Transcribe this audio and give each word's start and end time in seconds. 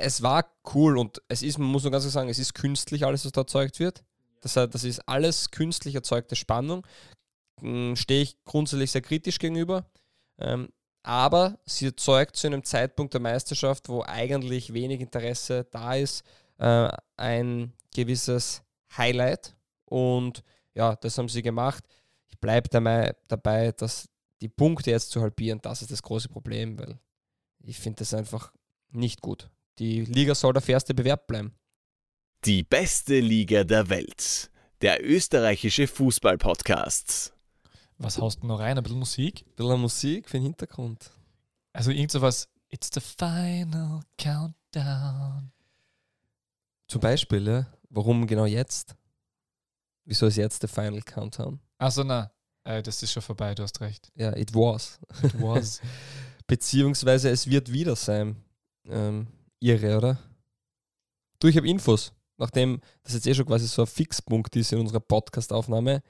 es 0.00 0.22
war 0.22 0.46
cool 0.74 0.98
und 0.98 1.22
es 1.28 1.42
ist, 1.42 1.58
man 1.58 1.68
muss 1.68 1.82
nur 1.82 1.92
ganz 1.92 2.04
klar 2.04 2.12
sagen, 2.12 2.28
es 2.28 2.38
ist 2.38 2.54
künstlich 2.54 3.04
alles, 3.04 3.24
was 3.24 3.32
da 3.32 3.42
erzeugt 3.42 3.78
wird. 3.78 4.04
Das, 4.40 4.54
das 4.54 4.84
ist 4.84 5.00
alles 5.08 5.50
künstlich 5.50 5.94
erzeugte 5.94 6.36
Spannung. 6.36 6.86
Hm, 7.60 7.96
Stehe 7.96 8.22
ich 8.22 8.36
grundsätzlich 8.44 8.90
sehr 8.90 9.02
kritisch 9.02 9.38
gegenüber. 9.38 9.86
Ähm, 10.38 10.68
aber 11.02 11.58
sie 11.64 11.86
erzeugt 11.86 12.36
zu 12.36 12.48
einem 12.48 12.64
Zeitpunkt 12.64 13.14
der 13.14 13.20
Meisterschaft, 13.20 13.88
wo 13.88 14.02
eigentlich 14.02 14.72
wenig 14.72 15.00
Interesse 15.00 15.64
da 15.70 15.94
ist, 15.94 16.24
äh, 16.58 16.90
ein 17.16 17.72
gewisses 17.94 18.62
Highlight. 18.96 19.54
Und 19.84 20.42
ja, 20.74 20.96
das 20.96 21.16
haben 21.16 21.28
sie 21.28 21.42
gemacht. 21.42 21.84
Ich 22.28 22.38
bleibe 22.40 22.68
dabei, 22.68 23.72
dass 23.72 24.08
die 24.40 24.48
Punkte 24.48 24.90
jetzt 24.90 25.10
zu 25.10 25.20
halbieren, 25.20 25.60
das 25.62 25.82
ist 25.82 25.90
das 25.90 26.02
große 26.02 26.28
Problem, 26.28 26.78
weil 26.78 26.98
ich 27.64 27.78
finde 27.78 28.00
das 28.00 28.12
einfach 28.12 28.52
nicht 28.90 29.22
gut. 29.22 29.48
Die 29.78 30.04
Liga 30.04 30.34
soll 30.34 30.54
der 30.54 30.62
fairste 30.62 30.94
Bewerb 30.94 31.26
bleiben. 31.26 31.54
Die 32.44 32.62
beste 32.62 33.20
Liga 33.20 33.64
der 33.64 33.88
Welt. 33.88 34.50
Der 34.80 35.04
österreichische 35.04 35.86
Fußball-Podcast. 35.86 37.34
Was 37.98 38.18
haust 38.18 38.42
du 38.42 38.46
noch 38.46 38.58
rein? 38.58 38.76
Ein 38.76 38.82
bisschen 38.82 38.98
Musik? 38.98 39.44
Ein 39.46 39.54
bisschen 39.56 39.80
Musik 39.80 40.28
für 40.28 40.38
den 40.38 40.44
Hintergrund. 40.44 41.10
Also 41.72 41.90
irgend 41.90 42.10
sowas. 42.10 42.48
It's 42.68 42.90
the 42.92 43.00
final 43.00 44.00
countdown. 44.18 45.52
Zum 46.88 47.00
Beispiel, 47.00 47.46
ja. 47.46 47.66
Warum 47.90 48.26
genau 48.26 48.46
jetzt? 48.46 48.96
Wieso 50.04 50.26
ist 50.26 50.36
jetzt 50.36 50.62
der 50.62 50.68
Final 50.68 51.02
Countdown? 51.02 51.60
Achso, 51.78 52.04
na, 52.04 52.30
äh, 52.64 52.82
das 52.82 53.02
ist 53.02 53.12
schon 53.12 53.22
vorbei, 53.22 53.54
du 53.54 53.62
hast 53.62 53.80
recht. 53.80 54.10
Ja, 54.14 54.36
it 54.36 54.54
was. 54.54 55.00
It 55.22 55.40
was. 55.40 55.80
Beziehungsweise 56.46 57.30
es 57.30 57.48
wird 57.48 57.72
wieder 57.72 57.96
sein. 57.96 58.36
Ähm, 58.88 59.26
irre, 59.60 59.96
oder? 59.96 60.18
Du, 61.38 61.48
ich 61.48 61.56
habe 61.56 61.68
Infos. 61.68 62.12
Nachdem 62.38 62.80
das 63.02 63.14
jetzt 63.14 63.26
eh 63.26 63.34
schon 63.34 63.46
quasi 63.46 63.66
so 63.66 63.82
ein 63.82 63.86
Fixpunkt 63.86 64.54
ist 64.56 64.72
in 64.72 64.80
unserer 64.80 65.00
Podcast-Aufnahme, 65.00 66.02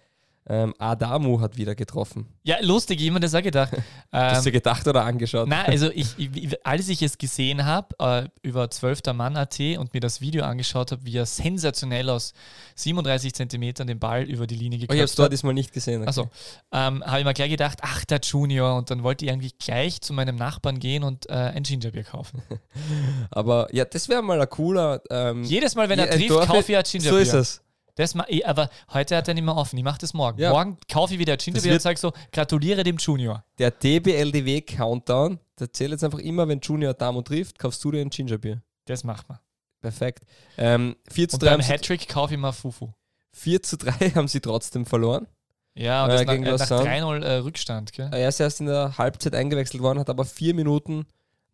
ähm, 0.48 0.75
Adamu 0.78 1.41
hat 1.41 1.56
wieder 1.56 1.75
getroffen. 1.75 2.27
Ja, 2.44 2.56
lustig, 2.61 3.00
jemand 3.00 3.25
das 3.25 3.34
auch 3.34 3.42
gedacht. 3.42 3.72
Hast 4.12 4.44
du 4.47 4.50
Ähm, 4.50 4.53
gedacht 4.53 4.86
oder 4.86 5.05
angeschaut? 5.05 5.48
Nein, 5.48 5.66
also 5.66 5.91
ich, 5.92 6.16
ich, 6.19 6.66
als 6.66 6.88
ich 6.88 7.03
es 7.03 7.19
gesehen 7.19 7.64
habe, 7.64 7.88
äh, 7.98 8.28
über 8.47 8.70
12. 8.70 9.00
Mann.at 9.14 9.58
und 9.78 9.92
mir 9.92 10.00
das 10.00 10.20
Video 10.20 10.44
angeschaut 10.44 10.92
habe, 10.92 11.05
wie 11.05 11.16
er 11.16 11.27
sensationell 11.27 12.08
aus 12.11 12.33
37 12.77 13.34
Zentimetern 13.34 13.86
den 13.86 13.98
Ball 13.98 14.22
über 14.22 14.47
die 14.47 14.55
Linie 14.55 14.78
Oh, 14.78 14.83
ich 14.83 14.88
habe 14.91 14.94
es 14.94 15.00
geköpft 15.00 15.19
dort 15.19 15.27
hat, 15.27 15.33
diesmal 15.33 15.55
nicht 15.55 15.72
gesehen. 15.72 16.03
okay. 16.03 16.06
also, 16.06 16.30
ähm, 16.72 17.03
habe 17.05 17.19
ich 17.20 17.25
mir 17.25 17.34
gleich 17.34 17.50
gedacht, 17.50 17.78
ach, 17.83 18.05
der 18.05 18.20
Junior. 18.22 18.77
Und 18.77 18.91
dann 18.91 19.03
wollte 19.03 19.25
ich 19.25 19.31
irgendwie 19.33 19.53
gleich 19.58 20.00
zu 20.00 20.12
meinem 20.12 20.36
Nachbarn 20.36 20.78
gehen 20.78 21.03
und 21.03 21.28
äh, 21.28 21.33
ein 21.33 21.62
Gingerbier 21.64 22.05
kaufen. 22.05 22.42
Aber 23.31 23.66
ja, 23.75 23.84
das 23.84 24.08
wäre 24.08 24.22
mal 24.22 24.41
ein 24.41 24.48
cooler. 24.48 25.00
Ähm, 25.10 25.42
Jedes 25.44 25.75
Mal, 25.75 25.88
wenn 25.88 25.98
er 25.98 26.10
ein 26.12 26.19
trifft, 26.20 26.47
kaufe 26.47 26.72
ich 26.72 26.77
ein 26.78 26.84
So 26.84 26.98
Gingerbier. 26.98 27.20
ist 27.22 27.33
es. 27.33 27.62
Das 27.97 28.14
ma 28.14 28.25
eh, 28.28 28.44
aber 28.44 28.69
heute 28.92 29.16
hat 29.16 29.27
er 29.27 29.34
nicht 29.34 29.44
mehr 29.44 29.56
offen. 29.56 29.77
Ich 29.78 29.84
mache 29.84 29.98
das 29.98 30.14
morgen. 30.14 30.39
Ja. 30.39 30.50
Morgen 30.50 30.77
kaufe 30.89 31.14
ich 31.14 31.19
wieder 31.19 31.36
wird- 31.39 31.66
und 31.66 31.83
sage 31.83 31.98
so, 31.98 32.12
gratuliere 32.30 32.84
dem 32.84 32.98
Junior. 32.98 33.42
Der 33.58 33.70
DBLDW 33.70 34.61
Countdown, 34.61 35.41
der 35.58 35.72
zählt 35.72 35.92
jetzt 35.92 36.05
einfach 36.05 36.19
immer, 36.19 36.47
wenn 36.47 36.61
Junior 36.61 36.92
Damo 36.94 37.22
trifft, 37.22 37.58
kaufst 37.58 37.83
du 37.83 37.91
dir 37.91 38.03
ein 38.03 38.11
Gingerbier. 38.11 38.62
Das 38.84 39.03
macht 39.03 39.28
man. 39.28 39.38
Perfekt. 39.80 40.25
Ähm, 40.58 40.97
4 41.11 41.28
zu 41.30 41.36
Und 41.36 41.42
3 41.42 41.50
beim 41.50 41.61
Hattrick 41.62 42.08
kaufe 42.08 42.34
ich 42.34 42.41
mal 42.41 42.53
Fufu. 42.53 42.92
4 43.33 43.62
zu 43.62 43.78
3 43.78 43.91
haben 44.14 44.28
sie 44.28 44.41
trotzdem 44.41 44.84
verloren. 44.84 45.27
Ja, 45.75 46.05
und 46.05 46.10
Äh, 46.10 46.12
das 46.12 46.25
nach, 46.27 46.33
gegen 46.33 46.44
äh, 46.44 46.50
nach 46.53 46.58
Lausanne. 46.58 46.91
3-0 46.91 47.22
äh, 47.22 47.36
Rückstand, 47.38 47.92
gell? 47.92 48.08
Er 48.12 48.28
ist 48.28 48.41
erst 48.41 48.60
in 48.60 48.66
der 48.66 48.97
Halbzeit 48.98 49.34
eingewechselt 49.34 49.83
worden, 49.83 49.98
hat 49.98 50.10
aber 50.10 50.25
vier 50.25 50.55
Minuten 50.55 51.06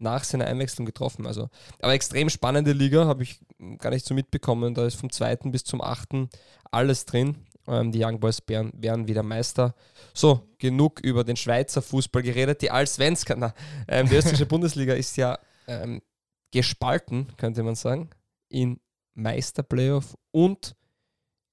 nach 0.03 0.25
seiner 0.25 0.47
Einwechslung 0.47 0.85
getroffen. 0.85 1.27
Also, 1.27 1.49
aber 1.81 1.95
extrem 1.95 2.29
spannende 2.29 2.73
Liga, 2.73 3.07
habe 3.07 3.23
ich 3.23 3.41
gar 3.79 3.91
nicht 3.91 4.05
so 4.05 4.15
mitbekommen. 4.15 4.75
Da 4.75 4.87
ist 4.87 4.97
vom 4.97 5.11
zweiten 5.11 5.53
bis 5.53 5.65
zum 5.65 5.81
achten 5.81 6.29
alles 6.71 7.07
drin. 7.07 7.37
Ähm, 7.67 7.93
die 7.93 8.05
Young 8.05 8.21
Boys 8.21 8.41
Bären 8.41 8.73
werden 8.75 9.07
wieder 9.07 9.23
Meister. 9.23 9.75
So, 10.13 10.49
genug 10.59 11.01
über 11.01 11.25
den 11.25 11.37
Schweizer 11.37 11.81
Fußball 11.81 12.23
geredet. 12.23 12.61
Die 12.63 12.71
Allsvenska, 12.71 13.55
ähm, 13.89 14.09
die 14.09 14.17
österreichische 14.17 14.47
Bundesliga 14.47 14.95
ist 14.95 15.17
ja 15.17 15.39
ähm, 15.67 16.03
gespalten, 16.51 17.29
könnte 17.37 17.63
man 17.63 17.77
sagen, 17.77 18.11
in 18.49 18.81
Meisterplayoff 19.15 20.17
und 20.31 20.75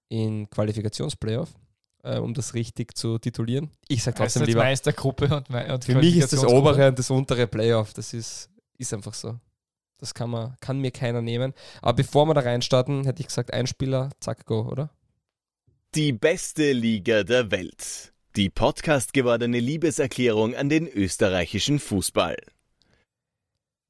in 0.10 0.50
Qualifikationsplayoff, 0.50 1.50
äh, 2.04 2.18
um 2.18 2.34
das 2.34 2.54
richtig 2.54 2.98
zu 2.98 3.18
titulieren. 3.18 3.70
Ich 3.88 4.04
sage 4.04 4.18
trotzdem 4.18 4.44
lieber. 4.44 4.64
Meistergruppe 4.64 5.36
und, 5.36 5.50
Me- 5.50 5.74
und 5.74 5.86
Für 5.86 5.96
mich 5.96 6.18
ist 6.18 6.34
das 6.34 6.46
obere 6.46 6.90
und 6.90 7.00
das 7.00 7.10
untere 7.10 7.48
Playoff. 7.48 7.94
Das 7.94 8.14
ist, 8.14 8.50
ist 8.78 8.94
einfach 8.94 9.14
so. 9.14 9.40
Das 9.98 10.14
kann, 10.14 10.30
man, 10.30 10.56
kann 10.62 10.80
mir 10.80 10.92
keiner 10.92 11.22
nehmen. 11.22 11.54
Aber 11.82 11.94
bevor 11.94 12.26
wir 12.26 12.34
da 12.34 12.42
reinstarten, 12.42 13.04
hätte 13.04 13.22
ich 13.22 13.28
gesagt, 13.28 13.54
ein 13.54 13.68
Spieler, 13.68 14.10
zack, 14.22 14.46
go, 14.46 14.62
oder? 14.62 14.90
Die 15.96 16.14
beste 16.14 16.72
Liga 16.72 17.24
der 17.24 17.52
Welt. 17.52 18.14
Die 18.36 18.50
Podcast 18.50 19.12
gewordene 19.12 19.60
Liebeserklärung 19.60 20.56
an 20.56 20.70
den 20.70 20.88
österreichischen 20.88 21.80
Fußball. 21.80 22.38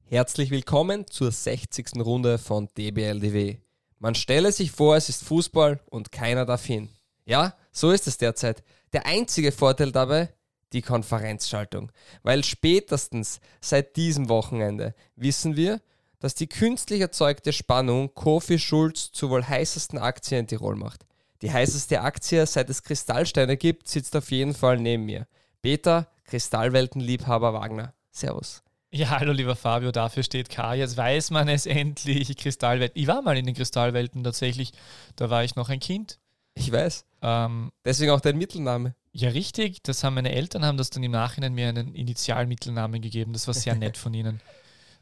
Herzlich 0.06 0.50
willkommen 0.50 1.06
zur 1.06 1.30
60. 1.30 1.92
Runde 2.00 2.38
von 2.38 2.68
DBLDW. 2.76 3.58
Man 4.00 4.16
stelle 4.16 4.50
sich 4.50 4.72
vor, 4.72 4.96
es 4.96 5.08
ist 5.08 5.22
Fußball 5.22 5.78
und 5.88 6.10
keiner 6.10 6.46
darf 6.46 6.64
hin. 6.64 6.88
Ja, 7.26 7.54
so 7.72 7.90
ist 7.90 8.06
es 8.06 8.18
derzeit. 8.18 8.62
Der 8.92 9.06
einzige 9.06 9.52
Vorteil 9.52 9.92
dabei, 9.92 10.32
die 10.72 10.82
Konferenzschaltung. 10.82 11.90
Weil 12.22 12.44
spätestens 12.44 13.40
seit 13.60 13.96
diesem 13.96 14.28
Wochenende 14.28 14.94
wissen 15.16 15.56
wir, 15.56 15.80
dass 16.20 16.34
die 16.34 16.48
künstlich 16.48 17.00
erzeugte 17.00 17.52
Spannung 17.52 18.14
Kofi 18.14 18.58
Schulz 18.58 19.10
zur 19.12 19.30
wohl 19.30 19.46
heißesten 19.46 19.98
Aktie 19.98 20.38
in 20.38 20.46
Tirol 20.46 20.76
macht. 20.76 21.06
Die 21.42 21.50
heißeste 21.50 22.02
Aktie, 22.02 22.44
seit 22.46 22.68
es 22.68 22.82
Kristallsteine 22.82 23.56
gibt, 23.56 23.88
sitzt 23.88 24.14
auf 24.14 24.30
jeden 24.30 24.54
Fall 24.54 24.76
neben 24.78 25.06
mir. 25.06 25.26
Peter, 25.62 26.08
Kristallweltenliebhaber 26.24 27.54
Wagner. 27.54 27.94
Servus. 28.10 28.62
Ja, 28.92 29.20
hallo 29.20 29.32
lieber 29.32 29.56
Fabio, 29.56 29.92
dafür 29.92 30.22
steht 30.22 30.50
K. 30.50 30.74
Jetzt 30.74 30.96
weiß 30.96 31.30
man 31.30 31.48
es 31.48 31.64
endlich. 31.64 32.36
Kristallwelten. 32.36 33.00
Ich 33.00 33.06
war 33.06 33.22
mal 33.22 33.38
in 33.38 33.46
den 33.46 33.54
Kristallwelten 33.54 34.24
tatsächlich. 34.24 34.72
Da 35.16 35.30
war 35.30 35.44
ich 35.44 35.54
noch 35.54 35.68
ein 35.68 35.80
Kind. 35.80 36.18
Ich 36.54 36.70
weiß. 36.70 37.04
Ähm, 37.22 37.70
Deswegen 37.84 38.10
auch 38.12 38.20
dein 38.20 38.38
Mittelname. 38.38 38.94
ja, 39.12 39.30
richtig. 39.30 39.82
Das 39.82 40.04
haben 40.04 40.14
meine 40.14 40.32
Eltern 40.32 40.64
haben 40.64 40.76
das 40.78 40.90
dann 40.90 41.02
im 41.02 41.12
Nachhinein 41.12 41.54
mir 41.54 41.68
einen 41.68 41.94
Initialmittelnamen 41.94 43.00
gegeben. 43.00 43.32
Das 43.32 43.46
war 43.46 43.54
sehr 43.54 43.74
nett 43.74 43.96
von 43.96 44.14
ihnen. 44.14 44.40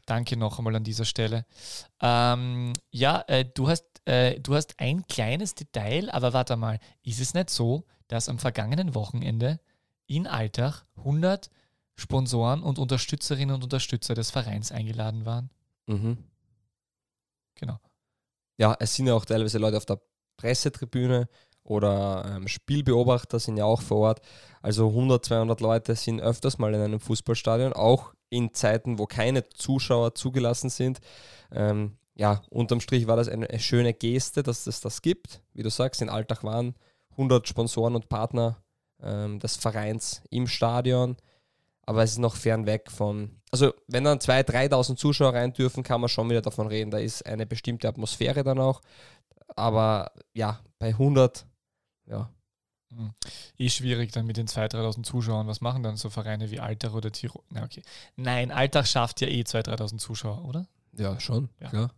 Danke 0.05 0.37
noch 0.37 0.57
einmal 0.57 0.75
an 0.75 0.83
dieser 0.83 1.05
Stelle. 1.05 1.45
Ähm, 2.01 2.73
ja, 2.91 3.23
äh, 3.27 3.45
du, 3.45 3.69
hast, 3.69 3.85
äh, 4.05 4.39
du 4.39 4.55
hast 4.55 4.79
ein 4.79 5.05
kleines 5.07 5.53
Detail, 5.53 6.09
aber 6.09 6.33
warte 6.33 6.55
mal, 6.55 6.79
ist 7.03 7.19
es 7.19 7.33
nicht 7.33 7.49
so, 7.51 7.85
dass 8.07 8.27
am 8.29 8.39
vergangenen 8.39 8.95
Wochenende 8.95 9.59
in 10.07 10.25
Altach 10.25 10.85
100 10.97 11.51
Sponsoren 11.95 12.63
und 12.63 12.79
Unterstützerinnen 12.79 13.53
und 13.53 13.63
Unterstützer 13.63 14.15
des 14.15 14.31
Vereins 14.31 14.71
eingeladen 14.71 15.25
waren? 15.25 15.51
Mhm. 15.85 16.17
Genau. 17.55 17.77
Ja, 18.57 18.75
es 18.79 18.95
sind 18.95 19.05
ja 19.07 19.13
auch 19.13 19.25
teilweise 19.25 19.59
Leute 19.59 19.77
auf 19.77 19.85
der 19.85 20.01
Pressetribüne 20.39 21.27
oder 21.63 22.25
ähm, 22.27 22.47
Spielbeobachter 22.47 23.39
sind 23.39 23.57
ja 23.57 23.65
auch 23.65 23.81
vor 23.81 23.97
Ort. 23.97 24.21
Also 24.61 24.87
100, 24.87 25.23
200 25.25 25.61
Leute 25.61 25.95
sind 25.95 26.21
öfters 26.21 26.57
mal 26.57 26.73
in 26.73 26.81
einem 26.81 26.99
Fußballstadion, 26.99 27.73
auch 27.73 28.13
in 28.29 28.53
Zeiten, 28.53 28.99
wo 28.99 29.05
keine 29.05 29.49
Zuschauer 29.49 30.15
zugelassen 30.15 30.69
sind. 30.69 30.99
Ähm, 31.51 31.97
ja, 32.15 32.41
unterm 32.49 32.79
Strich 32.79 33.07
war 33.07 33.17
das 33.17 33.27
eine, 33.27 33.47
schöne 33.59 33.93
Geste, 33.93 34.43
dass 34.43 34.65
es 34.67 34.81
das 34.81 35.01
gibt. 35.01 35.41
Wie 35.53 35.63
du 35.63 35.69
sagst, 35.69 36.01
in 36.01 36.09
Alltag 36.09 36.43
waren 36.43 36.75
100 37.11 37.47
Sponsoren 37.47 37.95
und 37.95 38.07
Partner 38.07 38.57
ähm, 39.01 39.39
des 39.39 39.57
Vereins 39.57 40.21
im 40.29 40.47
Stadion. 40.47 41.17
Aber 41.85 42.03
es 42.03 42.11
ist 42.11 42.19
noch 42.19 42.35
fern 42.35 42.65
weg 42.67 42.91
von. 42.91 43.41
Also, 43.51 43.73
wenn 43.87 44.03
dann 44.03 44.19
2.000, 44.19 44.69
3.000 44.69 44.95
Zuschauer 44.95 45.33
rein 45.33 45.53
dürfen, 45.53 45.81
kann 45.81 46.01
man 46.01 46.09
schon 46.09 46.29
wieder 46.29 46.41
davon 46.41 46.67
reden. 46.67 46.91
Da 46.91 46.99
ist 46.99 47.25
eine 47.25 47.47
bestimmte 47.47 47.87
Atmosphäre 47.87 48.43
dann 48.43 48.59
auch. 48.59 48.81
Aber 49.55 50.11
ja, 50.33 50.59
bei 50.77 50.89
100, 50.89 51.45
ja, 52.07 52.29
Hm. 52.91 53.11
Eh 53.57 53.69
schwierig 53.69 54.11
dann 54.11 54.25
mit 54.25 54.37
den 54.37 54.47
2.000, 54.47 54.75
3.000 54.75 55.03
Zuschauern. 55.03 55.47
Was 55.47 55.61
machen 55.61 55.83
dann 55.83 55.95
so 55.95 56.09
Vereine 56.09 56.49
wie 56.49 56.59
Altach 56.59 56.93
oder 56.93 57.11
Tirol? 57.11 57.43
Na, 57.49 57.63
okay. 57.63 57.83
Nein, 58.15 58.51
Altach 58.51 58.85
schafft 58.85 59.21
ja 59.21 59.27
eh 59.27 59.41
2.000, 59.41 59.77
3.000 59.77 59.97
Zuschauer, 59.99 60.45
oder? 60.45 60.67
ja, 60.97 61.19
schon, 61.19 61.49
Ja. 61.61 61.69
klar. 61.69 61.91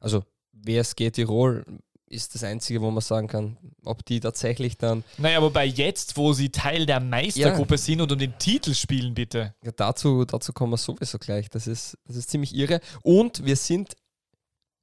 Also, 0.00 0.22
WSG 0.52 1.10
Tirol 1.10 1.64
ist 2.06 2.34
das 2.34 2.44
Einzige, 2.44 2.80
wo 2.80 2.90
man 2.90 3.00
sagen 3.00 3.26
kann, 3.26 3.56
ob 3.84 4.04
die 4.04 4.20
tatsächlich 4.20 4.76
dann. 4.78 5.02
Naja, 5.16 5.42
wobei 5.42 5.64
jetzt, 5.64 6.16
wo 6.16 6.32
sie 6.32 6.50
Teil 6.50 6.86
der 6.86 7.00
Meistergruppe 7.00 7.78
sind 7.78 8.00
und 8.00 8.12
um 8.12 8.18
den 8.18 8.38
Titel 8.38 8.74
spielen, 8.74 9.14
bitte. 9.14 9.54
Ja, 9.64 9.72
dazu, 9.72 10.24
dazu 10.24 10.52
kommen 10.52 10.72
wir 10.72 10.76
sowieso 10.78 11.18
gleich. 11.18 11.50
Das 11.50 11.66
ist, 11.66 11.98
das 12.04 12.16
ist 12.16 12.30
ziemlich 12.30 12.54
irre. 12.54 12.80
Und 13.02 13.44
wir 13.44 13.56
sind 13.56 13.96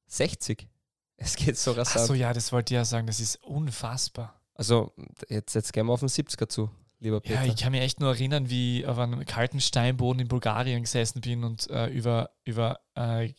60. 0.07 0.67
Es 1.17 1.35
geht 1.35 1.57
so 1.57 1.71
rasant. 1.71 2.03
Achso, 2.03 2.13
ja, 2.13 2.33
das 2.33 2.51
wollte 2.51 2.73
ich 2.73 2.75
ja 2.75 2.85
sagen, 2.85 3.07
das 3.07 3.19
ist 3.19 3.41
unfassbar. 3.43 4.39
Also, 4.53 4.93
jetzt, 5.29 5.53
jetzt 5.55 5.73
gehen 5.73 5.85
wir 5.85 5.93
auf 5.93 5.99
den 5.99 6.09
70er 6.09 6.47
zu, 6.47 6.69
lieber 6.99 7.21
Peter. 7.21 7.43
Ja, 7.43 7.45
ich 7.45 7.57
kann 7.57 7.71
mich 7.71 7.81
echt 7.81 7.99
nur 7.99 8.09
erinnern, 8.11 8.49
wie 8.49 8.81
ich 8.81 8.87
auf 8.87 8.97
einem 8.97 9.25
kalten 9.25 9.59
Steinboden 9.59 10.21
in 10.21 10.27
Bulgarien 10.27 10.81
gesessen 10.81 11.21
bin 11.21 11.43
und 11.43 11.69
äh, 11.69 11.87
über, 11.87 12.31
über 12.43 12.79
äh, 12.95 13.33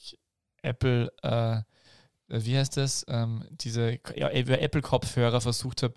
Apple, 0.63 1.13
äh, 1.23 1.63
wie 2.29 2.57
heißt 2.57 2.77
das, 2.77 3.05
ähm, 3.09 3.45
diese 3.51 3.99
ja, 4.15 4.33
über 4.33 4.61
Apple-Kopfhörer 4.61 5.41
versucht 5.41 5.83
habe, 5.83 5.95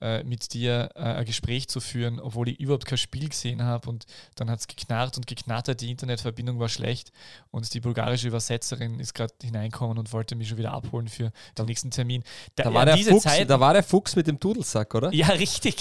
äh, 0.00 0.22
mit 0.22 0.54
dir 0.54 0.90
äh, 0.94 1.00
ein 1.00 1.24
Gespräch 1.24 1.68
zu 1.68 1.80
führen, 1.80 2.20
obwohl 2.20 2.48
ich 2.48 2.60
überhaupt 2.60 2.86
kein 2.86 2.98
Spiel 2.98 3.28
gesehen 3.28 3.62
habe 3.62 3.88
und 3.88 4.06
dann 4.36 4.50
hat 4.50 4.60
es 4.60 4.66
geknarrt 4.66 5.16
und 5.16 5.26
geknattert, 5.26 5.80
die 5.80 5.90
Internetverbindung 5.90 6.60
war 6.60 6.68
schlecht 6.68 7.10
und 7.50 7.72
die 7.74 7.80
bulgarische 7.80 8.28
Übersetzerin 8.28 9.00
ist 9.00 9.14
gerade 9.14 9.34
hineinkommen 9.42 9.98
und 9.98 10.12
wollte 10.12 10.36
mich 10.36 10.48
schon 10.48 10.58
wieder 10.58 10.72
abholen 10.72 11.08
für 11.08 11.32
den 11.56 11.66
nächsten 11.66 11.90
Termin. 11.90 12.22
Da, 12.54 12.64
da 12.64 12.74
war, 12.74 12.86
der 12.86 12.96
Fuchs, 12.96 13.24
Zeit, 13.24 13.50
da 13.50 13.60
war 13.60 13.72
der 13.72 13.82
Fuchs 13.82 14.14
mit 14.14 14.26
dem 14.26 14.38
Dudelsack, 14.38 14.94
oder? 14.94 15.12
Ja, 15.12 15.26
richtig. 15.28 15.76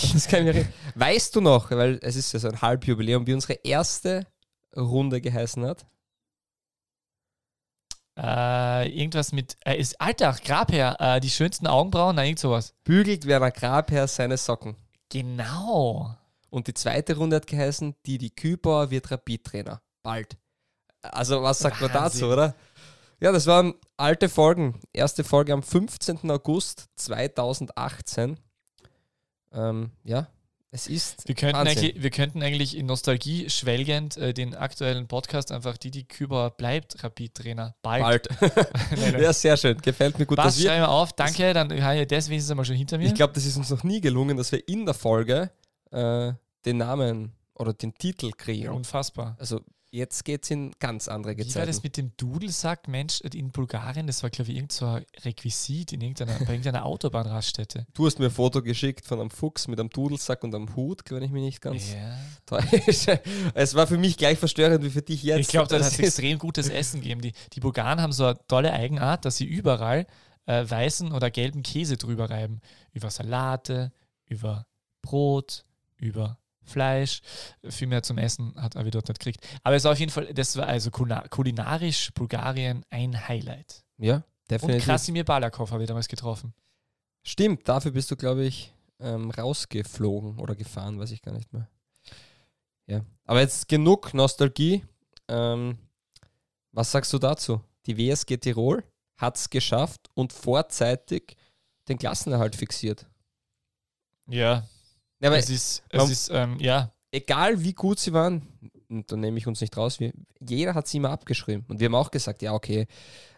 weißt 0.96 1.36
du 1.36 1.42
noch, 1.42 1.72
weil 1.72 2.00
es 2.02 2.16
ist 2.16 2.34
ja 2.34 2.40
so 2.40 2.48
ein 2.48 2.62
Halbjubiläum, 2.62 3.28
wie 3.28 3.34
unsere 3.34 3.54
erste 3.64 4.26
Runde 4.76 5.22
geheißen 5.22 5.66
hat? 5.66 5.86
Äh, 8.18 8.90
irgendwas 8.90 9.32
mit, 9.32 9.58
äh, 9.64 9.78
ist, 9.78 10.02
Alter, 10.02 10.36
Grabherr, 10.44 10.98
äh, 11.00 11.20
die 11.20 11.30
schönsten 11.30 11.68
Augenbrauen, 11.68 12.16
nein, 12.16 12.28
irgend 12.28 12.40
sowas. 12.40 12.74
Bügelt 12.84 13.28
Werner 13.28 13.52
Grabherr 13.52 14.08
seine 14.08 14.38
Socken. 14.38 14.76
Genau. 15.10 16.16
Und 16.50 16.68
die 16.68 16.74
zweite 16.74 17.16
Runde 17.16 17.36
hat 17.36 17.46
geheißen, 17.46 17.96
Didi 18.08 18.32
Kübauer 18.32 18.90
wird 18.90 19.12
Rapid-Trainer. 19.12 19.82
Bald. 20.02 20.38
Also, 21.02 21.44
was 21.44 21.60
sagt 21.60 21.80
Wahnsinn. 21.80 21.94
man 21.94 22.04
dazu, 22.04 22.26
oder? 22.26 22.56
Ja, 23.20 23.32
das 23.32 23.46
waren 23.46 23.76
alte 23.98 24.30
Folgen. 24.30 24.80
Erste 24.94 25.24
Folge 25.24 25.54
am 25.54 25.62
15. 25.62 26.30
August 26.32 26.88
2018. 26.96 28.40
Ähm, 29.52 29.92
ja, 30.04 30.28
es 30.72 30.88
ist. 30.88 31.28
Wir 31.28 31.36
könnten, 31.36 31.56
eigentlich, 31.56 32.02
wir 32.02 32.10
könnten 32.10 32.44
eigentlich 32.44 32.76
in 32.78 32.86
Nostalgie 32.86 33.50
schwelgend 33.50 34.18
äh, 34.18 34.34
den 34.34 34.54
aktuellen 34.54 35.08
Podcast 35.08 35.52
einfach 35.52 35.78
Didi 35.78 36.04
Küber 36.04 36.52
bleibt 36.52 37.04
Rapid-Trainer. 37.04 37.76
Bald. 37.82 38.28
Bald. 38.40 38.72
ja, 39.20 39.32
sehr 39.32 39.56
schön. 39.56 39.78
Gefällt 39.78 40.20
mir 40.20 40.26
gut. 40.26 40.38
Was 40.38 40.62
schreiben 40.62 40.82
wir 40.82 40.90
auf. 40.90 41.14
Danke, 41.14 41.54
dann 41.54 41.82
habe 41.82 42.00
ich 42.00 42.08
das 42.08 42.30
wenigstens 42.30 42.52
einmal 42.52 42.66
schon 42.66 42.76
hinter 42.76 42.98
mir. 42.98 43.08
Ich 43.08 43.16
glaube, 43.16 43.34
das 43.34 43.46
ist 43.46 43.56
uns 43.58 43.70
noch 43.70 43.84
nie 43.84 44.02
gelungen, 44.02 44.36
dass 44.36 44.52
wir 44.52 44.68
in 44.68 44.86
der 44.86 44.94
Folge 44.94 45.52
äh, 45.92 46.34
den 46.66 46.78
Namen 46.78 47.32
oder 47.54 47.74
den 47.74 47.94
Titel 47.94 48.32
kriegen. 48.32 48.66
Ja, 48.66 48.72
unfassbar. 48.72 49.36
Also 49.40 49.62
Jetzt 49.90 50.26
geht 50.26 50.44
es 50.44 50.52
in 50.52 50.74
ganz 50.80 51.08
andere 51.08 51.34
Gezeiten. 51.34 51.56
Wie 51.56 51.60
war 51.60 51.66
das 51.66 51.82
mit 51.82 51.96
dem 51.96 52.12
Dudelsack, 52.18 52.90
Mensch, 52.90 53.22
in 53.22 53.52
Bulgarien? 53.52 54.06
Das 54.06 54.22
war, 54.22 54.30
glaube 54.30 54.52
ich, 54.52 54.58
irgend 54.58 54.74
so 54.74 54.86
ein 54.86 55.06
Requisit 55.24 55.94
in 55.94 56.02
irgendeiner, 56.02 56.34
bei 56.40 56.54
irgendeiner 56.54 56.86
Autobahnraststätte. 56.86 57.88
Du 57.94 58.06
hast 58.06 58.20
mir 58.20 58.26
ein 58.26 58.32
Foto 58.32 58.62
geschickt 58.62 59.06
von 59.06 59.22
einem 59.22 59.30
Fuchs 59.30 59.70
mit 59.70 59.80
einem 59.80 59.90
Dudelsack 59.90 60.44
und 60.44 60.54
einem 60.54 60.76
Hut, 60.76 61.04
wenn 61.10 61.24
ich 61.24 61.32
mich 61.32 61.44
nicht 61.44 61.62
ganz 61.62 61.94
ja. 61.94 62.18
täusche. 62.46 63.22
Es 63.54 63.76
war 63.76 63.88
für 63.88 63.98
mich 63.98 64.18
gleich 64.18 64.38
verstörend 64.38 64.84
wie 64.84 64.90
für 64.90 65.02
dich 65.02 65.24
jetzt. 65.24 65.40
Ich 65.40 65.48
glaube, 65.48 65.70
da 65.70 65.76
hat 65.78 65.84
es 65.84 66.00
extrem 66.00 66.38
gutes 66.38 66.68
Essen 66.68 67.00
gegeben. 67.00 67.22
Die, 67.22 67.32
die 67.54 67.60
Bulgaren 67.62 68.02
haben 68.02 68.12
so 68.12 68.26
eine 68.26 68.38
tolle 68.48 68.74
Eigenart, 68.74 69.24
dass 69.24 69.38
sie 69.38 69.46
überall 69.46 70.06
äh, 70.48 70.70
weißen 70.70 71.14
oder 71.14 71.32
gelben 71.32 71.64
Käse 71.64 71.96
drüber 71.96 72.30
reiben. 72.30 72.60
Über 72.92 73.10
Salate, 73.10 73.94
über 74.26 74.68
Brot, 75.02 75.64
über 75.98 76.40
Fleisch, 76.68 77.22
viel 77.68 77.88
mehr 77.88 78.04
zum 78.04 78.18
Essen 78.18 78.54
hat 78.56 78.76
Avi 78.76 78.92
dort 78.92 79.08
nicht 79.08 79.20
gekriegt. 79.20 79.46
Aber 79.64 79.76
es 79.76 79.84
war 79.84 79.94
auf 79.94 80.00
jeden 80.00 80.12
Fall, 80.12 80.34
das 80.34 80.56
war 80.58 80.68
also 80.68 80.92
kulinarisch 80.92 82.12
Bulgarien 82.14 82.84
ein 82.90 83.28
Highlight. 83.28 83.84
Ja, 83.98 84.24
definitiv. 84.50 84.82
Und 84.82 84.86
Krasimir 84.86 85.24
Balakov 85.24 85.72
habe 85.72 85.84
ich 85.84 85.88
damals 85.88 86.08
getroffen. 86.08 86.54
Stimmt, 87.24 87.68
dafür 87.68 87.92
bist 87.92 88.12
du, 88.12 88.16
glaube 88.16 88.46
ich, 88.46 88.74
ähm, 89.00 89.32
rausgeflogen 89.32 90.40
oder 90.40 90.56
gefahren, 90.56 91.00
weiß 91.00 91.12
ich 91.12 91.22
gar 91.22 91.34
nicht 91.34 91.52
mehr. 91.54 91.68
Ja, 92.88 93.02
aber 93.26 93.42
jetzt 93.42 93.68
genug 93.68 94.14
Nostalgie. 94.14 94.84
Ähm, 95.28 95.78
was 96.72 96.92
sagst 96.92 97.12
du 97.12 97.18
dazu? 97.18 97.62
Die 97.86 97.98
WSG 97.98 98.38
Tirol 98.38 98.84
hat 99.18 99.38
es 99.38 99.50
geschafft 99.50 100.10
und 100.14 100.32
vorzeitig 100.32 101.36
den 101.88 101.98
Klassenerhalt 101.98 102.56
fixiert. 102.56 103.08
Ja, 104.30 104.68
ja, 105.20 105.34
es 105.36 105.50
ist, 105.50 105.84
es 105.90 106.10
ist 106.10 106.30
ähm, 106.30 106.58
ja. 106.60 106.92
Egal 107.12 107.64
wie 107.64 107.74
gut 107.74 108.00
sie 108.00 108.14
waren, 108.14 108.48
und 108.90 109.12
da 109.12 109.16
nehme 109.16 109.38
ich 109.38 109.48
uns 109.48 109.62
nicht 109.62 109.76
raus, 109.78 110.00
wir, 110.00 110.14
jeder 110.40 110.76
hat 110.76 110.88
sie 110.88 110.98
immer 110.98 111.10
abgeschrieben. 111.10 111.66
Und 111.68 111.80
wir 111.80 111.86
haben 111.86 111.96
auch 111.96 112.12
gesagt, 112.12 112.42
ja, 112.42 112.54
okay, 112.54 112.88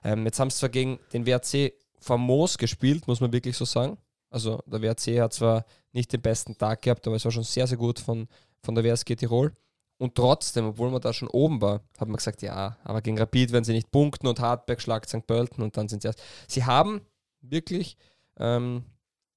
ähm, 0.03 0.25
jetzt 0.25 0.39
haben 0.39 0.49
sie 0.49 0.57
zwar 0.57 0.69
gegen 0.69 0.99
den 1.13 1.25
WRC 1.25 1.73
famos 1.99 2.57
gespielt, 2.57 3.07
muss 3.07 3.21
man 3.21 3.31
wirklich 3.31 3.57
so 3.57 3.65
sagen. 3.65 3.97
Also 4.29 4.61
der 4.65 4.81
WRC 4.81 5.19
hat 5.21 5.33
zwar 5.33 5.65
nicht 5.91 6.13
den 6.13 6.21
besten 6.21 6.57
Tag 6.57 6.81
gehabt, 6.81 7.05
aber 7.07 7.15
es 7.15 7.25
war 7.25 7.31
schon 7.31 7.43
sehr, 7.43 7.67
sehr 7.67 7.77
gut 7.77 7.99
von, 7.99 8.27
von 8.61 8.75
der 8.75 8.83
WSG 8.83 9.15
Tirol. 9.15 9.55
Und 9.97 10.15
trotzdem, 10.15 10.65
obwohl 10.65 10.91
man 10.91 11.01
da 11.01 11.11
schon 11.11 11.27
oben 11.27 11.61
war, 11.61 11.81
hat 11.97 12.07
man 12.07 12.15
gesagt, 12.15 12.41
ja, 12.41 12.77
aber 12.83 13.01
gegen 13.01 13.17
Rapid 13.17 13.51
werden 13.51 13.65
sie 13.65 13.73
nicht 13.73 13.91
punkten 13.91 14.27
und 14.27 14.39
Hartberg 14.39 14.81
schlagt 14.81 15.09
St. 15.09 15.27
Pölten 15.27 15.61
und 15.61 15.75
dann 15.75 15.89
sind 15.89 16.01
sie 16.01 16.07
erst. 16.07 16.23
Sie 16.47 16.63
haben 16.63 17.01
wirklich, 17.41 17.97
ähm, 18.37 18.85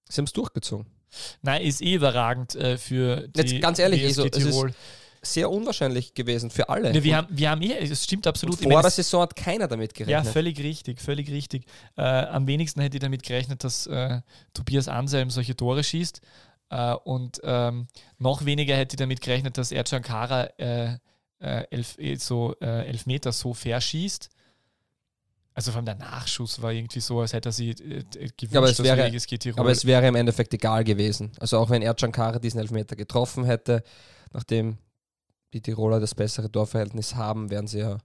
sie 0.09 0.19
haben 0.19 0.27
es 0.27 0.33
durchgezogen. 0.33 0.87
Nein, 1.43 1.63
ist 1.63 1.83
eh 1.83 1.95
überragend 1.95 2.55
äh, 2.55 2.79
für 2.79 3.29
die 3.29 3.41
Jetzt 3.41 3.63
ganz 3.63 3.79
ehrlich, 3.79 4.05
also, 4.05 4.29
Tirol. 4.29 4.69
Es 4.69 4.75
ist 4.75 5.35
sehr 5.35 5.51
unwahrscheinlich 5.51 6.15
gewesen 6.15 6.51
für 6.51 6.69
alle. 6.69 6.93
Ne, 6.93 7.05
wir, 7.05 7.17
haben, 7.17 7.29
wir 7.31 7.51
haben 7.51 7.63
eh, 7.63 7.79
es 7.79 8.05
stimmt 8.05 8.27
absolut. 8.27 8.61
Und 8.61 8.73
vor 8.73 8.83
der 8.83 8.91
Saison 8.91 9.23
hat 9.23 9.37
keiner 9.37 9.69
damit 9.69 9.95
gerechnet. 9.95 10.25
Ja, 10.27 10.31
völlig 10.31 10.59
richtig, 10.59 11.01
völlig 11.01 11.31
richtig. 11.31 11.65
Äh, 11.97 12.03
am 12.03 12.47
wenigsten 12.47 12.81
hätte 12.81 12.97
ich 12.97 13.01
damit 13.01 13.23
gerechnet, 13.23 13.63
dass 13.63 13.87
äh, 13.87 14.21
Tobias 14.53 14.89
Anselm 14.89 15.31
solche 15.31 15.57
Tore 15.57 15.85
schießt. 15.85 16.21
Äh, 16.71 16.95
und 17.05 17.41
ähm, 17.45 17.87
noch 18.19 18.45
weniger 18.45 18.77
hätte 18.77 18.95
ich 18.95 18.99
damit 18.99 19.21
gerechnet, 19.21 19.59
dass 19.59 19.71
Ercan 19.71 20.03
Kara 20.03 20.45
äh, 20.59 20.99
äh, 21.39 21.67
elf, 21.71 21.97
so, 22.19 22.55
elf 22.59 23.07
Meter 23.07 23.31
so 23.33 23.55
verschießt. 23.55 24.29
Also 25.55 25.71
vor 25.71 25.79
allem 25.79 25.87
der 25.87 25.97
Nachschuss 25.97 26.63
war 26.63 26.73
irgendwie 26.73 27.01
so, 27.01 27.21
als 27.21 27.33
hätte 27.33 27.51
er 27.51 27.53
sie 27.53 27.71
äh, 27.71 27.75
gewünscht, 28.37 28.57
aber 28.57 28.71
es 28.71 28.83
wäre, 28.83 29.11
Aber 29.57 29.71
es 29.71 29.85
wäre 29.85 30.07
im 30.09 30.15
Endeffekt 30.15 30.55
egal 30.55 30.83
gewesen. 30.85 31.33
Also 31.39 31.59
auch 31.59 31.69
wenn 31.69 31.83
Ercan 31.83 32.13
Kara 32.13 32.39
diesen 32.39 32.61
Elfmeter 32.61 32.97
getroffen 32.97 33.45
hätte, 33.45 33.83
nachdem 34.33 34.79
die 35.53 35.61
Tiroler 35.61 36.01
das 36.01 36.15
bessere 36.15 36.51
Torverhältnis 36.51 37.15
haben, 37.15 37.51
wären 37.51 37.67
sie 37.67 37.81
ja 37.81 37.99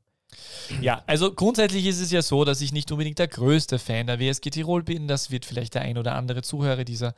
ja, 0.81 1.03
also 1.07 1.33
grundsätzlich 1.33 1.85
ist 1.85 2.01
es 2.01 2.11
ja 2.11 2.21
so, 2.21 2.44
dass 2.44 2.61
ich 2.61 2.71
nicht 2.71 2.91
unbedingt 2.91 3.19
der 3.19 3.27
größte 3.27 3.79
Fan 3.79 4.07
der 4.07 4.19
WSG 4.19 4.50
Tirol 4.50 4.83
bin. 4.83 5.07
Das 5.07 5.31
wird 5.31 5.45
vielleicht 5.45 5.75
der 5.75 5.83
ein 5.83 5.97
oder 5.97 6.15
andere 6.15 6.41
Zuhörer 6.41 6.83
dieser, 6.83 7.13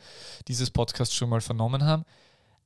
dieses 0.48 0.70
Podcasts 0.70 1.16
schon 1.16 1.30
mal 1.30 1.42
vernommen 1.42 1.84
haben. 1.86 2.06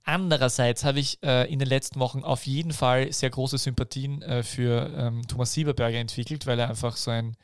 Andererseits 0.04 0.84
habe 0.84 1.00
ich 1.00 1.24
äh, 1.24 1.52
in 1.52 1.60
den 1.60 1.68
letzten 1.70 2.00
Wochen 2.02 2.24
auf 2.24 2.46
jeden 2.46 2.74
Fall 2.74 3.12
sehr 3.14 3.30
große 3.30 3.58
Sympathien 3.58 4.22
äh, 4.22 4.44
für 4.44 4.92
ähm, 4.98 5.26
Thomas 5.28 5.54
Sieberberger 5.54 5.98
entwickelt, 5.98 6.46
weil 6.46 6.60
er 6.60 6.70
einfach 6.70 6.98
so 6.98 7.10
ein 7.10 7.38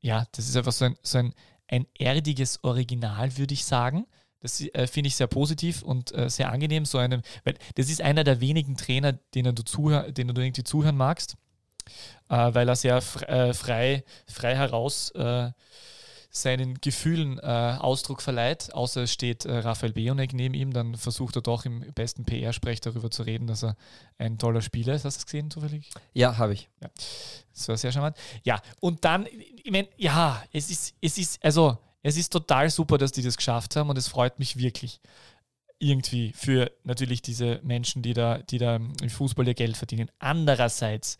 ja, 0.00 0.26
das 0.32 0.48
ist 0.48 0.56
einfach 0.56 0.72
so 0.72 0.84
ein, 0.86 0.96
so 1.02 1.18
ein, 1.18 1.34
ein 1.68 1.86
erdiges 1.98 2.62
Original, 2.64 3.36
würde 3.36 3.54
ich 3.54 3.64
sagen. 3.64 4.06
Das 4.40 4.60
äh, 4.60 4.86
finde 4.86 5.08
ich 5.08 5.16
sehr 5.16 5.26
positiv 5.26 5.82
und 5.82 6.14
äh, 6.14 6.30
sehr 6.30 6.50
angenehm. 6.52 6.84
So 6.84 6.98
einem, 6.98 7.22
weil 7.44 7.56
das 7.74 7.88
ist 7.88 8.00
einer 8.00 8.24
der 8.24 8.40
wenigen 8.40 8.76
Trainer, 8.76 9.12
denen 9.12 9.54
du, 9.54 9.64
zuhör, 9.64 10.12
denen 10.12 10.34
du 10.34 10.40
irgendwie 10.40 10.62
zuhören 10.62 10.96
magst, 10.96 11.36
äh, 12.28 12.54
weil 12.54 12.68
er 12.68 12.76
sehr 12.76 12.96
äh, 12.96 13.52
frei, 13.52 14.04
frei 14.26 14.54
heraus 14.54 15.10
äh, 15.10 15.50
seinen 16.42 16.80
Gefühlen 16.80 17.38
äh, 17.38 17.76
Ausdruck 17.78 18.22
verleiht, 18.22 18.72
außer 18.74 19.02
es 19.02 19.12
steht 19.12 19.44
äh, 19.44 19.58
Raphael 19.58 19.92
Beonek 19.92 20.32
neben 20.32 20.54
ihm, 20.54 20.72
dann 20.72 20.96
versucht 20.96 21.36
er 21.36 21.42
doch 21.42 21.64
im 21.64 21.80
besten 21.94 22.24
PR-Sprech 22.24 22.80
darüber 22.80 23.10
zu 23.10 23.22
reden, 23.22 23.46
dass 23.46 23.64
er 23.64 23.76
ein 24.18 24.38
toller 24.38 24.62
Spieler 24.62 24.94
ist. 24.94 25.04
Hast 25.04 25.16
du 25.16 25.18
das 25.18 25.26
gesehen 25.26 25.50
zufällig? 25.50 25.90
Ja, 26.14 26.38
habe 26.38 26.54
ich. 26.54 26.68
Ja. 26.80 26.88
Das 27.52 27.68
war 27.68 27.76
sehr 27.76 27.92
charmant. 27.92 28.16
Ja, 28.44 28.60
und 28.80 29.04
dann, 29.04 29.26
ich 29.26 29.70
meine, 29.70 29.88
ja, 29.96 30.42
es 30.52 30.70
ist, 30.70 30.94
es 31.00 31.18
ist, 31.18 31.44
also, 31.44 31.78
es 32.02 32.16
ist 32.16 32.32
total 32.32 32.70
super, 32.70 32.98
dass 32.98 33.12
die 33.12 33.22
das 33.22 33.36
geschafft 33.36 33.76
haben 33.76 33.90
und 33.90 33.98
es 33.98 34.08
freut 34.08 34.38
mich 34.38 34.56
wirklich 34.56 35.00
irgendwie 35.78 36.32
für 36.34 36.70
natürlich 36.84 37.22
diese 37.22 37.60
Menschen, 37.62 38.02
die 38.02 38.12
da, 38.12 38.38
die 38.38 38.58
da 38.58 38.76
im 38.76 39.10
Fußball 39.10 39.46
ihr 39.46 39.54
Geld 39.54 39.76
verdienen. 39.76 40.10
Andererseits 40.18 41.18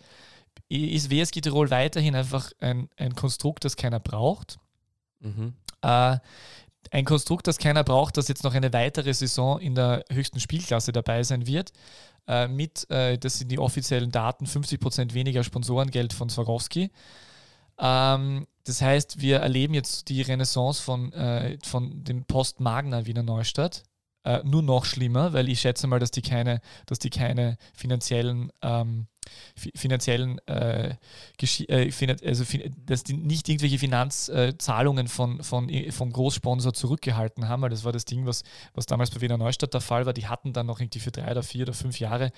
ist 0.69 1.11
WSG 1.11 1.41
Tirol 1.41 1.71
weiterhin 1.71 2.15
einfach 2.15 2.51
ein, 2.61 2.89
ein 2.97 3.15
Konstrukt, 3.15 3.65
das 3.65 3.77
keiner 3.77 4.01
braucht. 4.01 4.59
Mhm. 5.21 5.55
Äh, 5.83 6.19
ein 6.91 7.05
Konstrukt, 7.05 7.47
das 7.47 7.59
keiner 7.59 7.85
braucht, 7.85 8.17
das 8.17 8.29
jetzt 8.29 8.45
noch 8.45 8.55
eine 8.55 8.73
weitere 8.73 9.13
Saison 9.13 9.61
in 9.61 9.75
der 9.75 10.05
höchsten 10.11 10.41
Spielklasse 10.41 10.93
dabei 10.93 11.23
sein 11.23 11.47
wird. 11.47 11.73
Äh, 12.27 12.49
mit, 12.49 12.91
äh, 12.91 13.19
das 13.19 13.39
sind 13.39 13.51
die 13.51 13.59
offiziellen 13.59 14.11
Daten, 14.11 14.47
50% 14.47 15.15
weniger 15.15 15.45
Sponsorengeld 15.45 16.13
von 16.13 16.29
Swarovski. 16.29 16.91
Ähm, 17.79 18.47
das 18.65 18.83
heißt, 18.83 19.21
wir 19.21 19.39
erleben 19.39 19.75
jetzt 19.75 20.09
die 20.09 20.23
Renaissance 20.23 20.83
von, 20.83 21.13
äh, 21.13 21.59
von 21.65 22.05
dem 22.05 22.25
Post-Magna 22.25 23.07
Wiener 23.07 23.23
Neustadt. 23.23 23.83
Äh, 24.25 24.41
nur 24.45 24.63
noch 24.63 24.85
schlimmer, 24.85 25.33
weil 25.33 25.49
ich 25.49 25.61
schätze 25.61 25.87
mal, 25.87 26.01
dass 26.01 26.11
die 26.11 26.23
keine, 26.23 26.61
dass 26.87 26.99
die 26.99 27.11
keine 27.11 27.57
finanziellen 27.73 28.53
ähm, 28.63 29.07
finanziellen, 29.75 30.39
äh, 30.47 30.95
äh, 31.41 32.17
also 32.25 32.45
dass 32.87 33.05
die 33.05 33.15
nicht 33.15 33.49
irgendwelche 33.49 33.79
Finanzzahlungen 33.79 35.09
von, 35.09 35.43
von, 35.43 35.71
vom 35.91 36.13
Großsponsor 36.13 36.73
zurückgehalten 36.75 37.49
haben, 37.49 37.63
weil 37.63 37.71
das 37.71 37.85
war 37.85 37.93
das 37.93 38.05
Ding, 38.05 38.27
was, 38.27 38.43
was 38.75 38.87
damals 38.87 39.11
bei 39.11 39.21
Wiener 39.21 39.39
Neustadt 39.39 39.75
der 39.75 39.81
Fall 39.81 40.07
war. 40.07 40.13
Die 40.13 40.27
hatten 40.27 40.53
dann 40.53 40.67
noch 40.67 40.81
irgendwie 40.81 41.01
für 41.01 41.11
drei 41.11 41.31
oder 41.31 41.43
vier 41.43 41.63
oder 41.63 41.75
fünf 41.75 42.01
Jahre 42.01 42.33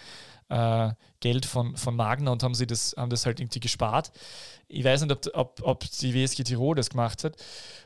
äh, 0.48 0.90
Geld 1.20 1.46
von, 1.46 1.76
von 1.76 1.96
Magna 1.96 2.30
und 2.30 2.42
haben 2.42 2.54
sie 2.54 2.66
das, 2.66 2.94
haben 2.96 3.10
das 3.10 3.26
halt 3.26 3.40
irgendwie 3.40 3.60
gespart. 3.60 4.10
Ich 4.68 4.84
weiß 4.84 5.02
nicht, 5.02 5.12
ob, 5.12 5.36
ob, 5.36 5.60
ob 5.62 5.90
die 5.90 6.14
WSG 6.14 6.44
Tirol 6.44 6.76
das 6.76 6.90
gemacht 6.90 7.24
hat. 7.24 7.36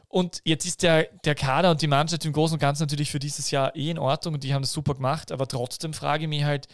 Und 0.09 0.41
jetzt 0.45 0.65
ist 0.65 0.83
der, 0.83 1.09
der 1.25 1.35
Kader 1.35 1.73
und 1.73 1.83
die 1.83 1.89
Mannschaft 1.89 2.25
im 2.25 2.33
Großen 2.33 2.55
und 2.55 2.61
Ganzen 2.61 2.85
natürlich 2.85 3.11
für 3.11 3.19
dieses 3.19 3.51
Jahr 3.51 3.75
eh 3.75 3.91
in 3.91 3.99
Ordnung 3.99 4.35
und 4.35 4.45
die 4.45 4.55
haben 4.55 4.63
das 4.63 4.73
super 4.73 4.95
gemacht, 4.95 5.33
aber 5.33 5.49
trotzdem 5.49 5.93
frage 5.93 6.25
ich 6.25 6.29
mich 6.29 6.45
halt, 6.45 6.69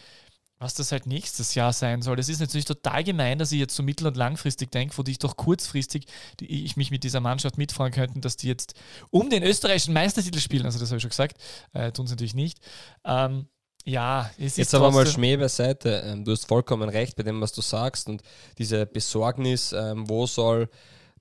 was 0.61 0.75
das 0.75 0.91
halt 0.91 1.07
nächstes 1.07 1.55
Jahr 1.55 1.73
sein 1.73 2.03
soll. 2.03 2.15
Das 2.15 2.29
ist 2.29 2.39
natürlich 2.39 2.65
total 2.65 3.03
gemein, 3.03 3.39
dass 3.39 3.51
ich 3.51 3.59
jetzt 3.59 3.75
so 3.75 3.81
mittel- 3.81 4.05
und 4.05 4.15
langfristig 4.15 4.71
denke, 4.71 4.95
wo 4.95 5.03
ich 5.07 5.17
doch 5.17 5.35
kurzfristig 5.35 6.05
die, 6.39 6.65
ich 6.65 6.77
mich 6.77 6.91
mit 6.91 7.03
dieser 7.03 7.19
Mannschaft 7.19 7.57
mitfahren 7.57 7.91
könnte, 7.91 8.19
dass 8.19 8.37
die 8.37 8.47
jetzt 8.47 8.75
um 9.09 9.31
den 9.31 9.41
österreichischen 9.41 9.93
Meistertitel 9.93 10.39
spielen. 10.39 10.65
Also 10.65 10.79
das 10.79 10.89
habe 10.89 10.97
ich 10.97 11.01
schon 11.01 11.09
gesagt, 11.09 11.37
äh, 11.73 11.91
tun 11.91 12.05
sie 12.05 12.13
natürlich 12.13 12.35
nicht. 12.35 12.59
Ähm, 13.03 13.47
ja, 13.85 14.29
es 14.37 14.57
Jetzt 14.57 14.75
aber 14.75 14.91
mal 14.91 15.07
Schmäh 15.07 15.35
beiseite. 15.35 16.03
Ähm, 16.05 16.23
du 16.23 16.31
hast 16.31 16.45
vollkommen 16.45 16.89
recht 16.89 17.15
bei 17.15 17.23
dem, 17.23 17.41
was 17.41 17.53
du 17.53 17.61
sagst 17.61 18.07
und 18.07 18.21
diese 18.59 18.85
Besorgnis, 18.85 19.73
ähm, 19.73 20.07
wo 20.07 20.27
soll 20.27 20.69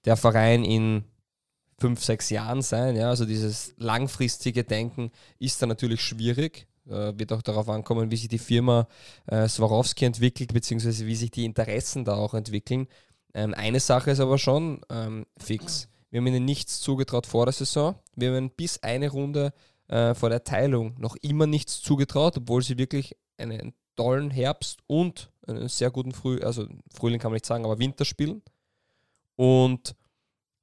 der 0.04 0.18
Verein 0.18 0.64
in 0.64 1.04
fünf, 1.78 2.04
sechs 2.04 2.28
Jahren 2.28 2.60
sein. 2.60 2.94
Ja? 2.94 3.08
Also 3.08 3.24
dieses 3.24 3.72
langfristige 3.78 4.64
Denken 4.64 5.10
ist 5.38 5.62
da 5.62 5.66
natürlich 5.66 6.02
schwierig. 6.02 6.66
Äh, 6.90 7.18
wird 7.18 7.32
auch 7.32 7.42
darauf 7.42 7.68
ankommen, 7.68 8.10
wie 8.10 8.16
sich 8.16 8.28
die 8.28 8.38
Firma 8.38 8.88
äh, 9.26 9.48
Swarovski 9.48 10.04
entwickelt, 10.04 10.52
beziehungsweise 10.52 11.06
wie 11.06 11.14
sich 11.14 11.30
die 11.30 11.44
Interessen 11.44 12.04
da 12.04 12.14
auch 12.14 12.34
entwickeln. 12.34 12.88
Ähm, 13.32 13.54
eine 13.54 13.80
Sache 13.80 14.10
ist 14.10 14.20
aber 14.20 14.38
schon 14.38 14.80
ähm, 14.90 15.26
fix. 15.38 15.88
Wir 16.10 16.18
haben 16.18 16.26
ihnen 16.26 16.44
nichts 16.44 16.80
zugetraut 16.80 17.26
vor 17.26 17.46
der 17.46 17.52
Saison. 17.52 17.94
Wir 18.16 18.34
haben 18.34 18.50
bis 18.50 18.82
eine 18.82 19.10
Runde 19.10 19.52
äh, 19.86 20.14
vor 20.14 20.28
der 20.28 20.42
Teilung 20.42 20.96
noch 20.98 21.16
immer 21.16 21.46
nichts 21.46 21.80
zugetraut, 21.80 22.36
obwohl 22.36 22.62
sie 22.62 22.78
wirklich 22.78 23.16
einen 23.38 23.72
tollen 23.96 24.30
Herbst 24.30 24.80
und 24.86 25.30
einen 25.46 25.68
sehr 25.68 25.90
guten 25.90 26.12
Früh, 26.12 26.40
also 26.40 26.66
Frühling 26.92 27.20
kann 27.20 27.30
man 27.30 27.36
nicht 27.36 27.46
sagen, 27.46 27.64
aber 27.64 27.78
Winter 27.78 28.04
spielen. 28.04 28.42
Und 29.36 29.94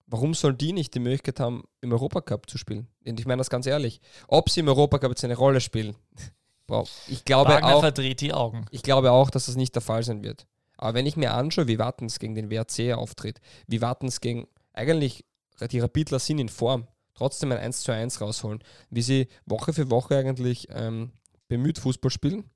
warum 0.08 0.34
sollen 0.34 0.58
die 0.58 0.74
nicht 0.74 0.94
die 0.96 1.00
Möglichkeit 1.00 1.40
haben, 1.40 1.64
im 1.82 1.92
Europacup 1.92 2.50
zu 2.50 2.58
spielen? 2.58 2.88
Und 3.06 3.20
ich 3.20 3.26
meine 3.26 3.40
das 3.40 3.50
ganz 3.50 3.66
ehrlich. 3.66 4.02
Ob 4.28 4.50
sie 4.50 4.62
im 4.62 4.68
Europacup 4.68 5.12
jetzt 5.12 5.24
eine 5.24 5.38
Rolle 5.38 5.62
spielen, 5.62 5.96
ich 7.08 7.24
glaube 7.26 7.52
Wagner 7.52 7.76
auch. 7.76 7.82
verdreht 7.82 8.22
die 8.22 8.34
Augen. 8.34 8.66
Ich 8.72 8.84
glaube 8.84 9.12
auch, 9.12 9.30
dass 9.30 9.46
das 9.46 9.56
nicht 9.56 9.76
der 9.76 9.82
Fall 9.82 10.04
sein 10.04 10.24
wird. 10.24 10.48
Aber 10.78 10.94
wenn 10.94 11.06
ich 11.06 11.18
mir 11.18 11.34
anschaue, 11.34 11.68
wie 11.68 11.80
Wattens 11.80 12.20
gegen 12.20 12.36
den 12.36 12.50
WRC 12.52 12.94
auftritt, 12.94 13.40
wie 13.68 13.82
Wattens 13.82 14.22
gegen 14.22 14.48
eigentlich 14.74 15.26
die 15.72 15.80
Rapidler 15.80 16.20
sind 16.20 16.40
in 16.40 16.50
Form, 16.50 16.88
trotzdem 17.16 17.52
ein 17.52 17.58
1 17.58 17.82
zu 17.82 17.92
1 17.92 18.22
rausholen, 18.22 18.64
wie 18.90 19.02
sie 19.02 19.28
Woche 19.46 19.74
für 19.74 19.90
Woche 19.90 20.18
eigentlich 20.18 20.68
ähm, 20.70 21.14
bemüht 21.48 21.80
Fußball 21.80 22.12
spielen 22.12 22.50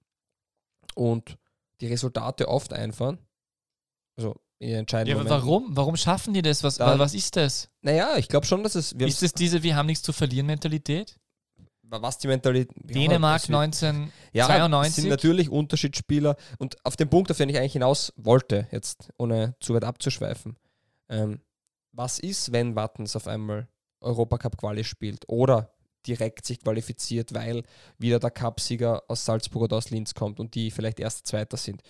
und 0.94 1.38
die 1.80 1.88
Resultate 1.88 2.48
oft 2.48 2.74
einfahren. 2.74 3.18
Also 4.18 4.36
in 4.62 4.76
entscheidenden 4.76 5.18
ja, 5.18 5.24
Momenten. 5.24 5.48
Warum? 5.48 5.76
Warum 5.76 5.96
schaffen 5.96 6.34
die 6.34 6.42
das? 6.44 6.64
Was, 6.64 6.78
Dann, 6.78 7.00
was 7.00 7.16
ist 7.16 7.36
das? 7.36 7.70
Naja, 7.82 8.16
ich 8.18 8.28
glaube 8.28 8.46
schon, 8.46 8.62
dass 8.62 8.76
es. 8.76 8.92
ist 8.92 9.24
es 9.24 9.34
diese 9.34 9.64
Wir 9.64 9.76
haben 9.76 9.88
nichts 9.88 10.04
zu 10.04 10.14
verlieren 10.14 10.46
Mentalität? 10.46 11.18
Was 11.84 12.20
die 12.20 12.28
Mentalität. 12.28 12.74
Dänemark 12.84 13.50
ja, 13.50 13.60
1992. 13.60 14.34
Ja, 14.34 15.02
sind 15.02 15.10
natürlich 15.10 15.50
Unterschiedsspieler. 15.50 16.38
Und 16.58 16.78
auf 16.86 16.96
den 16.96 17.10
Punkt, 17.10 17.32
auf 17.32 17.38
den 17.38 17.50
ich 17.50 17.58
eigentlich 17.58 17.74
hinaus 17.74 18.14
wollte, 18.16 18.68
jetzt 18.72 19.10
ohne 19.18 19.56
zu 19.60 19.74
weit 19.74 19.84
abzuschweifen. 19.84 20.56
Ähm, 21.10 21.42
was 21.92 22.20
ist, 22.20 22.54
wenn 22.54 22.76
Wattens 22.76 23.16
auf 23.16 23.28
einmal 23.28 23.68
Europacup-Quali 24.00 24.84
spielt 24.84 25.28
oder 25.28 25.74
direkt 26.08 26.46
sich 26.46 26.62
qualifiziert, 26.62 27.34
weil 27.34 27.64
wieder 27.98 28.20
der 28.20 28.32
Cupsieger 28.32 29.04
aus 29.08 29.26
Salzburg 29.26 29.64
oder 29.64 29.78
aus 29.78 29.90
Linz 29.90 30.14
kommt 30.14 30.40
und 30.40 30.56
die 30.56 30.72
vielleicht 30.72 31.00
erst 31.00 31.28
Zweiter 31.28 31.58
sind? 31.58 31.82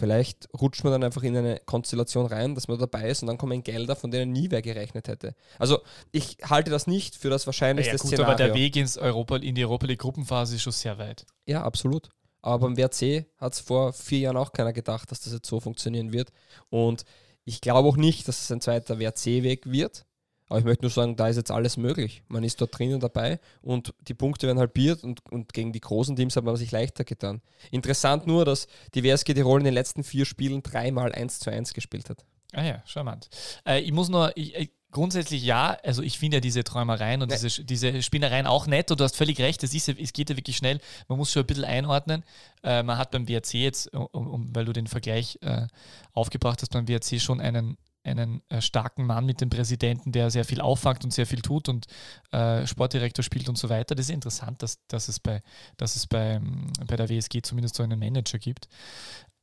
Vielleicht 0.00 0.48
rutscht 0.58 0.82
man 0.82 0.94
dann 0.94 1.04
einfach 1.04 1.22
in 1.22 1.36
eine 1.36 1.60
Konstellation 1.66 2.24
rein, 2.24 2.54
dass 2.54 2.68
man 2.68 2.78
dabei 2.78 3.10
ist 3.10 3.20
und 3.22 3.26
dann 3.26 3.36
kommen 3.36 3.62
Gelder, 3.62 3.96
von 3.96 4.10
denen 4.10 4.32
nie 4.32 4.50
wer 4.50 4.62
gerechnet 4.62 5.08
hätte. 5.08 5.34
Also 5.58 5.80
ich 6.10 6.38
halte 6.42 6.70
das 6.70 6.86
nicht 6.86 7.16
für 7.16 7.28
das 7.28 7.44
wahrscheinlichste 7.44 7.96
ja, 7.96 7.98
gut, 7.98 8.06
Szenario. 8.06 8.32
Aber 8.32 8.34
der 8.42 8.54
Weg 8.54 8.76
ins 8.76 8.96
Europa, 8.96 9.36
in 9.36 9.54
die 9.54 9.62
Europa 9.62 9.84
League 9.84 10.00
Gruppenphase 10.00 10.56
ist 10.56 10.62
schon 10.62 10.72
sehr 10.72 10.96
weit. 10.96 11.26
Ja, 11.44 11.62
absolut. 11.64 12.08
Aber 12.40 12.66
beim 12.66 12.78
WRC 12.78 13.26
hat 13.36 13.52
es 13.52 13.60
vor 13.60 13.92
vier 13.92 14.20
Jahren 14.20 14.38
auch 14.38 14.52
keiner 14.52 14.72
gedacht, 14.72 15.10
dass 15.10 15.20
das 15.20 15.34
jetzt 15.34 15.46
so 15.46 15.60
funktionieren 15.60 16.14
wird. 16.14 16.32
Und 16.70 17.04
ich 17.44 17.60
glaube 17.60 17.86
auch 17.86 17.98
nicht, 17.98 18.26
dass 18.26 18.40
es 18.40 18.50
ein 18.50 18.62
zweiter 18.62 18.98
WRC-Weg 18.98 19.70
wird. 19.70 20.06
Aber 20.50 20.58
ich 20.58 20.64
möchte 20.64 20.82
nur 20.82 20.90
sagen, 20.90 21.14
da 21.14 21.28
ist 21.28 21.36
jetzt 21.36 21.52
alles 21.52 21.76
möglich. 21.76 22.24
Man 22.26 22.42
ist 22.42 22.60
dort 22.60 22.76
drinnen 22.76 22.98
dabei 22.98 23.38
und 23.62 23.94
die 24.08 24.14
Punkte 24.14 24.48
werden 24.48 24.58
halbiert 24.58 25.04
und, 25.04 25.24
und 25.30 25.52
gegen 25.52 25.72
die 25.72 25.80
großen 25.80 26.16
Teams 26.16 26.34
hat 26.34 26.42
man 26.42 26.56
sich 26.56 26.72
leichter 26.72 27.04
getan. 27.04 27.40
Interessant 27.70 28.26
nur, 28.26 28.44
dass 28.44 28.66
die 28.94 29.04
WSG 29.04 29.34
Tirol 29.34 29.60
in 29.60 29.64
den 29.64 29.74
letzten 29.74 30.02
vier 30.02 30.26
Spielen 30.26 30.64
dreimal 30.64 31.12
1 31.12 31.38
zu 31.38 31.50
1 31.50 31.72
gespielt 31.72 32.10
hat. 32.10 32.24
Ah 32.52 32.64
ja, 32.64 32.82
charmant. 32.84 33.30
Äh, 33.64 33.78
ich 33.78 33.92
muss 33.92 34.08
nur, 34.08 34.32
ich, 34.36 34.56
ich, 34.56 34.70
grundsätzlich 34.90 35.44
ja, 35.44 35.78
also 35.84 36.02
ich 36.02 36.18
finde 36.18 36.38
ja 36.38 36.40
diese 36.40 36.64
Träumereien 36.64 37.22
und 37.22 37.30
diese, 37.30 37.64
diese 37.64 38.02
Spinnereien 38.02 38.48
auch 38.48 38.66
nett 38.66 38.90
und 38.90 38.98
du 38.98 39.04
hast 39.04 39.16
völlig 39.16 39.38
recht, 39.38 39.62
es, 39.62 39.72
ist, 39.72 39.88
es 39.88 40.12
geht 40.12 40.30
ja 40.30 40.36
wirklich 40.36 40.56
schnell, 40.56 40.80
man 41.06 41.16
muss 41.16 41.30
schon 41.30 41.44
ein 41.44 41.46
bisschen 41.46 41.64
einordnen. 41.64 42.24
Äh, 42.64 42.82
man 42.82 42.98
hat 42.98 43.12
beim 43.12 43.28
WRC 43.28 43.54
jetzt, 43.54 43.94
um, 43.94 44.08
um, 44.12 44.54
weil 44.54 44.64
du 44.64 44.72
den 44.72 44.88
Vergleich 44.88 45.38
äh, 45.42 45.68
aufgebracht 46.12 46.60
hast, 46.60 46.72
beim 46.72 46.88
WRC 46.88 47.20
schon 47.20 47.40
einen 47.40 47.76
einen 48.04 48.42
äh, 48.48 48.60
starken 48.60 49.06
Mann 49.06 49.26
mit 49.26 49.40
dem 49.40 49.50
Präsidenten, 49.50 50.12
der 50.12 50.30
sehr 50.30 50.44
viel 50.44 50.60
auffangt 50.60 51.04
und 51.04 51.12
sehr 51.12 51.26
viel 51.26 51.42
tut 51.42 51.68
und 51.68 51.86
äh, 52.32 52.66
Sportdirektor 52.66 53.22
spielt 53.22 53.48
und 53.48 53.58
so 53.58 53.68
weiter. 53.68 53.94
Das 53.94 54.06
ist 54.06 54.14
interessant, 54.14 54.62
dass, 54.62 54.78
dass 54.88 55.08
es, 55.08 55.20
bei, 55.20 55.42
dass 55.76 55.96
es 55.96 56.06
bei, 56.06 56.34
ähm, 56.34 56.72
bei 56.86 56.96
der 56.96 57.08
WSG 57.08 57.42
zumindest 57.42 57.76
so 57.76 57.82
einen 57.82 57.98
Manager 57.98 58.38
gibt. 58.38 58.68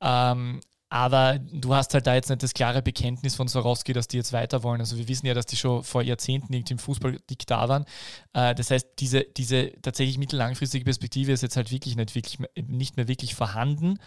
Ähm, 0.01 0.61
aber 0.89 1.39
du 1.39 1.73
hast 1.73 1.93
halt 1.93 2.07
da 2.07 2.15
jetzt 2.15 2.29
nicht 2.29 2.43
das 2.43 2.53
klare 2.53 2.81
Bekenntnis 2.81 3.35
von 3.35 3.49
Sorowski, 3.49 3.91
dass 3.91 4.07
die 4.07 4.17
jetzt 4.17 4.31
weiter 4.31 4.63
wollen. 4.63 4.79
Also 4.79 4.97
wir 4.97 5.09
wissen 5.09 5.25
ja, 5.25 5.33
dass 5.33 5.45
die 5.45 5.57
schon 5.57 5.83
vor 5.83 6.01
Jahrzehnten 6.01 6.53
irgendwie 6.53 6.73
im 6.73 6.79
Fußball 6.79 7.17
da 7.45 7.67
waren. 7.67 7.85
Äh, 8.33 8.55
das 8.55 8.71
heißt, 8.71 8.87
diese, 8.99 9.23
diese 9.23 9.73
tatsächlich 9.81 10.17
mittellangfristige 10.17 10.85
Perspektive 10.85 11.33
ist 11.33 11.43
jetzt 11.43 11.57
halt 11.57 11.71
wirklich 11.71 11.97
nicht, 11.97 12.15
wirklich, 12.15 12.39
nicht 12.55 12.95
mehr 12.95 13.09
wirklich 13.09 13.35
vorhanden. 13.35 13.99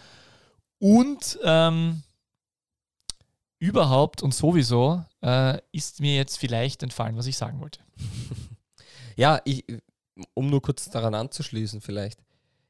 Und 0.78 1.38
ähm, 1.45 2.02
überhaupt 3.61 4.23
und 4.23 4.35
sowieso 4.35 5.05
äh, 5.23 5.59
ist 5.71 6.00
mir 6.00 6.17
jetzt 6.17 6.38
vielleicht 6.38 6.83
entfallen, 6.83 7.17
was 7.17 7.26
ich 7.26 7.37
sagen 7.37 7.61
wollte. 7.61 7.81
Ja, 9.17 9.43
ich, 9.45 9.67
um 10.33 10.49
nur 10.49 10.62
kurz 10.62 10.88
daran 10.88 11.14
anzuschließen, 11.14 11.83
vielleicht. 11.83 12.21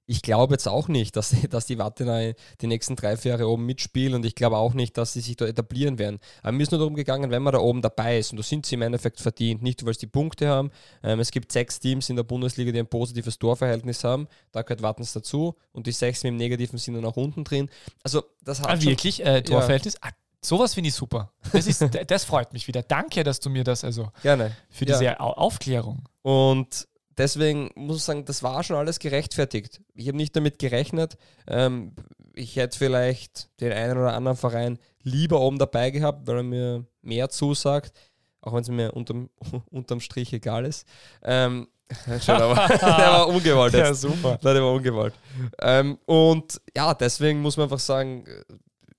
Ich 0.07 0.23
glaube 0.23 0.55
jetzt 0.55 0.67
auch 0.67 0.89
nicht, 0.89 1.15
dass, 1.15 1.33
dass 1.51 1.67
die 1.67 1.79
Wattenau 1.79 2.33
die 2.61 2.67
nächsten 2.67 2.97
drei, 2.97 3.17
vier 3.17 3.33
Jahre 3.33 3.49
oben 3.49 3.67
mitspielen 3.67 4.15
und 4.15 4.25
ich 4.25 4.35
glaube 4.35 4.57
auch 4.57 4.75
nicht, 4.75 4.99
dass 4.99 5.13
sie 5.13 5.21
sich 5.21 5.37
da 5.37 5.47
etablieren 5.47 6.01
werden. 6.01 6.19
Aber 6.43 6.51
mir 6.51 6.65
ist 6.65 6.73
nur 6.73 6.81
darum 6.81 6.97
gegangen, 6.97 7.31
wenn 7.31 7.45
man 7.45 7.53
da 7.53 7.61
oben 7.61 7.83
dabei 7.83 8.19
ist 8.19 8.33
und 8.33 8.39
da 8.39 8.43
sind 8.43 8.67
sie 8.67 8.75
im 8.75 8.83
Endeffekt 8.83 9.21
verdient. 9.21 9.63
Nicht, 9.63 9.87
weil 9.87 9.95
sie 9.95 10.01
die 10.01 10.07
Punkte 10.09 10.49
haben. 10.49 10.73
Ähm, 11.05 11.21
es 11.21 11.31
gibt 11.31 11.53
sechs 11.53 11.79
Teams 11.79 12.11
in 12.11 12.17
der 12.17 12.25
Bundesliga, 12.25 12.73
die 12.73 12.81
ein 12.81 12.89
positives 12.89 13.39
Torverhältnis 13.39 14.03
haben. 14.03 14.27
Da 14.51 14.63
gehört 14.63 14.83
Wattens 14.83 15.13
dazu 15.13 15.55
und 15.71 15.87
die 15.87 15.93
sechs 15.93 16.25
mit 16.25 16.33
dem 16.33 16.37
negativen 16.37 16.81
sind 16.81 16.95
dann 16.95 17.05
auch 17.05 17.17
unten 17.17 17.45
drin. 17.45 17.71
Also, 18.03 18.25
das 18.43 18.61
hat. 18.61 18.71
Ah, 18.71 18.83
wirklich? 18.83 19.25
Äh, 19.25 19.43
Torverhältnis? 19.43 19.95
Ja. 19.95 20.09
Ah, 20.09 20.13
Sowas 20.43 20.75
finde 20.75 20.89
ich 20.89 20.95
super. 20.95 21.33
Das, 21.53 21.67
ist, 21.67 21.85
das 22.07 22.25
freut 22.25 22.53
mich 22.53 22.67
wieder. 22.67 22.83
Danke, 22.83 23.25
dass 23.25 23.41
du 23.41 23.51
mir 23.51 23.65
das 23.65 23.85
also 23.85 24.11
Gerne. 24.23 24.57
für 24.71 24.87
diese 24.87 25.05
ja. 25.05 25.21
Aufklärung. 25.21 26.09
Und 26.23 26.89
deswegen 27.19 27.71
muss 27.75 27.99
ich 27.99 28.03
sagen, 28.05 28.25
das 28.25 28.43
war 28.43 28.63
schon 28.63 28.77
alles 28.77 28.99
gerechtfertigt. 28.99 29.83
Ich 29.95 30.09
habe 30.09 30.17
nicht 30.17 30.35
damit 30.35 30.59
gerechnet. 30.59 31.19
Ähm, 31.47 31.93
ich 32.35 32.57
hätte 32.57 32.79
vielleicht 32.79 33.51
den 33.61 33.73
einen 33.73 33.99
oder 33.99 34.15
anderen 34.15 34.37
Verein 34.37 34.79
lieber 35.03 35.41
oben 35.41 35.59
dabei 35.59 35.91
gehabt, 35.91 36.27
weil 36.27 36.39
er 36.39 36.43
mir 36.43 36.87
mehr 37.03 37.29
zusagt, 37.29 37.93
auch 38.41 38.55
wenn 38.55 38.63
es 38.63 38.69
mir 38.69 38.95
unterm, 38.95 39.29
unterm 39.71 40.01
Strich 40.01 40.33
egal 40.33 40.65
ist. 40.65 40.87
Ähm, 41.23 41.69
Schon, 42.25 42.39
der 42.39 42.49
war 42.49 43.29
ungewollt 43.29 43.75
jetzt. 43.75 43.87
Ja, 43.87 43.95
super. 43.95 44.39
der 44.43 44.63
war 44.63 44.73
ungewollt. 44.73 45.13
Ähm, 45.61 45.99
und 46.07 46.61
ja, 46.75 46.95
deswegen 46.95 47.43
muss 47.43 47.57
man 47.57 47.65
einfach 47.65 47.81
sagen, 47.81 48.25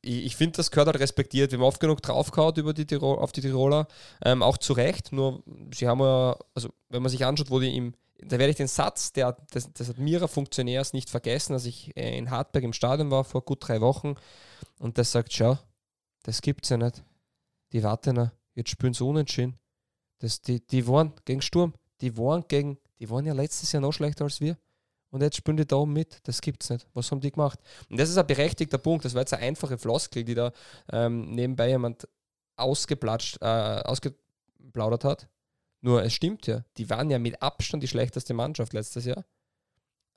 ich, 0.01 0.25
ich 0.25 0.35
finde, 0.35 0.57
das 0.57 0.71
gehört 0.71 0.87
halt 0.87 0.99
respektiert. 0.99 1.51
Wir 1.51 1.59
haben 1.59 1.65
oft 1.65 1.79
genug 1.79 2.01
draufgehauen 2.01 2.55
über 2.55 2.73
die 2.73 2.85
Tirol, 2.85 3.19
auf 3.19 3.31
die 3.31 3.41
Tiroler, 3.41 3.87
ähm, 4.23 4.43
auch 4.43 4.57
zu 4.57 4.73
Recht. 4.73 5.11
Nur, 5.11 5.43
sie 5.73 5.87
haben 5.87 5.99
ja, 5.99 6.37
also 6.53 6.69
wenn 6.89 7.01
man 7.01 7.11
sich 7.11 7.25
anschaut, 7.25 7.49
wo 7.49 7.59
die 7.59 7.75
im, 7.75 7.93
da 8.19 8.37
werde 8.37 8.51
ich 8.51 8.57
den 8.57 8.67
Satz, 8.67 9.13
der, 9.13 9.33
des, 9.53 9.71
des 9.73 9.89
Admira-Funktionärs 9.89 10.93
nicht 10.93 11.09
vergessen, 11.09 11.53
als 11.53 11.65
ich 11.65 11.95
äh, 11.97 12.17
in 12.17 12.29
Hartberg 12.29 12.63
im 12.63 12.73
Stadion 12.73 13.11
war 13.11 13.23
vor 13.23 13.43
gut 13.43 13.67
drei 13.67 13.81
Wochen 13.81 14.15
und 14.79 14.97
der 14.97 15.05
sagt, 15.05 15.33
schau, 15.33 15.57
das 16.23 16.41
gibt's 16.41 16.69
ja 16.69 16.77
nicht. 16.77 17.03
Die 17.73 17.83
Wartener, 17.83 18.33
jetzt 18.53 18.69
spielen 18.69 18.93
sie 18.93 19.03
unentschieden. 19.03 19.57
Das, 20.19 20.41
die, 20.41 20.65
die 20.65 20.87
waren 20.87 21.13
gegen 21.25 21.41
Sturm, 21.41 21.73
die 22.01 22.15
waren 22.17 22.45
gegen, 22.47 22.77
die 22.99 23.09
waren 23.09 23.25
ja 23.25 23.33
letztes 23.33 23.71
Jahr 23.71 23.81
noch 23.81 23.91
schlechter 23.91 24.25
als 24.25 24.39
wir. 24.39 24.57
Und 25.11 25.21
jetzt 25.21 25.35
spielen 25.35 25.57
die 25.57 25.67
da 25.67 25.85
mit. 25.85 26.19
Das 26.23 26.41
gibt's 26.41 26.69
nicht. 26.69 26.87
Was 26.93 27.11
haben 27.11 27.21
die 27.21 27.31
gemacht? 27.31 27.59
Und 27.89 27.99
das 27.99 28.09
ist 28.09 28.17
ein 28.17 28.25
berechtigter 28.25 28.77
Punkt. 28.77 29.05
Das 29.05 29.13
war 29.13 29.21
jetzt 29.21 29.33
eine 29.33 29.43
einfache 29.43 29.77
Floskel, 29.77 30.23
die 30.23 30.33
da 30.33 30.51
ähm, 30.91 31.31
nebenbei 31.31 31.69
jemand 31.69 32.07
ausgeplatscht, 32.55 33.37
äh, 33.41 33.45
ausgeplaudert 33.45 35.03
hat. 35.03 35.27
Nur 35.81 36.03
es 36.03 36.13
stimmt 36.13 36.47
ja, 36.47 36.63
die 36.77 36.89
waren 36.89 37.09
ja 37.09 37.19
mit 37.19 37.41
Abstand 37.41 37.83
die 37.83 37.87
schlechteste 37.87 38.33
Mannschaft 38.33 38.73
letztes 38.73 39.05
Jahr. 39.05 39.25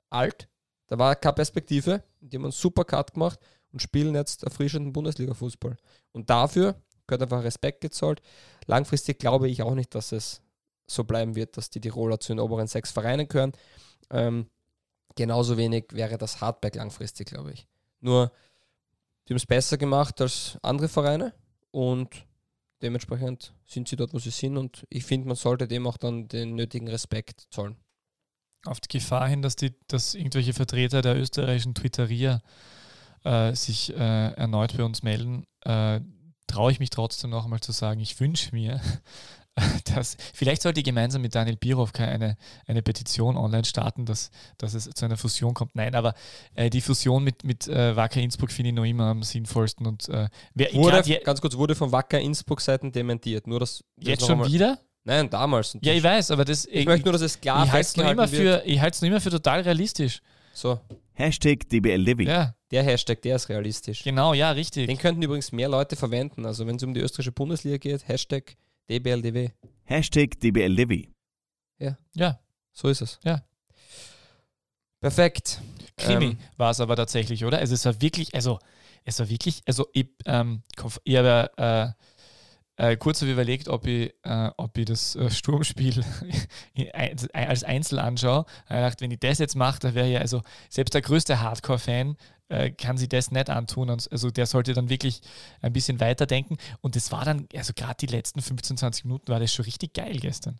Alt, 0.09 0.47
da 0.87 0.97
war 0.97 1.15
keine 1.15 1.33
Perspektive, 1.33 2.03
die 2.21 2.37
haben 2.37 2.45
einen 2.45 2.51
super 2.51 2.85
Cut 2.85 3.13
gemacht 3.13 3.39
und 3.73 3.81
spielen 3.81 4.15
jetzt 4.15 4.43
erfrischenden 4.43 4.93
Bundesliga-Fußball. 4.93 5.75
Und 6.11 6.29
dafür 6.29 6.75
gehört 7.07 7.23
einfach 7.23 7.43
Respekt 7.43 7.81
gezollt. 7.81 8.21
Langfristig 8.67 9.19
glaube 9.19 9.49
ich 9.49 9.61
auch 9.63 9.75
nicht, 9.75 9.93
dass 9.95 10.11
es 10.11 10.41
so 10.87 11.03
bleiben 11.03 11.35
wird, 11.35 11.57
dass 11.57 11.71
die 11.71 11.81
Tiroler 11.81 12.19
zu 12.19 12.33
den 12.33 12.39
oberen 12.39 12.67
sechs 12.67 12.91
Vereinen 12.91 13.27
gehören. 13.27 13.53
Ähm, 14.11 14.47
genauso 15.15 15.57
wenig 15.57 15.85
wäre 15.91 16.17
das 16.17 16.41
Hardback 16.41 16.75
langfristig, 16.75 17.27
glaube 17.27 17.53
ich. 17.53 17.67
Nur, 17.99 18.31
die 19.27 19.33
haben 19.33 19.37
es 19.37 19.45
besser 19.45 19.77
gemacht 19.77 20.21
als 20.21 20.57
andere 20.61 20.87
Vereine 20.87 21.33
und 21.71 22.25
dementsprechend 22.81 23.53
sind 23.65 23.87
sie 23.87 23.95
dort, 23.95 24.13
wo 24.13 24.19
sie 24.19 24.29
sind 24.29 24.57
und 24.57 24.85
ich 24.89 25.05
finde, 25.05 25.27
man 25.27 25.35
sollte 25.35 25.67
dem 25.67 25.87
auch 25.87 25.97
dann 25.97 26.27
den 26.27 26.55
nötigen 26.55 26.87
Respekt 26.87 27.47
zollen. 27.49 27.77
Auf 28.65 28.79
die 28.79 28.97
Gefahr 28.97 29.27
hin, 29.27 29.41
dass, 29.41 29.55
die, 29.55 29.73
dass 29.87 30.15
irgendwelche 30.15 30.53
Vertreter 30.53 31.01
der 31.01 31.17
österreichischen 31.17 31.75
Twitterier 31.75 32.41
äh, 33.23 33.53
sich 33.53 33.93
äh, 33.93 34.33
erneut 34.33 34.75
bei 34.77 34.83
uns 34.83 35.03
melden, 35.03 35.45
äh, 35.61 36.01
traue 36.47 36.71
ich 36.71 36.79
mich 36.79 36.89
trotzdem 36.89 37.31
noch 37.31 37.45
einmal 37.45 37.59
zu 37.59 37.71
sagen, 37.71 37.99
ich 37.99 38.19
wünsche 38.19 38.53
mir, 38.53 38.81
dass 39.95 40.17
vielleicht 40.33 40.61
sollte 40.61 40.81
ich 40.81 40.85
gemeinsam 40.85 41.21
mit 41.21 41.33
Daniel 41.33 41.55
Birovka 41.55 42.03
eine, 42.03 42.37
eine 42.67 42.81
Petition 42.81 43.37
online 43.37 43.63
starten, 43.63 44.05
dass, 44.05 44.29
dass 44.57 44.73
es 44.73 44.89
zu 44.89 45.05
einer 45.05 45.17
Fusion 45.17 45.53
kommt. 45.53 45.75
Nein, 45.75 45.95
aber 45.95 46.13
äh, 46.55 46.69
die 46.69 46.81
Fusion 46.81 47.23
mit, 47.23 47.43
mit 47.43 47.67
äh, 47.67 47.95
Wacker 47.95 48.19
Innsbruck 48.19 48.51
finde 48.51 48.69
ich 48.69 48.75
noch 48.75 48.83
immer 48.83 49.05
am 49.05 49.23
sinnvollsten. 49.23 49.87
Und, 49.87 50.09
äh, 50.09 50.27
wer, 50.53 50.73
wurde, 50.73 51.01
grad, 51.01 51.23
ganz 51.23 51.41
kurz, 51.41 51.55
wurde 51.55 51.75
von 51.75 51.91
Wacker 51.91 52.19
Innsbruck 52.19 52.59
Seiten 52.59 52.91
dementiert. 52.91 53.47
Nur 53.47 53.59
das, 53.59 53.83
das 53.95 54.07
jetzt 54.07 54.25
schon 54.25 54.45
wieder? 54.45 54.79
Nein, 55.05 55.29
damals. 55.29 55.77
Ja, 55.81 55.93
ich 55.93 56.03
weiß, 56.03 56.31
aber 56.31 56.45
das. 56.45 56.65
Ich, 56.65 56.73
ich 56.73 56.85
möchte 56.85 57.05
nur, 57.05 57.13
dass 57.13 57.21
es 57.21 57.39
klar 57.39 57.65
ich 57.65 57.71
festgehalten 57.71 58.19
immer 58.19 58.27
für, 58.27 58.63
Ich 58.65 58.81
halte 58.81 58.95
es 58.95 59.01
noch 59.01 59.07
immer 59.07 59.21
für 59.21 59.29
total 59.29 59.61
realistisch. 59.61 60.21
So. 60.53 60.79
Hashtag 61.13 61.69
DBLDevi. 61.69 62.25
Ja. 62.25 62.55
Der 62.71 62.83
Hashtag, 62.83 63.21
der 63.21 63.37
ist 63.37 63.47
realistisch. 63.47 64.03
Genau, 64.03 64.33
ja, 64.33 64.51
richtig. 64.51 64.87
Den 64.87 64.97
könnten 64.97 65.21
übrigens 65.21 65.51
mehr 65.51 65.69
Leute 65.69 65.95
verwenden. 65.95 66.45
Also 66.45 66.67
wenn 66.67 66.75
es 66.75 66.83
um 66.83 66.93
die 66.93 66.99
österreichische 66.99 67.31
Bundesliga 67.31 67.77
geht, 67.77 68.07
Hashtag 68.07 68.57
DBLDW. 68.89 69.49
Hashtag 69.83 70.39
DBLDevi. 70.39 71.11
Ja. 71.79 71.97
Ja. 72.13 72.39
So 72.71 72.89
ist 72.89 73.01
es. 73.01 73.19
Ja. 73.23 73.43
Perfekt. 74.99 75.61
Krimi 75.97 76.25
ähm, 76.25 76.37
war 76.57 76.71
es 76.71 76.79
aber 76.79 76.95
tatsächlich, 76.95 77.45
oder? 77.45 77.59
Also 77.59 77.73
es 77.73 77.85
war 77.85 78.01
wirklich, 78.01 78.33
also 78.35 78.59
es 79.03 79.19
war 79.19 79.29
wirklich, 79.29 79.61
also 79.65 79.87
ich, 79.93 80.07
ähm, 80.25 80.63
ich 81.03 81.15
habe 81.15 81.51
äh, 81.57 81.89
äh, 82.77 82.97
kurz 82.97 83.21
habe 83.21 83.31
überlegt, 83.31 83.69
ob 83.69 83.87
ich, 83.87 84.13
äh, 84.23 84.49
ob 84.57 84.77
ich 84.77 84.85
das 84.85 85.15
äh, 85.15 85.29
Sturmspiel 85.29 86.03
als 87.33 87.63
Einzel 87.63 87.99
anschaue. 87.99 88.45
Ich 88.63 88.75
dachte, 88.75 89.03
wenn 89.03 89.11
ich 89.11 89.19
das 89.19 89.39
jetzt 89.39 89.55
mache, 89.55 89.79
dann 89.79 89.95
wäre 89.95 90.09
ja, 90.09 90.19
also 90.19 90.41
selbst 90.69 90.93
der 90.93 91.01
größte 91.01 91.39
Hardcore-Fan 91.39 92.17
äh, 92.49 92.71
kann 92.71 92.97
sich 92.97 93.09
das 93.09 93.31
nicht 93.31 93.49
antun. 93.49 93.89
Also 93.89 94.31
der 94.31 94.45
sollte 94.45 94.73
dann 94.73 94.89
wirklich 94.89 95.21
ein 95.61 95.73
bisschen 95.73 95.99
weiterdenken. 95.99 96.57
Und 96.81 96.95
das 96.95 97.11
war 97.11 97.25
dann, 97.25 97.47
also 97.55 97.73
gerade 97.75 97.97
die 97.99 98.07
letzten 98.07 98.41
15, 98.41 98.77
20 98.77 99.05
Minuten 99.05 99.27
war 99.29 99.39
das 99.39 99.53
schon 99.53 99.65
richtig 99.65 99.93
geil 99.93 100.17
gestern. 100.19 100.59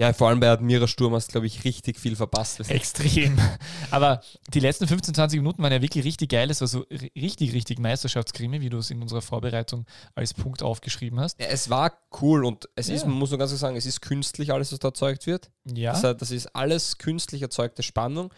Ja, 0.00 0.14
vor 0.14 0.28
allem 0.30 0.40
bei 0.40 0.48
Admira 0.48 0.86
Sturm 0.86 1.14
hast 1.14 1.28
du, 1.28 1.32
glaube 1.32 1.46
ich, 1.46 1.62
richtig 1.64 2.00
viel 2.00 2.16
verpasst. 2.16 2.58
Extrem. 2.70 3.38
Aber 3.90 4.22
die 4.54 4.60
letzten 4.60 4.86
15, 4.86 5.12
20 5.12 5.40
Minuten 5.40 5.62
waren 5.62 5.72
ja 5.72 5.82
wirklich 5.82 6.06
richtig 6.06 6.30
geil. 6.30 6.50
Es 6.50 6.62
war 6.62 6.68
so 6.68 6.86
richtig, 7.14 7.52
richtig 7.52 7.78
Meisterschaftskrimi, 7.78 8.62
wie 8.62 8.70
du 8.70 8.78
es 8.78 8.90
in 8.90 9.02
unserer 9.02 9.20
Vorbereitung 9.20 9.84
als 10.14 10.32
Punkt 10.32 10.62
aufgeschrieben 10.62 11.20
hast. 11.20 11.38
Ja, 11.38 11.48
es 11.48 11.68
war 11.68 11.92
cool 12.22 12.46
und 12.46 12.66
es 12.76 12.88
ja. 12.88 12.94
ist, 12.94 13.06
man 13.06 13.14
muss 13.14 13.28
nur 13.28 13.38
ganz 13.38 13.50
klar 13.50 13.58
sagen, 13.58 13.76
es 13.76 13.84
ist 13.84 14.00
künstlich 14.00 14.54
alles, 14.54 14.72
was 14.72 14.78
da 14.78 14.88
erzeugt 14.88 15.26
wird. 15.26 15.50
Ja. 15.66 15.92
Das, 15.92 16.02
heißt, 16.02 16.22
das 16.22 16.30
ist 16.30 16.46
alles 16.56 16.96
künstlich 16.96 17.42
erzeugte 17.42 17.82
Spannung. 17.82 18.32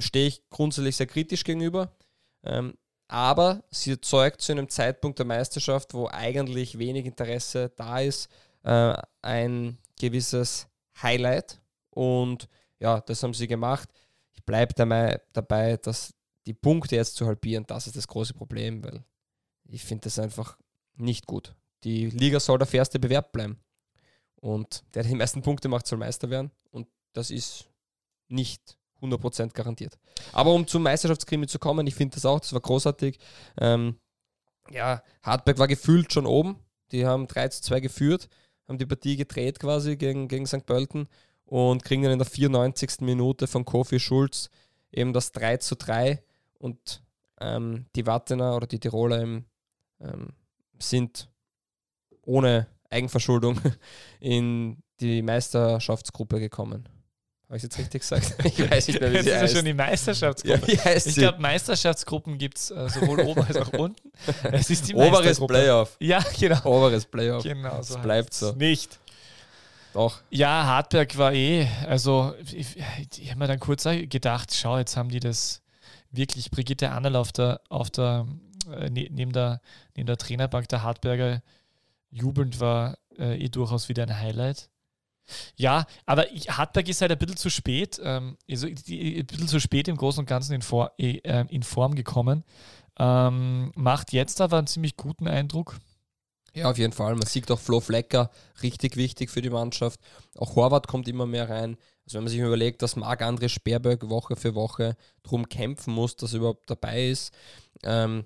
Stehe 0.00 0.28
ich 0.28 0.48
grundsätzlich 0.48 0.96
sehr 0.96 1.06
kritisch 1.06 1.44
gegenüber. 1.44 1.92
Ähm, 2.42 2.74
aber 3.08 3.64
sie 3.70 3.92
erzeugt 3.92 4.40
zu 4.40 4.52
einem 4.52 4.68
Zeitpunkt 4.68 5.18
der 5.18 5.26
Meisterschaft, 5.26 5.94
wo 5.94 6.08
eigentlich 6.08 6.78
wenig 6.78 7.06
Interesse 7.06 7.70
da 7.76 8.00
ist, 8.00 8.28
äh, 8.64 8.94
ein 9.22 9.78
gewisses 9.98 10.68
Highlight. 11.02 11.60
Und 11.90 12.48
ja, 12.78 13.00
das 13.00 13.22
haben 13.22 13.34
sie 13.34 13.46
gemacht. 13.46 13.88
Ich 14.32 14.44
bleibe 14.44 14.74
dabei, 14.74 15.76
dass 15.78 16.14
die 16.46 16.54
Punkte 16.54 16.96
jetzt 16.96 17.16
zu 17.16 17.26
halbieren, 17.26 17.64
das 17.66 17.86
ist 17.86 17.96
das 17.96 18.08
große 18.08 18.34
Problem, 18.34 18.82
weil 18.84 19.04
ich 19.68 19.84
finde 19.84 20.04
das 20.04 20.18
einfach 20.18 20.56
nicht 20.94 21.26
gut. 21.26 21.54
Die 21.84 22.06
Liga 22.06 22.40
soll 22.40 22.58
der 22.58 22.66
fairste 22.66 22.98
Bewerb 22.98 23.32
bleiben. 23.32 23.58
Und 24.36 24.84
der, 24.94 25.02
der 25.02 25.10
die 25.10 25.18
meisten 25.18 25.42
Punkte 25.42 25.68
macht, 25.68 25.86
soll 25.86 25.98
Meister 25.98 26.30
werden. 26.30 26.50
Und 26.70 26.88
das 27.12 27.30
ist 27.30 27.68
nicht 28.28 28.77
100% 29.02 29.52
garantiert. 29.52 29.98
Aber 30.32 30.52
um 30.52 30.66
zum 30.66 30.82
Meisterschaftskrimi 30.82 31.46
zu 31.46 31.58
kommen, 31.58 31.86
ich 31.86 31.94
finde 31.94 32.14
das 32.14 32.26
auch, 32.26 32.40
das 32.40 32.52
war 32.52 32.60
großartig. 32.60 33.18
Ähm, 33.60 33.96
ja, 34.70 35.02
Hartberg 35.22 35.58
war 35.58 35.68
gefühlt 35.68 36.12
schon 36.12 36.26
oben. 36.26 36.56
Die 36.92 37.06
haben 37.06 37.26
3 37.26 37.48
zu 37.48 37.62
2 37.62 37.80
geführt 37.80 38.28
haben 38.68 38.78
die 38.78 38.86
Partie 38.86 39.16
gedreht 39.16 39.58
quasi 39.58 39.96
gegen, 39.96 40.28
gegen 40.28 40.46
St. 40.46 40.66
Pölten 40.66 41.08
und 41.46 41.84
kriegen 41.84 42.02
dann 42.02 42.12
in 42.12 42.18
der 42.18 42.26
94. 42.26 43.00
Minute 43.00 43.46
von 43.46 43.64
Kofi 43.64 43.98
Schulz 43.98 44.50
eben 44.92 45.12
das 45.12 45.32
3 45.32 45.56
zu 45.56 45.74
3 45.74 46.22
und 46.58 47.02
ähm, 47.40 47.86
die 47.96 48.06
Wattener 48.06 48.54
oder 48.54 48.66
die 48.66 48.78
Tiroler 48.78 49.22
eben, 49.22 49.46
ähm, 50.00 50.34
sind 50.78 51.30
ohne 52.22 52.68
Eigenverschuldung 52.90 53.60
in 54.20 54.82
die 55.00 55.22
Meisterschaftsgruppe 55.22 56.38
gekommen. 56.38 56.88
Habe 57.48 57.56
ich 57.56 57.62
jetzt 57.62 57.78
richtig 57.78 58.02
gesagt? 58.02 58.34
Ich 58.44 58.70
weiß 58.70 58.88
nicht 58.88 59.00
mehr, 59.00 59.10
wie 59.10 59.22
sie 59.22 59.32
heißt. 59.32 59.44
ist 59.44 59.50
ja 59.52 59.56
schon 59.56 59.64
die 59.64 59.74
Meisterschaftsgruppe. 59.74 60.72
Ja, 60.72 60.92
ich 60.94 61.14
glaube, 61.14 61.40
Meisterschaftsgruppen 61.40 62.36
gibt 62.36 62.58
es 62.58 62.70
äh, 62.70 62.88
sowohl 62.90 63.20
oben 63.20 63.42
als 63.42 63.56
auch 63.56 63.72
unten. 63.72 64.12
Es 64.52 64.68
ist 64.68 64.88
die 64.88 64.94
Oberes 64.94 65.40
Playoff. 65.40 65.96
Ja, 65.98 66.22
genau. 66.38 66.62
Oberes 66.64 67.06
Playoff. 67.06 67.42
Genau, 67.42 67.80
so 67.80 67.94
es 67.94 68.02
bleibt 68.02 68.34
so. 68.34 68.52
Nicht. 68.52 68.98
Doch. 69.94 70.20
Ja, 70.28 70.66
Hartberg 70.66 71.16
war 71.16 71.32
eh, 71.32 71.66
also 71.86 72.34
ich, 72.44 72.76
ich 73.16 73.30
habe 73.30 73.38
mir 73.38 73.46
dann 73.46 73.58
kurz 73.58 73.84
gedacht, 73.84 74.54
schau, 74.54 74.76
jetzt 74.78 74.98
haben 74.98 75.08
die 75.08 75.20
das 75.20 75.62
wirklich 76.10 76.50
Brigitte 76.50 76.90
Annel 76.90 77.16
auf 77.16 77.32
der, 77.32 77.62
auf 77.70 77.90
der, 77.90 78.26
äh, 78.70 78.90
ne, 78.90 79.08
neben 79.10 79.32
der, 79.32 79.62
neben 79.96 80.06
der 80.06 80.18
Trainerbank 80.18 80.68
der 80.68 80.82
Hartberger 80.82 81.42
jubelnd 82.10 82.60
war 82.60 82.98
äh, 83.18 83.42
eh 83.42 83.48
durchaus 83.48 83.88
wieder 83.88 84.02
ein 84.02 84.18
Highlight. 84.18 84.68
Ja, 85.56 85.86
aber 86.06 86.30
ich, 86.32 86.50
Hartberg 86.50 86.88
ist 86.88 87.00
halt 87.00 87.12
ein 87.12 87.18
bisschen 87.18 87.36
zu 87.36 87.50
spät, 87.50 88.00
ähm, 88.02 88.36
also 88.48 88.66
ein 88.66 88.74
bisschen 88.74 89.48
zu 89.48 89.60
spät 89.60 89.88
im 89.88 89.96
Großen 89.96 90.20
und 90.20 90.26
Ganzen 90.26 90.54
in, 90.54 90.62
Vor, 90.62 90.92
äh, 90.98 91.44
in 91.48 91.62
Form 91.62 91.94
gekommen. 91.94 92.44
Ähm, 92.98 93.72
macht 93.76 94.12
jetzt 94.12 94.40
aber 94.40 94.58
einen 94.58 94.66
ziemlich 94.66 94.96
guten 94.96 95.28
Eindruck. 95.28 95.76
Ja, 96.54 96.70
auf 96.70 96.78
jeden 96.78 96.92
Fall. 96.92 97.14
Man 97.14 97.26
sieht 97.26 97.50
auch 97.50 97.58
Flo 97.58 97.80
Flecker, 97.80 98.30
richtig 98.62 98.96
wichtig 98.96 99.30
für 99.30 99.42
die 99.42 99.50
Mannschaft. 99.50 100.00
Auch 100.36 100.56
Horvath 100.56 100.88
kommt 100.88 101.06
immer 101.06 101.26
mehr 101.26 101.48
rein. 101.48 101.76
Also 102.04 102.16
wenn 102.16 102.24
man 102.24 102.30
sich 102.30 102.40
überlegt, 102.40 102.82
dass 102.82 102.96
Marc-André 102.96 103.48
Sperberg 103.48 104.08
Woche 104.08 104.34
für 104.34 104.54
Woche 104.54 104.96
drum 105.22 105.48
kämpfen 105.48 105.92
muss, 105.92 106.16
dass 106.16 106.32
er 106.32 106.38
überhaupt 106.38 106.68
dabei 106.68 107.08
ist, 107.08 107.32
ähm, 107.84 108.24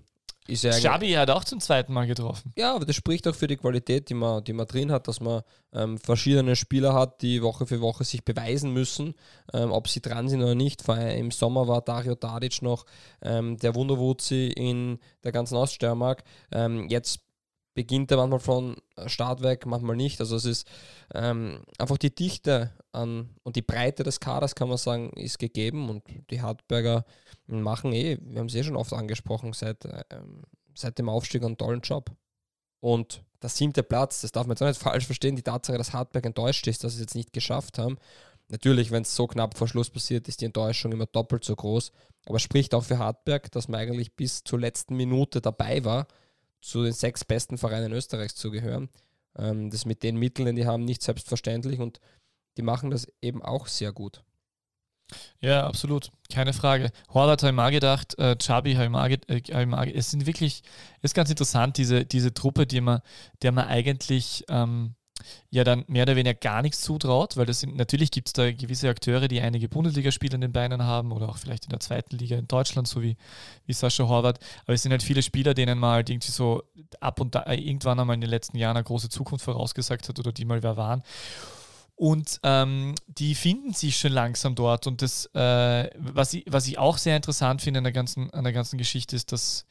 ist 0.49 0.65
ja 0.65 0.71
Xabi 0.71 1.13
hat 1.13 1.31
auch 1.31 1.45
zum 1.45 1.61
zweiten 1.61 1.93
Mal 1.93 2.07
getroffen. 2.07 2.53
Ja, 2.57 2.75
aber 2.75 2.85
das 2.85 2.97
spricht 2.97 3.29
auch 3.29 3.35
für 3.35 3.47
die 3.47 3.57
Qualität, 3.57 4.09
die 4.09 4.15
man, 4.15 4.43
die 4.43 4.53
man 4.53 4.67
drin 4.67 4.91
hat, 4.91 5.07
dass 5.07 5.21
man 5.21 5.43
ähm, 5.73 5.99
verschiedene 5.99 6.57
Spieler 6.57 6.95
hat, 6.95 7.23
die 7.23 7.43
Woche 7.43 7.67
für 7.67 7.81
Woche 7.81 8.05
sich 8.05 8.25
beweisen 8.25 8.73
müssen, 8.73 9.15
ähm, 9.53 9.71
ob 9.71 9.89
sie 9.89 10.01
dran 10.01 10.29
sind 10.29 10.43
oder 10.43 10.55
nicht. 10.55 10.83
Vor 10.83 10.97
Im 10.97 11.31
Sommer 11.31 11.69
war 11.69 11.81
Dario 11.81 12.17
Tadic 12.17 12.61
noch 12.63 12.87
ähm, 13.23 13.57
der 13.59 13.75
Wunderwuzi 13.75 14.49
in 14.49 14.99
der 15.23 15.33
ganzen 15.33 15.57
Oststeiermark. 15.57 16.25
Ähm, 16.51 16.89
jetzt 16.89 17.21
beginnt 17.75 18.11
er 18.11 18.19
manchmal 18.19 18.41
von 18.41 18.77
Start 19.07 19.43
weg, 19.43 19.67
manchmal 19.67 19.97
nicht. 19.97 20.21
Also 20.21 20.37
es 20.37 20.45
ist 20.45 20.69
ähm, 21.15 21.63
einfach 21.79 21.99
die 21.99 22.15
Dichte 22.15 22.73
an 22.93 23.31
und 23.43 23.57
die 23.57 23.63
Breite 23.63 24.03
des 24.03 24.21
Kaders, 24.21 24.55
kann 24.55 24.69
man 24.69 24.79
sagen, 24.79 25.11
ist 25.11 25.39
gegeben 25.39 25.89
und 25.89 26.03
die 26.31 26.43
Hartberger 26.43 27.05
machen 27.47 27.93
eh, 27.93 28.19
wir 28.21 28.41
haben 28.41 28.47
es 28.47 28.55
eh 28.55 28.63
schon 28.63 28.77
oft 28.77 28.93
angesprochen, 28.93 29.53
seit, 29.53 29.85
ähm, 30.11 30.43
seit 30.75 30.99
dem 30.99 31.09
Aufstieg 31.09 31.43
einen 31.43 31.57
tollen 31.57 31.81
Job. 31.81 32.11
Und 32.81 33.23
der 33.41 33.51
siebte 33.51 33.83
Platz, 33.83 34.21
das 34.21 34.33
darf 34.33 34.47
man 34.47 34.55
jetzt 34.55 34.63
auch 34.63 34.69
nicht 34.69 34.83
falsch 34.83 35.07
verstehen, 35.07 35.37
die 35.37 35.43
Tatsache, 35.43 35.79
dass 35.79 35.93
Hartberg 35.93 36.27
enttäuscht 36.27 36.67
ist, 36.67 36.85
dass 36.85 36.93
sie 36.93 36.99
es 36.99 37.03
jetzt 37.03 37.15
nicht 37.15 37.33
geschafft 37.33 37.79
haben. 37.79 37.99
Natürlich, 38.49 38.91
wenn 38.91 39.03
es 39.03 39.17
so 39.17 39.27
knapp 39.27 39.57
vor 39.57 39.67
Schluss 39.67 39.89
passiert, 39.89 40.29
ist 40.29 40.43
die 40.43 40.45
Enttäuschung 40.45 40.93
immer 40.93 41.07
doppelt 41.07 41.43
so 41.43 41.57
groß. 41.57 41.91
Aber 42.27 42.37
es 42.37 42.43
spricht 42.43 42.75
auch 42.75 42.85
für 42.85 42.99
Hartberg, 42.99 43.51
dass 43.53 43.69
man 43.69 43.81
eigentlich 43.81 44.15
bis 44.15 44.45
zur 44.45 44.61
letzten 44.61 44.97
Minute 44.97 45.41
dabei 45.41 45.85
war 45.85 46.07
zu 46.63 46.83
den 46.85 46.93
sechs 46.93 47.25
besten 47.25 47.59
Vereinen 47.59 47.93
Österreichs 47.93 48.35
zu 48.35 48.51
gehören. 48.51 48.89
Ähm, 49.37 49.71
das 49.71 49.85
mit 49.85 50.03
den 50.03 50.17
Mitteln, 50.17 50.57
die 50.57 50.67
haben, 50.67 50.85
nicht 50.85 51.03
selbstverständlich 51.03 51.81
und 51.81 52.01
die 52.57 52.63
machen 52.63 52.91
das 52.91 53.07
eben 53.21 53.43
auch 53.43 53.67
sehr 53.67 53.93
gut. 53.93 54.23
Ja, 55.41 55.67
absolut. 55.67 56.11
Keine 56.33 56.53
Frage. 56.53 56.91
Horvath 57.13 57.43
habe 57.43 57.51
ich 57.51 57.57
mal 57.57 57.71
gedacht, 57.71 58.19
äh, 58.19 58.37
Chabi 58.41 58.75
habe 58.75 58.85
ich 58.85 58.91
mal, 58.91 59.11
äh, 59.11 59.93
Es 59.93 60.11
sind 60.11 60.27
wirklich, 60.27 60.63
ist 61.03 61.15
ganz 61.15 61.29
interessant, 61.29 61.77
diese, 61.77 62.07
diese 62.07 62.33
Truppe, 62.33 62.67
die 62.67 62.81
man, 62.81 63.01
der 63.43 63.53
man 63.53 63.67
eigentlich 63.67 64.45
ähm, 64.49 64.95
ja 65.51 65.65
dann 65.65 65.85
mehr 65.89 66.03
oder 66.05 66.17
weniger 66.17 66.35
gar 66.35 66.63
nichts 66.63 66.81
zutraut, 66.83 67.37
weil 67.37 67.47
das 67.47 67.61
sind, 67.61 67.77
natürlich 67.77 68.11
gibt 68.11 68.29
es 68.29 68.33
da 68.33 68.51
gewisse 68.51 68.89
Akteure, 68.89 69.29
die 69.29 69.41
einige 69.41 69.69
Bundesligaspiele 69.69 70.35
in 70.35 70.41
den 70.41 70.53
Beinen 70.53 70.83
haben 70.83 71.13
oder 71.13 71.29
auch 71.29 71.39
vielleicht 71.39 71.65
in 71.65 71.71
der 71.71 71.81
zweiten 71.81 72.17
Liga 72.17 72.37
in 72.37 72.49
Deutschland, 72.49 72.89
so 72.89 73.03
wie, 73.03 73.17
wie 73.67 73.73
Sascha 73.73 74.07
Horvath. 74.09 74.39
Aber 74.65 74.75
es 74.75 74.83
sind 74.83 74.93
halt 74.93 75.03
viele 75.03 75.23
Spieler, 75.23 75.55
denen 75.55 75.79
man 75.79 75.93
halt 75.93 76.11
irgendwie 76.11 76.31
so 76.31 76.63
ab 77.01 77.21
und 77.21 77.35
da 77.35 77.47
irgendwann 77.47 78.01
einmal 78.01 78.15
in 78.15 78.21
den 78.21 78.31
letzten 78.31 78.57
Jahren 78.57 78.77
eine 78.77 78.85
große 78.85 79.09
Zukunft 79.09 79.45
vorausgesagt 79.45 80.09
hat 80.09 80.19
oder 80.19 80.33
die 80.33 80.45
mal 80.45 80.63
wer 80.63 80.77
waren. 80.77 81.03
Und 81.95 82.41
ähm, 82.43 82.95
die 83.07 83.35
finden 83.35 83.73
sich 83.75 83.97
schon 83.97 84.13
langsam 84.13 84.55
dort. 84.55 84.87
Und 84.87 85.03
das, 85.03 85.27
äh, 85.35 85.91
was, 85.97 86.35
ich, 86.35 86.45
was 86.49 86.67
ich 86.67 86.79
auch 86.79 86.99
sehr 86.99 87.17
interessant 87.17 87.63
finde 87.63 87.79
an 87.79 87.85
der 87.85 87.93
ganzen, 87.93 88.31
an 88.31 88.45
der 88.45 88.53
ganzen 88.53 88.77
Geschichte, 88.77 89.15
ist, 89.15 89.31
dass 89.31 89.67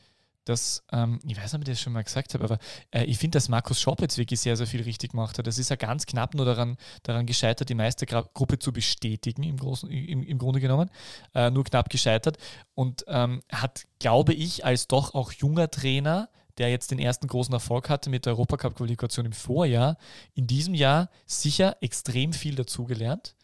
dass, 0.45 0.83
ähm, 0.91 1.19
ich 1.25 1.37
weiß 1.37 1.53
nicht, 1.53 1.55
ob 1.55 1.61
ich 1.61 1.73
das 1.73 1.81
schon 1.81 1.93
mal 1.93 2.03
gesagt 2.03 2.33
habe, 2.33 2.43
aber 2.43 2.57
äh, 2.91 3.03
ich 3.03 3.17
finde, 3.17 3.35
dass 3.35 3.49
Markus 3.49 3.79
Schopp 3.79 4.01
jetzt 4.01 4.17
wirklich 4.17 4.39
sehr, 4.39 4.57
sehr 4.57 4.67
viel 4.67 4.81
richtig 4.81 5.11
gemacht 5.11 5.37
hat. 5.37 5.47
Das 5.47 5.57
ist 5.57 5.69
ja 5.69 5.75
ganz 5.75 6.05
knapp 6.05 6.33
nur 6.33 6.45
daran, 6.45 6.77
daran 7.03 7.25
gescheitert, 7.25 7.69
die 7.69 7.75
Meistergruppe 7.75 8.57
zu 8.59 8.73
bestätigen, 8.73 9.43
im, 9.43 9.57
Großen, 9.57 9.89
im, 9.89 10.23
im 10.23 10.37
Grunde 10.37 10.59
genommen. 10.59 10.89
Äh, 11.35 11.51
nur 11.51 11.63
knapp 11.63 11.89
gescheitert. 11.89 12.37
Und 12.73 13.05
ähm, 13.07 13.41
hat, 13.51 13.85
glaube 13.99 14.33
ich, 14.33 14.65
als 14.65 14.87
doch 14.87 15.13
auch 15.13 15.31
junger 15.31 15.69
Trainer, 15.69 16.29
der 16.57 16.69
jetzt 16.69 16.91
den 16.91 16.99
ersten 16.99 17.27
großen 17.27 17.53
Erfolg 17.53 17.89
hatte 17.89 18.09
mit 18.09 18.25
der 18.25 18.33
Europacup-Qualifikation 18.33 19.25
im 19.25 19.33
Vorjahr, 19.33 19.97
in 20.33 20.47
diesem 20.47 20.73
Jahr 20.73 21.09
sicher 21.25 21.77
extrem 21.81 22.33
viel 22.33 22.55
dazugelernt. 22.55 23.35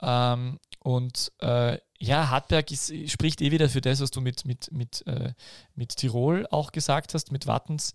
Ähm, 0.00 0.58
und 0.78 1.32
äh, 1.40 1.78
ja, 2.00 2.30
Hartberg 2.30 2.70
ist, 2.70 2.92
spricht 3.10 3.42
eh 3.42 3.50
wieder 3.50 3.68
für 3.68 3.82
das, 3.82 4.00
was 4.00 4.10
du 4.10 4.20
mit, 4.20 4.44
mit, 4.46 4.72
mit, 4.72 5.06
äh, 5.06 5.34
mit 5.74 5.96
Tirol 5.96 6.46
auch 6.50 6.72
gesagt 6.72 7.14
hast, 7.14 7.30
mit 7.30 7.46
Wattens 7.46 7.92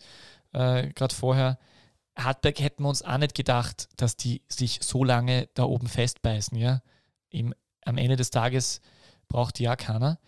äh, 0.54 0.90
gerade 0.94 1.14
vorher. 1.14 1.58
Hartberg 2.16 2.60
hätten 2.60 2.84
wir 2.84 2.90
uns 2.90 3.02
auch 3.02 3.18
nicht 3.18 3.36
gedacht, 3.36 3.90
dass 3.98 4.16
die 4.16 4.44
sich 4.48 4.80
so 4.82 5.04
lange 5.04 5.50
da 5.56 5.64
oben 5.64 5.88
festbeißen. 5.88 6.58
Ja? 6.58 6.82
Im, 7.30 7.54
am 7.84 7.98
Ende 7.98 8.16
des 8.16 8.30
Tages 8.30 8.80
braucht 9.28 9.58
die 9.58 9.64
ja 9.64 9.76
keiner. 9.76 10.20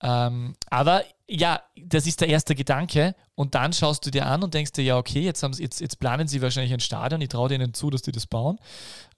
Ähm, 0.00 0.54
aber 0.70 1.04
ja, 1.28 1.60
das 1.76 2.06
ist 2.06 2.20
der 2.22 2.28
erste 2.28 2.54
Gedanke. 2.54 3.14
Und 3.34 3.54
dann 3.54 3.72
schaust 3.72 4.06
du 4.06 4.10
dir 4.10 4.26
an 4.26 4.42
und 4.42 4.54
denkst 4.54 4.72
dir, 4.72 4.82
ja, 4.82 4.96
okay, 4.96 5.20
jetzt, 5.20 5.42
jetzt, 5.58 5.80
jetzt 5.80 6.00
planen 6.00 6.28
sie 6.28 6.40
wahrscheinlich 6.40 6.72
ein 6.72 6.80
Stadion. 6.80 7.20
Ich 7.20 7.28
traue 7.28 7.50
denen 7.50 7.74
zu, 7.74 7.90
dass 7.90 8.02
die 8.02 8.12
das 8.12 8.26
bauen. 8.26 8.58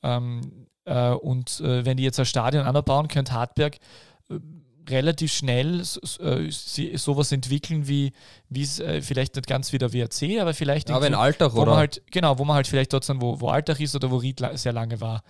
Ähm, 0.02 0.40
äh, 0.42 0.69
und 0.84 1.60
äh, 1.60 1.84
wenn 1.84 1.96
die 1.96 2.02
jetzt 2.02 2.18
ein 2.18 2.26
Stadion 2.26 2.64
anbauen, 2.64 3.08
könnte 3.08 3.32
Hartberg 3.32 3.76
äh, 4.28 4.38
relativ 4.88 5.32
schnell 5.32 5.80
äh, 5.80 6.50
sowas 6.50 7.32
entwickeln, 7.32 7.86
wie 7.86 8.12
es 8.50 8.80
äh, 8.80 9.02
vielleicht 9.02 9.36
nicht 9.36 9.46
ganz 9.46 9.72
wie 9.72 9.78
der 9.78 9.92
WRC, 9.92 10.40
aber 10.40 10.54
vielleicht 10.54 10.90
aber 10.90 11.06
in 11.06 11.14
Alltag, 11.14 11.54
wo 11.54 11.62
oder? 11.62 11.72
Man 11.72 11.78
halt, 11.78 12.02
genau, 12.10 12.38
wo 12.38 12.44
man 12.44 12.56
halt 12.56 12.66
vielleicht 12.66 12.92
dort 12.92 13.04
sind, 13.04 13.20
wo, 13.20 13.40
wo 13.40 13.48
Alltag 13.48 13.80
ist 13.80 13.94
oder 13.94 14.10
wo 14.10 14.16
Ried 14.16 14.42
sehr 14.54 14.72
lange 14.72 15.00
war. 15.00 15.22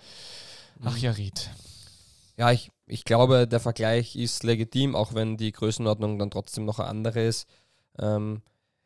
Ach 0.83 0.97
ja, 0.97 1.11
Ried. 1.11 1.51
Ja, 2.37 2.51
ich, 2.51 2.71
ich 2.87 3.03
glaube, 3.03 3.47
der 3.47 3.59
Vergleich 3.59 4.15
ist 4.15 4.43
legitim, 4.43 4.95
auch 4.95 5.13
wenn 5.13 5.37
die 5.37 5.51
Größenordnung 5.51 6.17
dann 6.17 6.31
trotzdem 6.31 6.65
noch 6.65 6.79
eine 6.79 6.89
andere 6.89 7.23
ist. 7.23 7.47
Ähm, 7.99 8.41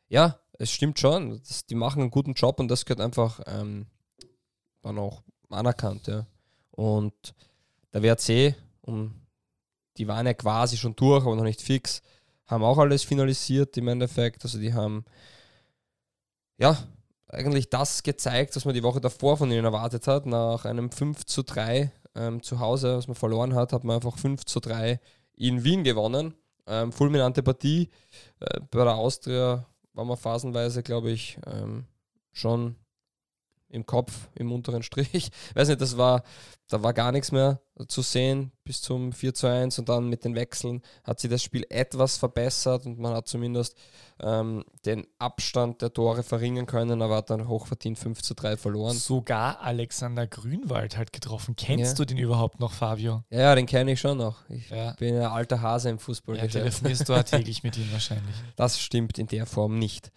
ja, 0.09 0.39
es 0.59 0.71
stimmt 0.71 0.99
schon. 0.99 1.39
Das, 1.39 1.65
die 1.65 1.75
machen 1.75 2.01
einen 2.01 2.11
guten 2.11 2.33
Job 2.33 2.59
und 2.59 2.67
das 2.67 2.85
gehört 2.85 3.01
einfach 3.01 3.39
ähm, 3.45 3.87
dann 4.81 4.97
auch 4.97 5.21
anerkannt. 5.49 6.07
Ja. 6.07 6.25
Und 6.75 7.33
der 7.93 8.03
WRC, 8.03 8.55
um, 8.81 9.13
die 9.97 10.07
waren 10.07 10.25
ja 10.25 10.33
quasi 10.33 10.77
schon 10.77 10.95
durch, 10.95 11.25
aber 11.25 11.35
noch 11.35 11.43
nicht 11.43 11.61
fix, 11.61 12.01
haben 12.47 12.63
auch 12.63 12.77
alles 12.77 13.03
finalisiert 13.03 13.75
im 13.77 13.87
Endeffekt. 13.87 14.43
Also 14.43 14.59
die 14.59 14.73
haben 14.73 15.05
ja 16.57 16.77
eigentlich 17.27 17.69
das 17.69 18.03
gezeigt, 18.03 18.55
was 18.55 18.65
man 18.65 18.73
die 18.73 18.83
Woche 18.83 19.01
davor 19.01 19.37
von 19.37 19.51
ihnen 19.51 19.65
erwartet 19.65 20.07
hat. 20.07 20.25
Nach 20.25 20.65
einem 20.65 20.91
5 20.91 21.25
zu 21.25 21.43
3 21.43 21.91
ähm, 22.15 22.43
zu 22.43 22.59
Hause, 22.59 22.97
was 22.97 23.07
man 23.07 23.15
verloren 23.15 23.55
hat, 23.55 23.73
hat 23.73 23.83
man 23.83 23.95
einfach 23.95 24.17
5 24.17 24.45
zu 24.45 24.59
3 24.59 24.99
in 25.33 25.63
Wien 25.63 25.83
gewonnen. 25.83 26.35
Ähm, 26.67 26.91
fulminante 26.91 27.43
Partie. 27.43 27.89
Äh, 28.39 28.59
bei 28.71 28.83
der 28.83 28.95
Austria 28.95 29.65
war 29.93 30.05
man 30.05 30.17
phasenweise, 30.17 30.83
glaube 30.83 31.11
ich, 31.11 31.37
ähm, 31.45 31.85
schon 32.31 32.75
im 33.75 33.85
Kopf, 33.85 34.29
im 34.35 34.51
unteren 34.51 34.83
Strich. 34.83 35.29
Weiß 35.53 35.67
nicht, 35.67 35.81
das 35.81 35.97
war, 35.97 36.23
da 36.69 36.81
war 36.81 36.93
gar 36.93 37.11
nichts 37.11 37.31
mehr 37.31 37.59
zu 37.87 38.01
sehen 38.01 38.51
bis 38.63 38.81
zum 38.81 39.11
4 39.11 39.33
zu 39.33 39.47
1 39.47 39.77
und 39.79 39.89
dann 39.89 40.07
mit 40.09 40.23
den 40.23 40.33
Wechseln 40.33 40.81
hat 41.03 41.19
sich 41.19 41.29
das 41.29 41.43
Spiel 41.43 41.65
etwas 41.69 42.17
verbessert 42.17 42.85
und 42.85 42.97
man 42.97 43.13
hat 43.13 43.27
zumindest 43.27 43.77
ähm, 44.19 44.63
den 44.85 45.05
Abstand 45.19 45.81
der 45.81 45.93
Tore 45.93 46.23
verringern 46.23 46.65
können, 46.65 47.01
aber 47.01 47.17
hat 47.17 47.29
dann 47.29 47.47
hochverdient 47.47 47.99
5 47.99 48.21
zu 48.21 48.33
3 48.33 48.57
verloren. 48.57 48.95
Sogar 48.95 49.61
Alexander 49.61 50.25
Grünwald 50.25 50.97
halt 50.97 51.11
getroffen. 51.11 51.55
Kennst 51.55 51.99
ja. 51.99 52.05
du 52.05 52.05
den 52.05 52.17
überhaupt 52.17 52.59
noch, 52.59 52.71
Fabio? 52.71 53.23
Ja, 53.29 53.39
ja 53.41 53.55
den 53.55 53.65
kenne 53.65 53.91
ich 53.91 53.99
schon 53.99 54.17
noch. 54.17 54.49
Ich 54.49 54.69
ja. 54.69 54.93
bin 54.93 55.15
ein 55.15 55.23
alter 55.23 55.61
Hase 55.61 55.89
im 55.89 55.99
Fußball. 55.99 56.37
Ja, 56.37 56.47
telefonierst 56.47 57.07
du 57.07 57.23
täglich 57.25 57.63
mit 57.63 57.77
ihm 57.77 57.91
wahrscheinlich. 57.91 58.35
Das 58.55 58.79
stimmt 58.79 59.19
in 59.19 59.27
der 59.27 59.45
Form 59.45 59.77
nicht. 59.77 60.11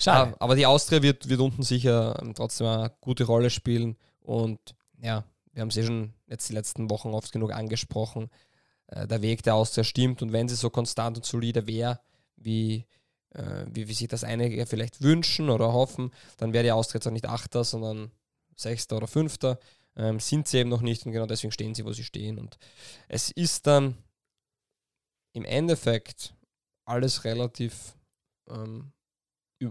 Schade. 0.00 0.34
Aber 0.40 0.56
die 0.56 0.66
Austria 0.66 1.02
wird, 1.02 1.28
wird 1.28 1.40
unten 1.40 1.62
sicher 1.62 2.18
ähm, 2.20 2.34
trotzdem 2.34 2.66
eine 2.66 2.92
gute 3.00 3.24
Rolle 3.24 3.50
spielen. 3.50 3.96
Und 4.20 4.58
ja, 5.00 5.24
wir 5.52 5.60
haben 5.60 5.68
es 5.68 5.76
eh 5.76 5.84
schon 5.84 6.14
jetzt 6.26 6.48
die 6.48 6.54
letzten 6.54 6.90
Wochen 6.90 7.08
oft 7.08 7.32
genug 7.32 7.52
angesprochen. 7.52 8.30
Äh, 8.86 9.06
der 9.06 9.22
Weg 9.22 9.42
der 9.42 9.54
Austria 9.54 9.84
stimmt 9.84 10.22
und 10.22 10.32
wenn 10.32 10.48
sie 10.48 10.56
so 10.56 10.70
konstant 10.70 11.18
und 11.18 11.26
solide 11.26 11.66
wäre, 11.66 12.00
wie, 12.36 12.86
äh, 13.30 13.66
wie, 13.70 13.88
wie 13.88 13.94
sich 13.94 14.08
das 14.08 14.24
einige 14.24 14.64
vielleicht 14.66 15.02
wünschen 15.02 15.50
oder 15.50 15.72
hoffen, 15.72 16.12
dann 16.38 16.52
wäre 16.52 16.64
die 16.64 16.72
Austria 16.72 16.98
jetzt 16.98 17.06
auch 17.06 17.12
nicht 17.12 17.28
Achter, 17.28 17.64
sondern 17.64 18.10
Sechster 18.56 18.96
oder 18.96 19.06
Fünfter. 19.06 19.58
Ähm, 19.96 20.20
sind 20.20 20.48
sie 20.48 20.58
eben 20.58 20.70
noch 20.70 20.82
nicht 20.82 21.04
und 21.04 21.12
genau 21.12 21.26
deswegen 21.26 21.52
stehen 21.52 21.74
sie, 21.74 21.84
wo 21.84 21.92
sie 21.92 22.04
stehen. 22.04 22.38
Und 22.38 22.58
es 23.08 23.30
ist 23.30 23.66
dann 23.66 23.96
im 25.32 25.44
Endeffekt 25.44 26.34
alles 26.84 27.24
relativ 27.24 27.94
ähm, 28.48 28.92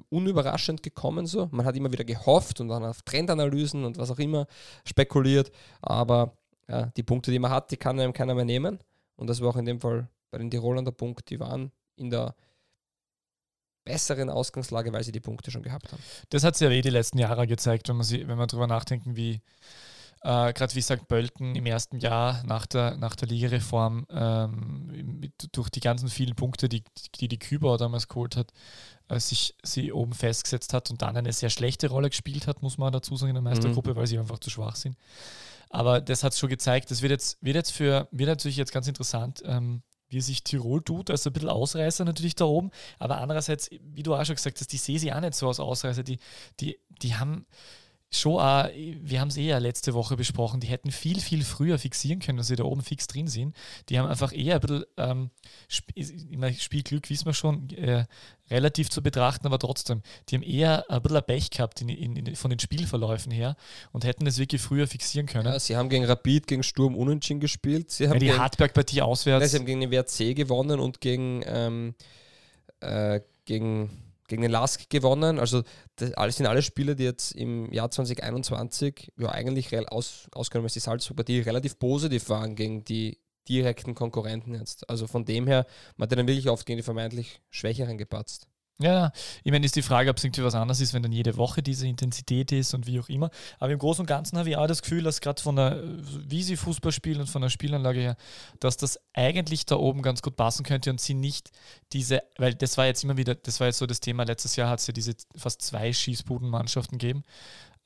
unüberraschend 0.09 0.83
gekommen 0.83 1.25
so. 1.25 1.49
Man 1.51 1.65
hat 1.65 1.75
immer 1.75 1.91
wieder 1.91 2.03
gehofft 2.03 2.61
und 2.61 2.67
dann 2.67 2.83
auf 2.85 3.01
Trendanalysen 3.01 3.83
und 3.83 3.97
was 3.97 4.11
auch 4.11 4.19
immer 4.19 4.47
spekuliert, 4.85 5.51
aber 5.81 6.37
ja, 6.67 6.85
die 6.97 7.03
Punkte, 7.03 7.31
die 7.31 7.39
man 7.39 7.51
hat, 7.51 7.71
die 7.71 7.77
kann 7.77 7.99
einem 7.99 8.13
keiner 8.13 8.35
mehr 8.35 8.45
nehmen 8.45 8.79
und 9.15 9.27
das 9.27 9.41
war 9.41 9.49
auch 9.49 9.57
in 9.57 9.65
dem 9.65 9.81
Fall 9.81 10.07
bei 10.31 10.37
den 10.37 10.51
Tirolern 10.51 10.85
der 10.85 10.91
Punkt, 10.91 11.29
die 11.29 11.39
waren 11.39 11.71
in 11.95 12.09
der 12.09 12.35
besseren 13.83 14.29
Ausgangslage, 14.29 14.93
weil 14.93 15.03
sie 15.03 15.11
die 15.11 15.19
Punkte 15.19 15.49
schon 15.49 15.63
gehabt 15.63 15.91
haben. 15.91 16.01
Das 16.29 16.43
hat 16.43 16.55
sich 16.55 16.65
ja 16.65 16.71
eh 16.71 16.81
die 16.81 16.91
letzten 16.91 17.17
Jahre 17.17 17.47
gezeigt, 17.47 17.89
wenn 17.89 17.95
man, 17.95 18.05
sie, 18.05 18.27
wenn 18.27 18.37
man 18.37 18.47
darüber 18.47 18.67
nachdenken, 18.67 19.15
wie 19.15 19.41
äh, 20.21 20.53
gerade 20.53 20.75
wie 20.75 20.81
St. 20.81 21.07
Pölten 21.07 21.55
im 21.55 21.65
ersten 21.65 21.99
Jahr 21.99 22.43
nach 22.45 22.65
der, 22.65 22.97
nach 22.97 23.15
der 23.15 23.27
Ligareform 23.27 24.05
ähm, 24.09 25.19
mit, 25.19 25.49
durch 25.53 25.69
die 25.69 25.79
ganzen 25.79 26.09
vielen 26.09 26.35
Punkte, 26.35 26.67
die 26.67 26.83
die, 27.15 27.27
die 27.27 27.39
Kübauer 27.39 27.77
damals 27.77 28.07
geholt 28.07 28.35
hat, 28.35 28.51
äh, 29.07 29.19
sich 29.19 29.55
sie 29.63 29.91
oben 29.91 30.13
festgesetzt 30.13 30.73
hat 30.73 30.91
und 30.91 31.01
dann 31.01 31.15
eine 31.15 31.31
sehr 31.31 31.49
schlechte 31.49 31.89
Rolle 31.89 32.09
gespielt 32.09 32.47
hat, 32.47 32.61
muss 32.61 32.77
man 32.77 32.91
dazu 32.91 33.15
sagen, 33.15 33.29
in 33.29 33.35
der 33.35 33.41
Meistergruppe, 33.41 33.91
mhm. 33.91 33.95
weil 33.95 34.07
sie 34.07 34.19
einfach 34.19 34.39
zu 34.39 34.49
schwach 34.49 34.75
sind. 34.75 34.97
Aber 35.69 36.01
das 36.01 36.23
hat 36.23 36.33
es 36.33 36.39
schon 36.39 36.49
gezeigt. 36.49 36.91
Das 36.91 37.01
wird 37.01 37.11
jetzt, 37.11 37.37
wird 37.41 37.55
jetzt 37.55 37.71
für, 37.71 38.07
wird 38.11 38.29
natürlich 38.29 38.57
jetzt 38.57 38.73
ganz 38.73 38.87
interessant, 38.87 39.41
ähm, 39.45 39.83
wie 40.09 40.21
sich 40.21 40.43
Tirol 40.43 40.81
tut, 40.81 41.11
also 41.11 41.29
ein 41.29 41.33
bisschen 41.33 41.49
Ausreißer 41.49 42.03
natürlich 42.03 42.35
da 42.35 42.45
oben, 42.45 42.71
aber 42.97 43.19
andererseits, 43.19 43.69
wie 43.69 44.03
du 44.03 44.15
auch 44.15 44.25
schon 44.25 44.35
gesagt 44.35 44.59
hast, 44.59 44.73
die 44.73 44.77
sehe 44.77 44.99
sie 44.99 45.13
auch 45.13 45.19
nicht 45.19 45.35
so 45.35 45.47
als 45.47 45.59
Ausreißer, 45.59 46.03
die, 46.03 46.17
die, 46.59 46.79
die 47.03 47.15
haben 47.15 47.45
schon 48.11 48.39
auch, 48.39 48.67
wir 48.73 49.21
haben 49.21 49.27
es 49.27 49.37
eh 49.37 49.47
ja 49.47 49.57
letzte 49.59 49.93
Woche 49.93 50.17
besprochen, 50.17 50.59
die 50.59 50.67
hätten 50.67 50.91
viel, 50.91 51.19
viel 51.19 51.43
früher 51.43 51.77
fixieren 51.77 52.19
können, 52.19 52.39
dass 52.39 52.47
sie 52.47 52.55
da 52.55 52.63
oben 52.63 52.81
fix 52.81 53.05
drin 53.07 53.27
sind. 53.27 53.55
Die 53.89 53.99
haben 53.99 54.07
einfach 54.07 54.33
eher 54.33 54.55
ein 54.55 54.61
bisschen, 54.61 54.85
ähm, 54.97 55.29
Sp 55.69 55.93
Spielglück, 56.57 57.09
wissen 57.09 57.27
wir 57.27 57.33
schon, 57.33 57.69
äh, 57.69 58.05
relativ 58.49 58.89
zu 58.89 59.03
betrachten, 59.03 59.45
aber 59.45 59.59
trotzdem, 59.59 60.01
die 60.27 60.35
haben 60.35 60.43
eher 60.43 60.89
ein 60.89 61.01
bisschen 61.03 61.17
ein 61.17 61.23
Pech 61.23 61.51
gehabt 61.51 61.81
in, 61.81 61.89
in, 61.89 62.15
in, 62.15 62.35
von 62.35 62.49
den 62.49 62.59
Spielverläufen 62.59 63.31
her 63.31 63.55
und 63.91 64.05
hätten 64.05 64.25
es 64.25 64.39
wirklich 64.39 64.61
früher 64.61 64.87
fixieren 64.87 65.27
können. 65.27 65.45
Ja, 65.45 65.59
sie 65.59 65.75
haben 65.75 65.89
gegen 65.89 66.05
Rapid, 66.05 66.47
gegen 66.47 66.63
Sturm 66.63 66.95
unentschieden 66.95 67.39
gespielt. 67.39 67.91
Sie 67.91 68.07
haben 68.07 68.15
ja, 68.15 68.33
die 68.33 68.33
Hartberg-Partie 68.33 69.03
auswärts. 69.03 69.41
Nein, 69.41 69.49
sie 69.49 69.57
haben 69.57 69.65
gegen 69.65 69.81
den 69.81 69.91
WRC 69.91 70.35
gewonnen 70.35 70.79
und 70.79 70.99
gegen, 70.99 71.43
ähm, 71.45 71.93
äh, 72.79 73.21
gegen 73.45 74.08
gegen 74.29 74.41
den 74.41 74.51
Lask 74.51 74.89
gewonnen. 74.89 75.39
Also 75.39 75.63
das 75.97 76.37
sind 76.37 76.45
alle 76.45 76.61
Spiele, 76.61 76.95
die 76.95 77.03
jetzt 77.03 77.33
im 77.33 77.71
Jahr 77.73 77.91
2021 77.91 79.11
ja 79.17 79.29
eigentlich 79.29 79.75
aus, 79.91 80.27
ausgenommen 80.31 80.67
ist 80.67 80.75
die 80.75 80.79
Salzburg-Partie 80.79 81.41
relativ 81.41 81.77
positiv 81.77 82.29
waren 82.29 82.55
gegen 82.55 82.85
die 82.85 83.19
direkten 83.49 83.95
Konkurrenten 83.95 84.55
jetzt. 84.55 84.89
Also 84.89 85.07
von 85.07 85.25
dem 85.25 85.47
her, 85.47 85.65
man 85.97 86.09
hat 86.09 86.17
dann 86.17 86.27
wirklich 86.27 86.49
oft 86.49 86.65
gegen 86.65 86.77
die 86.77 86.83
vermeintlich 86.83 87.41
Schwächeren 87.49 87.97
gepatzt. 87.97 88.47
Ja, 88.81 89.11
ich 89.43 89.51
meine, 89.51 89.65
ist 89.65 89.75
die 89.75 89.81
Frage, 89.81 90.09
ob 90.09 90.17
es 90.17 90.23
irgendwie 90.23 90.43
was 90.43 90.55
anderes 90.55 90.79
ist, 90.79 90.93
wenn 90.93 91.03
dann 91.03 91.11
jede 91.11 91.35
Woche 91.35 91.61
diese 91.61 91.85
Intensität 91.85 92.53
ist 92.53 92.73
und 92.73 92.87
wie 92.87 92.97
auch 93.01 93.09
immer. 93.09 93.29
Aber 93.59 93.73
im 93.73 93.79
Großen 93.79 94.03
und 94.03 94.07
Ganzen 94.07 94.37
habe 94.37 94.49
ich 94.49 94.55
auch 94.55 94.67
das 94.67 94.81
Gefühl, 94.81 95.03
dass 95.03 95.19
gerade 95.19 95.41
von 95.41 95.57
der, 95.57 95.83
wie 96.25 96.43
sie 96.43 96.55
Fußball 96.55 96.93
spielen 96.93 97.19
und 97.19 97.27
von 97.27 97.41
der 97.41 97.49
Spielanlage 97.49 97.99
her, 97.99 98.17
dass 98.61 98.77
das 98.77 98.97
eigentlich 99.13 99.65
da 99.65 99.75
oben 99.75 100.01
ganz 100.01 100.21
gut 100.21 100.37
passen 100.37 100.63
könnte 100.63 100.91
und 100.91 101.01
sie 101.01 101.13
nicht 101.13 101.51
diese, 101.91 102.23
weil 102.37 102.55
das 102.55 102.77
war 102.77 102.85
jetzt 102.85 103.03
immer 103.03 103.17
wieder, 103.17 103.35
das 103.35 103.59
war 103.59 103.67
jetzt 103.67 103.79
so 103.79 103.85
das 103.85 103.99
Thema, 103.99 104.23
letztes 104.23 104.55
Jahr 104.55 104.69
hat 104.69 104.79
es 104.79 104.87
ja 104.87 104.93
diese 104.93 105.13
fast 105.35 105.61
zwei 105.61 105.91
Schießbudenmannschaften 105.91 106.97
gegeben 106.97 107.25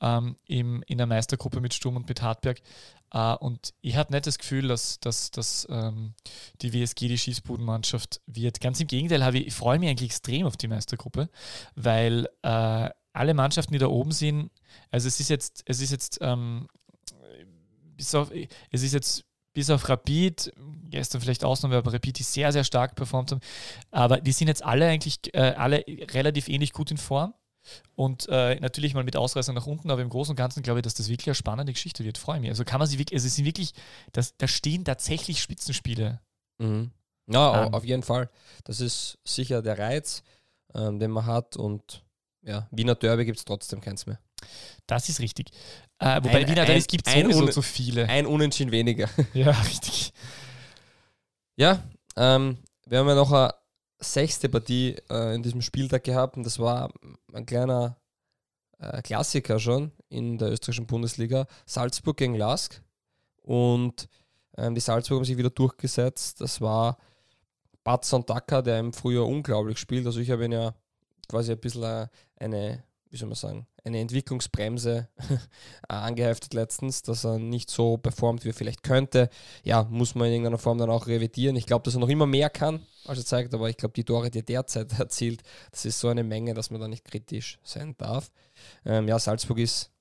ähm, 0.04 0.36
im, 0.46 0.84
in 0.86 0.98
der 0.98 1.08
Meistergruppe 1.08 1.62
mit 1.62 1.74
Sturm 1.74 1.96
und 1.96 2.08
mit 2.08 2.22
Hartberg. 2.22 2.62
Uh, 3.16 3.36
und 3.40 3.76
ich 3.82 3.96
habe 3.96 4.12
nicht 4.12 4.26
das 4.26 4.40
Gefühl, 4.40 4.68
dass, 4.68 5.00
dass, 5.00 5.30
dass 5.30 5.68
ähm, 5.70 6.16
die 6.64 6.74
WSG 6.74 7.08
die 7.08 7.18
Schießbudenmannschaft 7.18 8.22
wird. 8.26 8.60
Ganz 8.60 8.80
im 8.80 8.88
Gegenteil, 8.88 9.36
ich, 9.36 9.48
ich 9.48 9.54
freue 9.54 9.78
mich 9.78 9.88
eigentlich 9.88 10.10
extrem 10.10 10.48
auf 10.48 10.58
die 10.58 10.68
Meistergruppe, 10.68 11.30
weil 11.76 12.28
äh, 12.42 12.90
alle 13.14 13.34
Mannschaften, 13.36 13.72
die 13.72 13.78
da 13.78 13.86
oben 13.86 14.12
sind, 14.12 14.50
also 14.90 15.08
es 15.08 15.20
ist 15.20 15.30
jetzt, 15.30 15.62
es 15.68 15.80
ist 15.80 15.92
jetzt, 15.92 16.18
ähm, 16.22 16.68
bis 17.96 18.16
auf, 18.16 18.32
es 18.72 18.82
ist 18.82 18.94
jetzt 18.94 19.26
bis 19.54 19.70
auf 19.70 19.88
Rapid, 19.88 20.52
gestern 20.90 21.22
vielleicht 21.22 21.44
Ausnahme, 21.44 21.78
aber 21.78 21.94
Rapid, 21.94 22.18
die 22.18 22.24
sehr, 22.24 22.52
sehr 22.52 22.64
stark 22.64 22.96
performt 22.96 23.32
haben, 23.32 23.42
aber 23.92 24.22
die 24.22 24.32
sind 24.32 24.48
jetzt 24.48 24.64
alle 24.64 24.88
eigentlich 24.88 25.20
äh, 25.36 25.54
alle 25.56 25.86
relativ 25.88 26.50
ähnlich 26.50 26.74
gut 26.74 26.90
in 26.90 26.98
Form. 26.98 27.36
Und 27.96 28.28
äh, 28.30 28.60
natürlich 28.60 28.94
mal 28.94 29.04
mit 29.04 29.16
Ausreißer 29.16 29.54
nach 29.54 29.68
unten, 29.68 29.92
aber 29.92 30.02
im 30.02 30.10
Großen 30.10 30.32
und 30.32 30.36
Ganzen 30.36 30.64
glaube 30.64 30.80
ich, 30.80 30.84
dass 30.84 30.94
das 30.94 31.10
wirklich 31.10 31.28
eine 31.28 31.36
spannende 31.36 31.74
Geschichte 31.74 32.04
wird. 32.04 32.18
Freue 32.18 32.40
mich. 32.40 32.50
Also 32.50 32.64
kann 32.66 32.80
man 32.80 32.88
sie 32.88 33.00
wirklich, 33.00 33.18
also 33.18 33.28
es 33.28 33.36
sind 33.36 33.46
wirklich, 33.46 33.74
das, 34.12 34.36
da 34.38 34.48
stehen 34.48 34.86
tatsächlich 34.86 35.42
Spitzenspiele. 35.42 36.20
Mhm. 36.58 36.92
Ja, 37.28 37.66
ähm. 37.66 37.74
auf 37.74 37.86
jeden 37.86 38.04
Fall. 38.04 38.30
Das 38.64 38.80
ist 38.80 39.18
sicher 39.24 39.62
der 39.62 39.80
Reiz, 39.80 40.24
ähm, 40.74 41.00
den 41.00 41.12
man 41.12 41.26
hat. 41.26 41.56
Und 41.56 42.04
ja, 42.42 42.68
Wiener 42.72 42.96
Derby 42.96 43.26
gibt 43.26 43.40
es 43.40 43.46
trotzdem 43.46 43.82
keins 43.82 44.06
mehr. 44.06 44.20
Das 44.88 45.08
ist 45.08 45.20
richtig. 45.20 45.52
Äh, 46.00 46.18
wobei 46.24 46.42
ein, 46.42 46.48
Wiener 46.48 46.66
Derby 46.66 46.82
gibt 46.82 47.08
es 47.08 47.14
sowieso 47.14 47.48
zu 47.48 47.62
viele. 47.62 48.10
Ein 48.10 48.26
Unentschieden 48.26 48.72
weniger. 48.72 49.10
Ja, 49.34 49.52
richtig. 49.52 50.14
Ja, 51.56 51.84
ähm, 52.18 52.58
wir 52.86 53.00
haben 53.00 53.08
ja 53.08 53.16
noch 53.16 53.32
eine 53.32 53.54
sechste 54.04 54.50
Partie 54.50 54.96
äh, 55.10 55.36
in 55.36 55.44
diesem 55.44 55.62
Spieltag 55.62 56.04
gehabt 56.04 56.38
und 56.38 56.44
das 56.44 56.60
war 56.60 56.92
ein 57.34 57.46
kleiner 57.46 57.98
äh, 58.80 59.02
Klassiker 59.02 59.60
schon 59.60 59.92
in 60.10 60.38
der 60.38 60.52
österreichischen 60.52 60.88
Bundesliga. 60.88 61.48
Salzburg 61.66 62.18
gegen 62.18 62.36
Lask 62.36 62.82
und 63.42 64.08
ähm, 64.58 64.76
die 64.76 64.82
Salzburg 64.82 65.18
haben 65.18 65.26
sich 65.26 65.38
wieder 65.38 65.50
durchgesetzt. 65.50 66.42
Das 66.42 66.62
war 66.62 66.98
Batson 67.84 68.26
Dacker, 68.26 68.62
der 68.62 68.80
im 68.80 68.94
Frühjahr 68.94 69.28
unglaublich 69.28 69.78
spielt. 69.78 70.06
Also 70.06 70.20
ich 70.20 70.32
habe 70.32 70.46
ihn 70.46 70.52
ja 70.52 70.74
quasi 71.28 71.52
ein 71.52 71.60
bisschen 71.60 71.84
äh, 71.84 72.08
eine 72.38 72.84
wie 73.14 73.18
soll 73.18 73.30
man 73.30 73.36
sagen, 73.36 73.68
eine 73.84 74.00
Entwicklungsbremse 74.00 75.08
angeheftet 75.88 76.56
letztens, 76.56 77.04
dass 77.04 77.24
er 77.24 77.38
nicht 77.38 77.70
so 77.70 77.98
performt, 77.98 78.44
wie 78.44 78.50
er 78.50 78.56
vielleicht 78.56 78.82
könnte. 78.82 79.30
Ja, 79.64 79.84
muss 79.84 80.16
man 80.16 80.26
in 80.28 80.34
irgendeiner 80.34 80.58
Form 80.58 80.80
dann 80.80 80.90
auch 80.90 81.06
revidieren. 81.06 81.56
Ich 81.56 81.68
glaube, 81.68 81.84
dass 81.84 81.94
er 81.94 82.00
noch 82.00 82.10
immer 82.10 82.26
mehr 82.26 82.50
kann, 82.50 82.82
als 83.06 83.20
er 83.20 83.26
zeigt, 83.26 83.54
aber 83.54 83.70
ich 83.70 83.78
glaube, 83.78 83.94
die 83.94 84.04
Tore, 84.04 84.32
die 84.32 84.40
er 84.40 84.44
derzeit 84.44 84.92
erzielt, 85.00 85.44
das 85.70 85.86
ist 85.86 86.00
so 86.00 86.08
eine 86.08 86.24
Menge, 86.24 86.56
dass 86.56 86.72
man 86.72 86.82
da 86.82 86.88
nicht 86.88 87.06
kritisch 87.06 87.60
sein 87.62 87.94
darf. 88.00 88.32
Ähm, 88.84 89.08
ja, 89.08 89.20
Salzburg 89.20 89.60
ist 89.60 89.92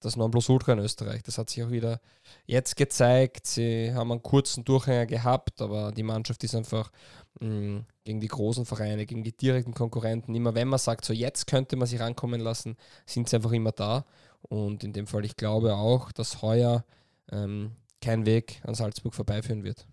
das 0.00 0.16
Nonplusultra 0.16 0.72
in 0.72 0.78
Österreich. 0.78 1.22
Das 1.24 1.36
hat 1.36 1.50
sich 1.50 1.62
auch 1.62 1.70
wieder 1.70 2.00
jetzt 2.46 2.76
gezeigt. 2.76 3.46
Sie 3.46 3.92
haben 3.92 4.12
einen 4.12 4.22
kurzen 4.22 4.64
Durchhänger 4.64 5.04
gehabt, 5.04 5.60
aber 5.60 5.92
die 5.92 6.02
Mannschaft 6.02 6.42
ist 6.42 6.54
einfach 6.54 6.90
gegen 7.38 8.20
die 8.20 8.28
großen 8.28 8.64
Vereine, 8.64 9.04
gegen 9.06 9.22
die 9.22 9.36
direkten 9.36 9.74
Konkurrenten. 9.74 10.34
Immer 10.34 10.54
wenn 10.54 10.68
man 10.68 10.78
sagt, 10.78 11.04
so 11.04 11.12
jetzt 11.12 11.46
könnte 11.46 11.76
man 11.76 11.86
sich 11.86 12.00
rankommen 12.00 12.40
lassen, 12.40 12.76
sind 13.04 13.28
sie 13.28 13.36
einfach 13.36 13.52
immer 13.52 13.72
da. 13.72 14.04
Und 14.42 14.84
in 14.84 14.92
dem 14.92 15.06
Fall, 15.06 15.24
ich 15.24 15.36
glaube 15.36 15.74
auch, 15.74 16.12
dass 16.12 16.42
heuer 16.42 16.84
ähm, 17.30 17.72
kein 18.00 18.26
Weg 18.26 18.60
an 18.64 18.74
Salzburg 18.74 19.14
vorbeiführen 19.14 19.64
wird. 19.64 19.86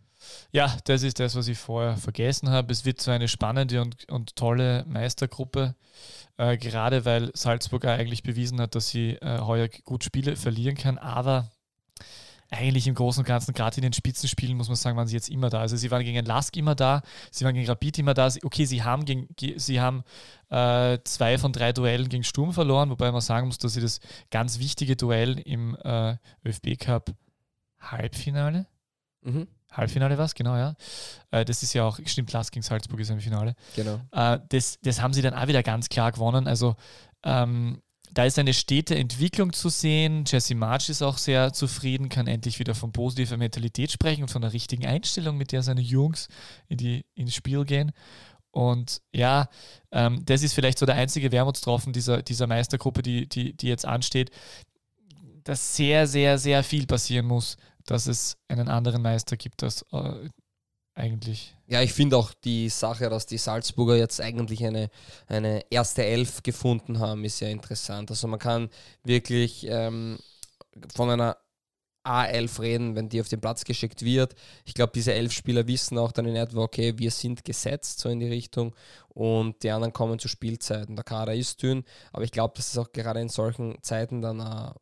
Ja, 0.51 0.77
das 0.85 1.03
ist 1.03 1.19
das, 1.19 1.35
was 1.35 1.47
ich 1.47 1.57
vorher 1.57 1.97
vergessen 1.97 2.49
habe. 2.49 2.71
Es 2.71 2.85
wird 2.85 3.01
so 3.01 3.11
eine 3.11 3.27
spannende 3.27 3.81
und, 3.81 4.09
und 4.09 4.35
tolle 4.35 4.85
Meistergruppe, 4.87 5.75
äh, 6.37 6.57
gerade 6.57 7.03
weil 7.03 7.31
Salzburg 7.33 7.85
eigentlich 7.85 8.23
bewiesen 8.23 8.61
hat, 8.61 8.75
dass 8.75 8.89
sie 8.89 9.17
äh, 9.21 9.39
heuer 9.39 9.67
gut 9.83 10.03
Spiele 10.03 10.35
verlieren 10.35 10.77
kann, 10.77 10.97
aber 10.97 11.51
eigentlich 12.53 12.87
im 12.87 12.95
Großen 12.95 13.21
und 13.21 13.27
Ganzen, 13.27 13.53
gerade 13.53 13.77
in 13.77 13.83
den 13.83 13.93
Spitzenspielen, 13.93 14.55
muss 14.55 14.67
man 14.67 14.75
sagen, 14.75 14.97
waren 14.97 15.07
sie 15.07 15.15
jetzt 15.15 15.29
immer 15.29 15.49
da. 15.49 15.59
Also 15.59 15.75
sie 15.75 15.91
waren 15.91 16.03
gegen 16.03 16.25
Lask 16.25 16.55
immer 16.55 16.75
da, 16.75 17.01
sie 17.31 17.45
waren 17.45 17.53
gegen 17.53 17.67
Rapid 17.67 17.99
immer 17.99 18.13
da. 18.13 18.29
Okay, 18.43 18.65
sie 18.65 18.83
haben, 18.83 19.05
gegen, 19.05 19.27
sie 19.57 19.81
haben 19.81 20.03
äh, 20.49 20.99
zwei 21.03 21.37
von 21.37 21.51
drei 21.51 21.73
Duellen 21.73 22.09
gegen 22.09 22.23
Sturm 22.23 22.53
verloren, 22.53 22.89
wobei 22.89 23.11
man 23.11 23.21
sagen 23.21 23.47
muss, 23.47 23.57
dass 23.57 23.73
sie 23.73 23.81
das 23.81 23.99
ganz 24.31 24.59
wichtige 24.59 24.95
Duell 24.95 25.39
im 25.39 25.75
äh, 25.83 26.15
ÖFB 26.45 26.77
Cup 26.79 27.11
Halbfinale 27.79 28.65
mhm. 29.21 29.47
Halbfinale 29.71 30.17
war 30.17 30.25
es, 30.25 30.35
genau, 30.35 30.55
ja. 30.55 30.75
Äh, 31.31 31.45
das 31.45 31.63
ist 31.63 31.73
ja 31.73 31.83
auch, 31.83 31.99
stimmt, 32.05 32.31
Last 32.31 32.51
gegen 32.51 32.63
Salzburg 32.63 32.99
ist 32.99 33.09
im 33.09 33.19
Finale. 33.19 33.55
Genau. 33.75 33.99
Äh, 34.11 34.39
das, 34.49 34.79
das 34.81 35.01
haben 35.01 35.13
sie 35.13 35.21
dann 35.21 35.33
auch 35.33 35.47
wieder 35.47 35.63
ganz 35.63 35.89
klar 35.89 36.11
gewonnen. 36.11 36.47
Also 36.47 36.75
ähm, 37.23 37.81
da 38.13 38.25
ist 38.25 38.37
eine 38.37 38.53
stete 38.53 38.95
Entwicklung 38.95 39.53
zu 39.53 39.69
sehen. 39.69 40.23
Jesse 40.27 40.55
March 40.55 40.89
ist 40.89 41.01
auch 41.01 41.17
sehr 41.17 41.51
zufrieden, 41.53 42.09
kann 42.09 42.27
endlich 42.27 42.59
wieder 42.59 42.75
von 42.75 42.91
positiver 42.91 43.37
Mentalität 43.37 43.91
sprechen 43.91 44.23
und 44.23 44.31
von 44.31 44.41
der 44.41 44.53
richtigen 44.53 44.85
Einstellung, 44.85 45.37
mit 45.37 45.51
der 45.51 45.63
seine 45.63 45.81
Jungs 45.81 46.27
in 46.67 46.77
die, 46.77 47.05
ins 47.15 47.33
Spiel 47.33 47.65
gehen. 47.65 47.91
Und 48.51 49.01
ja, 49.11 49.49
ähm, 49.91 50.23
das 50.25 50.43
ist 50.43 50.53
vielleicht 50.53 50.77
so 50.77 50.85
der 50.85 50.95
einzige 50.95 51.31
Wermutstropfen 51.31 51.91
dieser, 51.91 52.21
dieser 52.21 52.45
Meistergruppe, 52.45 53.01
die, 53.01 53.27
die, 53.27 53.57
die 53.57 53.67
jetzt 53.67 53.85
ansteht, 53.85 54.29
dass 55.43 55.75
sehr, 55.75 56.05
sehr, 56.05 56.37
sehr 56.37 56.63
viel 56.63 56.85
passieren 56.85 57.25
muss, 57.25 57.57
dass 57.85 58.05
es 58.05 58.37
einen 58.47 58.69
anderen 58.69 59.01
Meister 59.01 59.37
gibt, 59.37 59.63
das 59.63 59.83
äh, 59.91 60.29
eigentlich. 60.95 61.55
Ja, 61.67 61.81
ich 61.81 61.93
finde 61.93 62.17
auch 62.17 62.33
die 62.33 62.69
Sache, 62.69 63.09
dass 63.09 63.25
die 63.25 63.37
Salzburger 63.37 63.95
jetzt 63.95 64.21
eigentlich 64.21 64.63
eine, 64.65 64.89
eine 65.27 65.63
erste 65.71 66.05
Elf 66.05 66.43
gefunden 66.43 66.99
haben, 66.99 67.25
ist 67.25 67.39
ja 67.39 67.47
interessant. 67.47 68.11
Also 68.11 68.27
man 68.27 68.39
kann 68.39 68.69
wirklich 69.03 69.65
ähm, 69.67 70.19
von 70.93 71.09
einer 71.09 71.37
A11 72.05 72.61
reden, 72.61 72.95
wenn 72.95 73.09
die 73.09 73.21
auf 73.21 73.29
den 73.29 73.39
Platz 73.39 73.63
geschickt 73.63 74.03
wird. 74.03 74.35
Ich 74.65 74.73
glaube, 74.73 74.91
diese 74.93 75.13
elf 75.13 75.31
Spieler 75.31 75.67
wissen 75.67 75.97
auch 75.97 76.11
dann 76.11 76.25
in 76.25 76.35
etwa, 76.35 76.61
okay, 76.61 76.93
wir 76.97 77.11
sind 77.11 77.45
gesetzt, 77.45 77.99
so 77.99 78.09
in 78.09 78.19
die 78.19 78.27
Richtung, 78.27 78.75
und 79.09 79.63
die 79.63 79.71
anderen 79.71 79.93
kommen 79.93 80.19
zur 80.19 80.29
Spielzeit. 80.29 80.89
Und 80.89 80.97
der 80.97 81.05
Kader 81.05 81.33
ist 81.33 81.63
dünn, 81.63 81.85
aber 82.11 82.23
ich 82.23 82.31
glaube, 82.31 82.55
dass 82.57 82.69
es 82.69 82.77
auch 82.77 82.91
gerade 82.91 83.21
in 83.21 83.29
solchen 83.29 83.81
Zeiten 83.81 84.21
dann 84.21 84.41
ein, 84.41 84.73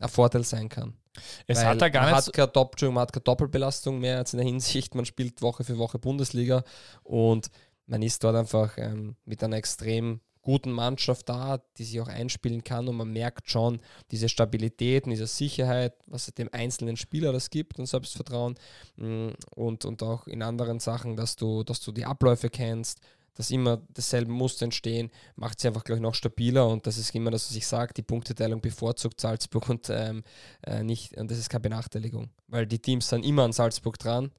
ein 0.00 0.08
Vorteil 0.08 0.44
sein 0.44 0.68
kann. 0.68 0.99
Es 1.46 1.58
Weil 1.58 1.66
hat 1.66 1.80
da 1.80 1.88
gar 1.88 2.02
man 2.02 2.14
nicht. 2.14 2.26
Hat 2.28 2.34
keine 2.34 2.48
Dopp 2.48 2.80
man 2.82 2.98
hat 2.98 3.12
keine 3.12 3.24
Doppelbelastung 3.24 3.98
mehr 3.98 4.18
als 4.18 4.32
in 4.32 4.38
der 4.38 4.46
Hinsicht, 4.46 4.94
man 4.94 5.04
spielt 5.04 5.42
Woche 5.42 5.64
für 5.64 5.78
Woche 5.78 5.98
Bundesliga 5.98 6.62
und 7.02 7.50
man 7.86 8.02
ist 8.02 8.22
dort 8.22 8.36
einfach 8.36 8.78
ähm, 8.78 9.16
mit 9.24 9.42
einer 9.42 9.56
extrem 9.56 10.20
guten 10.42 10.72
Mannschaft 10.72 11.28
da, 11.28 11.60
die 11.76 11.84
sich 11.84 12.00
auch 12.00 12.08
einspielen 12.08 12.64
kann 12.64 12.88
und 12.88 12.96
man 12.96 13.12
merkt 13.12 13.50
schon 13.50 13.80
diese 14.10 14.28
Stabilität 14.28 15.04
und 15.04 15.10
diese 15.10 15.26
Sicherheit, 15.26 15.94
was 16.06 16.28
es 16.28 16.34
dem 16.34 16.48
einzelnen 16.52 16.96
Spieler 16.96 17.32
das 17.32 17.50
gibt 17.50 17.78
und 17.78 17.86
Selbstvertrauen 17.86 18.54
mm, 18.96 19.30
und, 19.54 19.84
und 19.84 20.02
auch 20.02 20.26
in 20.26 20.42
anderen 20.42 20.80
Sachen, 20.80 21.16
dass 21.16 21.36
du, 21.36 21.62
dass 21.62 21.80
du 21.80 21.92
die 21.92 22.06
Abläufe 22.06 22.48
kennst, 22.48 23.00
dass 23.34 23.50
immer 23.50 23.82
dasselbe 23.94 24.32
Muster 24.32 24.64
entstehen, 24.64 25.10
macht 25.36 25.60
sie 25.60 25.68
einfach, 25.68 25.84
glaube 25.84 25.98
ich, 25.98 26.02
noch 26.02 26.14
stabiler 26.14 26.68
und 26.68 26.86
das 26.86 26.98
ist 26.98 27.14
immer 27.14 27.30
das, 27.30 27.48
was 27.48 27.56
ich 27.56 27.66
sage, 27.66 27.94
die 27.94 28.02
Punkteteilung 28.02 28.60
bevorzugt 28.60 29.20
Salzburg 29.20 29.68
und 29.68 29.88
ähm, 29.90 30.22
äh, 30.66 30.82
nicht, 30.82 31.16
und 31.16 31.30
das 31.30 31.38
ist 31.38 31.48
keine 31.48 31.62
Benachteiligung, 31.62 32.30
weil 32.48 32.66
die 32.66 32.78
Teams 32.78 33.08
sind 33.08 33.24
immer 33.24 33.44
an 33.44 33.52
Salzburg 33.52 33.98
dran, 33.98 34.32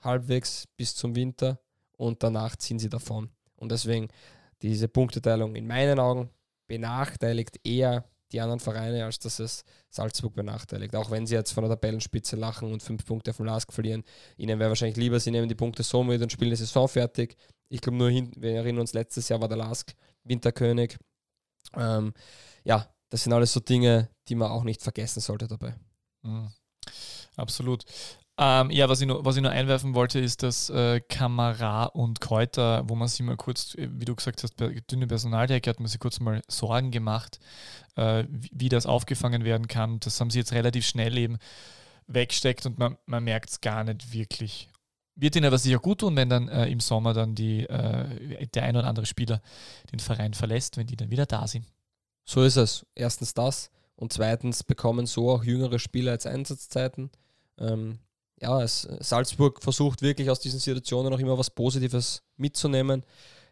halbwegs 0.00 0.66
bis 0.76 0.94
zum 0.94 1.14
Winter 1.14 1.58
und 1.96 2.22
danach 2.22 2.56
ziehen 2.56 2.78
sie 2.78 2.88
davon. 2.88 3.30
Und 3.56 3.70
deswegen 3.70 4.08
diese 4.60 4.88
Punkteteilung 4.88 5.54
in 5.54 5.66
meinen 5.66 5.98
Augen 5.98 6.30
benachteiligt 6.66 7.60
eher 7.64 8.04
die 8.32 8.40
anderen 8.40 8.60
Vereine, 8.60 9.04
als 9.04 9.18
dass 9.18 9.38
es 9.38 9.64
Salzburg 9.90 10.34
benachteiligt. 10.34 10.96
Auch 10.96 11.10
wenn 11.10 11.26
sie 11.26 11.34
jetzt 11.34 11.52
von 11.52 11.64
der 11.64 11.70
Tabellenspitze 11.70 12.36
lachen 12.36 12.72
und 12.72 12.82
fünf 12.82 13.04
Punkte 13.04 13.32
vom 13.32 13.46
Lask 13.46 13.72
verlieren. 13.72 14.04
Ihnen 14.36 14.58
wäre 14.58 14.70
wahrscheinlich 14.70 14.96
lieber, 14.96 15.20
sie 15.20 15.30
nehmen 15.30 15.48
die 15.48 15.54
Punkte 15.54 15.82
so 15.82 16.02
mit 16.02 16.22
und 16.22 16.32
spielen 16.32 16.50
die 16.50 16.56
Saison 16.56 16.88
fertig. 16.88 17.36
Ich 17.68 17.80
glaube 17.80 17.98
nur, 17.98 18.10
hin, 18.10 18.30
wir 18.36 18.52
erinnern 18.52 18.80
uns, 18.80 18.92
letztes 18.92 19.28
Jahr 19.28 19.40
war 19.40 19.48
der 19.48 19.58
Lask 19.58 19.92
Winterkönig. 20.24 20.96
Ähm, 21.74 22.12
ja, 22.64 22.88
das 23.08 23.22
sind 23.24 23.32
alles 23.32 23.52
so 23.52 23.60
Dinge, 23.60 24.08
die 24.28 24.34
man 24.34 24.50
auch 24.50 24.64
nicht 24.64 24.82
vergessen 24.82 25.20
sollte 25.20 25.46
dabei. 25.46 25.74
Mhm. 26.22 26.50
Absolut. 27.36 27.84
Ähm, 28.38 28.70
ja, 28.70 28.88
was 28.88 29.00
ich, 29.00 29.06
nur, 29.06 29.24
was 29.24 29.36
ich 29.36 29.42
nur 29.42 29.50
einwerfen 29.50 29.94
wollte, 29.94 30.18
ist, 30.18 30.42
dass 30.42 30.70
äh, 30.70 31.00
Kamera 31.00 31.84
und 31.84 32.20
Kräuter, 32.20 32.88
wo 32.88 32.94
man 32.94 33.06
sich 33.06 33.20
mal 33.20 33.36
kurz, 33.36 33.74
äh, 33.74 33.88
wie 33.92 34.06
du 34.06 34.16
gesagt 34.16 34.42
hast, 34.42 34.54
dünne 34.90 35.06
Personaldecke 35.06 35.68
hat 35.68 35.80
man 35.80 35.88
sich 35.88 36.00
kurz 36.00 36.18
mal 36.18 36.40
Sorgen 36.48 36.90
gemacht, 36.90 37.40
äh, 37.96 38.24
wie, 38.30 38.50
wie, 38.52 38.68
das 38.70 38.86
aufgefangen 38.86 39.44
werden 39.44 39.68
kann. 39.68 40.00
Das 40.00 40.18
haben 40.18 40.30
sie 40.30 40.38
jetzt 40.38 40.52
relativ 40.52 40.86
schnell 40.86 41.18
eben 41.18 41.38
weggesteckt 42.06 42.64
und 42.64 42.78
man, 42.78 42.96
man 43.04 43.22
merkt 43.22 43.50
es 43.50 43.60
gar 43.60 43.84
nicht 43.84 44.12
wirklich. 44.14 44.70
wird 45.14 45.36
ihnen 45.36 45.44
aber 45.46 45.58
sicher 45.58 45.78
gut 45.78 46.00
tun, 46.00 46.16
wenn 46.16 46.30
dann 46.30 46.48
äh, 46.48 46.66
im 46.68 46.80
Sommer 46.80 47.12
dann 47.12 47.34
die, 47.34 47.68
äh, 47.68 48.46
der 48.46 48.62
ein 48.62 48.76
oder 48.76 48.86
andere 48.86 49.06
Spieler 49.06 49.42
den 49.92 50.00
Verein 50.00 50.32
verlässt, 50.32 50.78
wenn 50.78 50.86
die 50.86 50.96
dann 50.96 51.10
wieder 51.10 51.26
da 51.26 51.46
sind. 51.46 51.66
So 52.24 52.42
ist 52.42 52.56
es. 52.56 52.86
Erstens 52.94 53.34
das 53.34 53.70
und 53.94 54.12
zweitens 54.14 54.64
bekommen 54.64 55.04
so 55.04 55.30
auch 55.30 55.44
jüngere 55.44 55.78
Spieler 55.78 56.12
jetzt 56.12 56.26
Einsatzzeiten. 56.26 57.10
Ähm, 57.58 57.98
ja, 58.42 58.66
Salzburg 58.66 59.62
versucht 59.62 60.02
wirklich 60.02 60.28
aus 60.28 60.40
diesen 60.40 60.58
Situationen 60.58 61.14
auch 61.14 61.18
immer 61.18 61.38
was 61.38 61.50
Positives 61.50 62.22
mitzunehmen. 62.36 63.04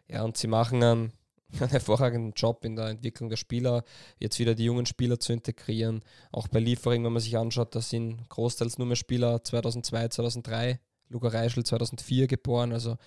Ja, 0.09 0.23
und 0.23 0.35
sie 0.35 0.47
machen 0.47 0.83
einen, 0.83 1.13
einen 1.59 1.69
hervorragenden 1.69 2.33
Job 2.33 2.65
in 2.65 2.75
der 2.75 2.87
Entwicklung 2.87 3.29
der 3.29 3.37
Spieler, 3.37 3.83
jetzt 4.19 4.37
wieder 4.39 4.53
die 4.53 4.65
jungen 4.65 4.85
Spieler 4.85 5.17
zu 5.17 5.31
integrieren. 5.31 6.03
Auch 6.33 6.49
bei 6.49 6.59
Liefering, 6.59 7.05
wenn 7.05 7.13
man 7.13 7.21
sich 7.21 7.37
anschaut, 7.37 7.73
da 7.73 7.81
sind 7.81 8.27
großteils 8.29 8.77
nur 8.77 8.87
mehr 8.87 8.97
Spieler 8.97 9.41
2002, 9.41 10.09
2003, 10.09 10.79
Luca 11.07 11.29
Reischl 11.29 11.63
2004 11.63 12.27
geboren, 12.27 12.73
also 12.73 12.97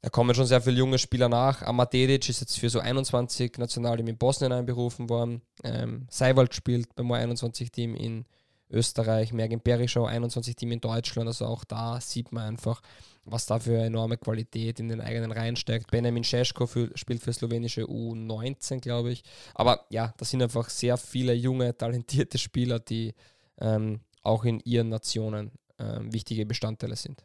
da 0.00 0.10
kommen 0.10 0.34
schon 0.34 0.44
sehr 0.44 0.60
viele 0.60 0.76
junge 0.76 0.98
Spieler 0.98 1.30
nach. 1.30 1.62
Amatedic 1.62 2.28
ist 2.28 2.40
jetzt 2.40 2.58
für 2.58 2.68
so 2.68 2.78
21 2.78 3.56
Nationalteam 3.56 4.08
in 4.08 4.18
Bosnien 4.18 4.52
einberufen 4.52 5.08
worden. 5.08 5.40
Ähm, 5.62 6.06
Seiwald 6.10 6.54
spielt 6.54 6.94
beim 6.94 7.10
21-Team 7.10 7.94
in 7.94 8.26
Österreich, 8.70 9.32
Mergin 9.32 9.60
Perischau 9.60 10.06
21-Team 10.06 10.72
in 10.72 10.80
Deutschland. 10.80 11.28
Also 11.28 11.46
auch 11.46 11.64
da 11.64 12.00
sieht 12.00 12.32
man 12.32 12.44
einfach, 12.44 12.80
was 13.24 13.46
da 13.46 13.58
für 13.58 13.78
enorme 13.78 14.16
Qualität 14.16 14.80
in 14.80 14.88
den 14.88 15.00
eigenen 15.00 15.32
Reihen 15.32 15.56
steckt. 15.56 15.90
Benjamin 15.90 16.24
für, 16.24 16.90
spielt 16.94 17.22
für 17.22 17.32
slowenische 17.32 17.82
U19, 17.82 18.80
glaube 18.80 19.12
ich. 19.12 19.22
Aber 19.54 19.86
ja, 19.90 20.14
das 20.16 20.30
sind 20.30 20.42
einfach 20.42 20.68
sehr 20.70 20.96
viele 20.96 21.34
junge, 21.34 21.76
talentierte 21.76 22.38
Spieler, 22.38 22.80
die 22.80 23.14
ähm, 23.58 24.00
auch 24.22 24.44
in 24.44 24.60
ihren 24.60 24.88
Nationen 24.88 25.52
ähm, 25.78 26.12
wichtige 26.12 26.46
Bestandteile 26.46 26.96
sind. 26.96 27.24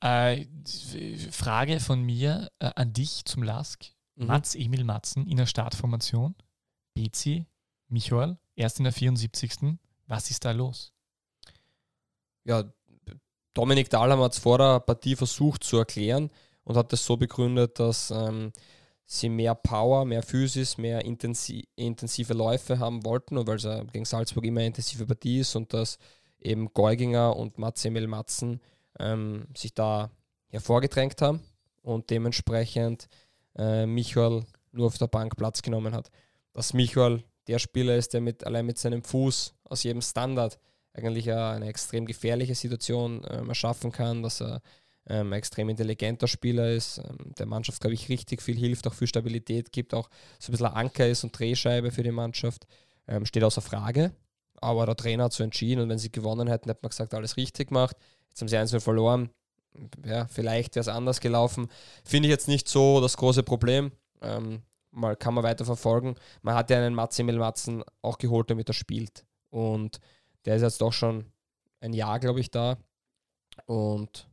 Äh, 0.00 0.44
Frage 1.30 1.80
von 1.80 2.02
mir 2.02 2.50
äh, 2.58 2.70
an 2.74 2.92
dich 2.92 3.24
zum 3.24 3.42
Lask. 3.42 3.84
Mhm. 4.16 4.26
Mats 4.26 4.54
Emil 4.54 4.84
Matzen 4.84 5.26
in 5.26 5.36
der 5.36 5.46
Startformation. 5.46 6.34
BC, 6.94 7.46
Michael, 7.88 8.38
erst 8.56 8.78
in 8.78 8.84
der 8.84 8.92
74. 8.92 9.78
Was 10.06 10.30
ist 10.30 10.44
da 10.44 10.50
los? 10.50 10.92
Ja, 12.44 12.64
Dominik 13.54 13.90
Dahlheim 13.90 14.20
hat 14.20 14.32
es 14.32 14.38
vor 14.38 14.58
der 14.58 14.80
Partie 14.80 15.16
versucht 15.16 15.64
zu 15.64 15.78
erklären 15.78 16.30
und 16.64 16.76
hat 16.76 16.92
es 16.92 17.04
so 17.04 17.16
begründet, 17.16 17.78
dass 17.78 18.10
ähm, 18.10 18.52
sie 19.06 19.28
mehr 19.28 19.54
Power, 19.54 20.04
mehr 20.04 20.22
Physis, 20.22 20.78
mehr 20.78 21.04
intensi 21.04 21.68
intensive 21.76 22.34
Läufe 22.34 22.78
haben 22.78 23.04
wollten 23.04 23.38
und 23.38 23.46
weil 23.46 23.56
es 23.56 23.92
gegen 23.92 24.04
Salzburg 24.04 24.44
immer 24.44 24.60
eine 24.60 24.68
intensive 24.68 25.06
Partie 25.06 25.38
ist 25.38 25.54
und 25.56 25.72
dass 25.72 25.98
eben 26.40 26.72
Geuginger 26.74 27.34
und 27.36 27.58
Mats 27.58 27.84
Emil 27.84 28.06
Matzen 28.06 28.60
ähm, 28.98 29.46
sich 29.56 29.74
da 29.74 30.10
hervorgedrängt 30.48 31.20
haben 31.22 31.40
und 31.82 32.10
dementsprechend 32.10 33.08
äh, 33.56 33.86
Michael 33.86 34.44
nur 34.72 34.86
auf 34.86 34.98
der 34.98 35.06
Bank 35.06 35.36
Platz 35.36 35.62
genommen 35.62 35.94
hat. 35.94 36.10
Dass 36.52 36.74
Michael 36.74 37.24
der 37.48 37.58
Spieler 37.58 37.96
ist, 37.96 38.12
der 38.14 38.20
mit, 38.20 38.44
allein 38.44 38.66
mit 38.66 38.78
seinem 38.78 39.02
Fuß 39.02 39.54
aus 39.64 39.82
jedem 39.82 40.02
Standard 40.02 40.58
eigentlich 40.92 41.30
eine 41.30 41.66
extrem 41.66 42.06
gefährliche 42.06 42.54
Situation 42.54 43.24
ähm, 43.30 43.48
erschaffen 43.48 43.92
kann, 43.92 44.22
dass 44.22 44.40
er 44.40 44.62
ähm, 45.08 45.32
ein 45.32 45.38
extrem 45.38 45.68
intelligenter 45.68 46.26
Spieler 46.26 46.70
ist, 46.70 46.98
ähm, 46.98 47.32
der 47.38 47.46
Mannschaft, 47.46 47.80
glaube 47.80 47.94
ich, 47.94 48.08
richtig 48.08 48.42
viel 48.42 48.56
hilft, 48.56 48.86
auch 48.86 48.94
viel 48.94 49.06
Stabilität 49.06 49.72
gibt, 49.72 49.94
auch 49.94 50.08
so 50.38 50.50
ein 50.50 50.52
bisschen 50.52 50.66
Anker 50.66 51.06
ist 51.06 51.22
und 51.22 51.38
Drehscheibe 51.38 51.90
für 51.90 52.02
die 52.02 52.10
Mannschaft, 52.10 52.66
ähm, 53.06 53.26
steht 53.26 53.44
außer 53.44 53.60
Frage. 53.60 54.12
Aber 54.60 54.86
der 54.86 54.96
Trainer 54.96 55.24
hat 55.24 55.32
so 55.32 55.44
entschieden 55.44 55.82
und 55.82 55.88
wenn 55.90 55.98
sie 55.98 56.10
gewonnen 56.10 56.48
hätten, 56.48 56.70
hätte 56.70 56.80
man 56.82 56.90
gesagt, 56.90 57.12
alles 57.14 57.36
richtig 57.36 57.68
gemacht. 57.68 57.96
Jetzt 58.30 58.40
haben 58.40 58.48
sie 58.48 58.56
1 58.56 58.82
verloren. 58.82 59.30
Ja, 60.04 60.26
vielleicht 60.28 60.74
wäre 60.74 60.80
es 60.80 60.88
anders 60.88 61.20
gelaufen. 61.20 61.68
Finde 62.02 62.28
ich 62.28 62.30
jetzt 62.30 62.48
nicht 62.48 62.66
so 62.68 63.02
das 63.02 63.18
große 63.18 63.42
Problem. 63.42 63.92
Ähm, 64.22 64.62
mal 64.96 65.16
kann 65.16 65.34
man 65.34 65.44
weiter 65.44 65.64
verfolgen. 65.64 66.16
Man 66.42 66.54
hat 66.54 66.70
ja 66.70 66.78
einen 66.78 66.94
Matsimil 66.94 67.38
Matzen 67.38 67.84
auch 68.02 68.18
geholt, 68.18 68.50
damit 68.50 68.68
er 68.68 68.74
spielt. 68.74 69.24
Und 69.50 70.00
der 70.44 70.56
ist 70.56 70.62
jetzt 70.62 70.80
doch 70.80 70.92
schon 70.92 71.26
ein 71.80 71.92
Jahr, 71.92 72.18
glaube 72.18 72.40
ich, 72.40 72.50
da. 72.50 72.78
Und 73.66 74.28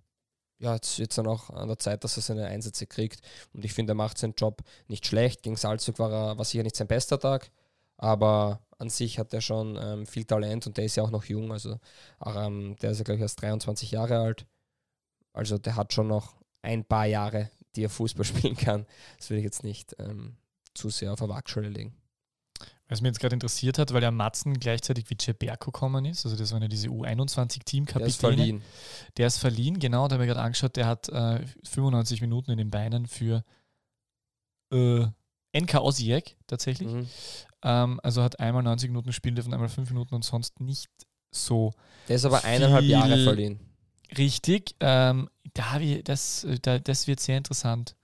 ja, 0.59 0.75
jetzt 0.75 0.97
wird 0.99 1.11
es 1.11 1.15
dann 1.17 1.27
auch 1.27 1.49
an 1.49 1.67
der 1.67 1.79
Zeit, 1.79 2.03
dass 2.03 2.17
er 2.17 2.23
seine 2.23 2.47
Einsätze 2.47 2.87
kriegt. 2.87 3.21
Und 3.53 3.65
ich 3.65 3.73
finde, 3.73 3.91
er 3.91 3.95
macht 3.95 4.17
seinen 4.17 4.33
Job 4.35 4.61
nicht 4.87 5.05
schlecht. 5.05 5.43
Gegen 5.43 5.55
Salzburg 5.55 5.99
war 5.99 6.11
er 6.11 6.37
war 6.37 6.45
sicher 6.45 6.63
nicht 6.63 6.75
sein 6.75 6.87
bester 6.87 7.19
Tag, 7.19 7.51
aber 7.97 8.61
an 8.77 8.89
sich 8.89 9.19
hat 9.19 9.33
er 9.33 9.41
schon 9.41 9.77
ähm, 9.81 10.05
viel 10.05 10.25
Talent 10.25 10.67
und 10.67 10.77
der 10.77 10.85
ist 10.85 10.95
ja 10.95 11.03
auch 11.03 11.11
noch 11.11 11.25
jung. 11.25 11.51
Also 11.51 11.79
ähm, 12.25 12.75
der 12.81 12.91
ist 12.91 12.99
ja, 12.99 13.03
glaube 13.03 13.17
ich, 13.17 13.21
erst 13.21 13.41
23 13.41 13.91
Jahre 13.91 14.19
alt. 14.19 14.45
Also 15.33 15.57
der 15.57 15.75
hat 15.75 15.93
schon 15.93 16.07
noch 16.07 16.35
ein 16.61 16.85
paar 16.85 17.05
Jahre, 17.05 17.49
die 17.75 17.83
er 17.83 17.89
Fußball 17.89 18.25
spielen 18.25 18.55
kann. 18.55 18.85
Das 19.17 19.29
würde 19.29 19.39
ich 19.39 19.45
jetzt 19.45 19.63
nicht 19.63 19.95
ähm, 19.99 20.37
zu 20.73 20.89
sehr 20.89 21.13
auf 21.13 21.21
eine 21.21 21.29
Waagschale 21.29 21.69
legen. 21.69 21.93
Was 22.89 23.01
mich 23.01 23.09
jetzt 23.09 23.19
gerade 23.19 23.33
interessiert 23.33 23.79
hat, 23.79 23.93
weil 23.93 24.01
der 24.01 24.11
Matzen 24.11 24.59
gleichzeitig 24.59 25.09
wie 25.09 25.17
Ceberco 25.19 25.71
gekommen 25.71 26.05
ist, 26.05 26.25
also 26.25 26.37
das 26.37 26.51
waren 26.51 26.61
ja 26.61 26.67
diese 26.67 26.89
U21-Teamkapitäne. 26.89 27.99
Der 27.99 28.07
ist 28.07 28.19
verliehen. 28.19 28.61
Der 29.17 29.27
ist 29.27 29.37
verliehen, 29.37 29.79
genau, 29.79 30.07
da 30.07 30.15
habe 30.15 30.25
ich 30.25 30.27
gerade 30.27 30.41
angeschaut, 30.41 30.75
der 30.75 30.85
hat 30.85 31.09
äh, 31.09 31.45
95 31.63 32.21
Minuten 32.21 32.51
in 32.51 32.57
den 32.57 32.69
Beinen 32.69 33.07
für 33.07 33.43
äh, 34.71 35.05
NK 35.53 35.75
Osijek 35.75 36.35
tatsächlich. 36.45 36.91
Mhm. 36.91 37.07
Ähm, 37.63 37.99
also 38.03 38.21
hat 38.21 38.39
einmal 38.39 38.63
90 38.63 38.89
Minuten 38.89 39.13
spielen 39.13 39.35
dürfen, 39.35 39.53
einmal 39.53 39.69
5 39.69 39.89
Minuten 39.89 40.15
und 40.15 40.25
sonst 40.25 40.59
nicht 40.59 40.89
so. 41.31 41.73
Der 42.09 42.17
ist 42.17 42.25
aber 42.25 42.43
eineinhalb 42.43 42.83
Jahre 42.83 43.23
verliehen. 43.23 43.59
Richtig. 44.17 44.75
Ähm, 44.79 45.29
da 45.53 45.79
das, 46.03 46.45
da, 46.61 46.79
das 46.79 47.07
wird 47.07 47.19
sehr 47.19 47.37
interessant. 47.37 47.95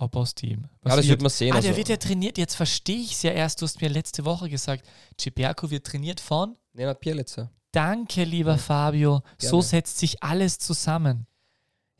Ob 0.00 0.16
aus 0.16 0.34
Team. 0.34 0.64
Was 0.80 0.92
ja, 0.92 0.96
das 0.96 1.08
wird, 1.08 1.20
man 1.20 1.30
sehen. 1.30 1.52
Ah, 1.52 1.56
also. 1.56 1.68
der 1.68 1.76
wird 1.76 1.90
ja 1.90 1.96
trainiert. 1.98 2.38
Jetzt 2.38 2.54
verstehe 2.54 3.00
ich 3.00 3.12
es 3.12 3.22
ja 3.22 3.32
erst. 3.32 3.60
Du 3.60 3.66
hast 3.66 3.82
mir 3.82 3.90
letzte 3.90 4.24
Woche 4.24 4.48
gesagt, 4.48 4.86
Ciberco 5.20 5.70
wird 5.70 5.86
trainiert 5.86 6.20
von 6.20 6.56
Nenad 6.72 7.00
Pierlitzer. 7.00 7.50
Danke, 7.70 8.24
lieber 8.24 8.52
ja. 8.52 8.56
Fabio. 8.56 9.20
Gerne. 9.20 9.50
So 9.50 9.60
setzt 9.60 9.98
sich 9.98 10.22
alles 10.22 10.58
zusammen. 10.58 11.26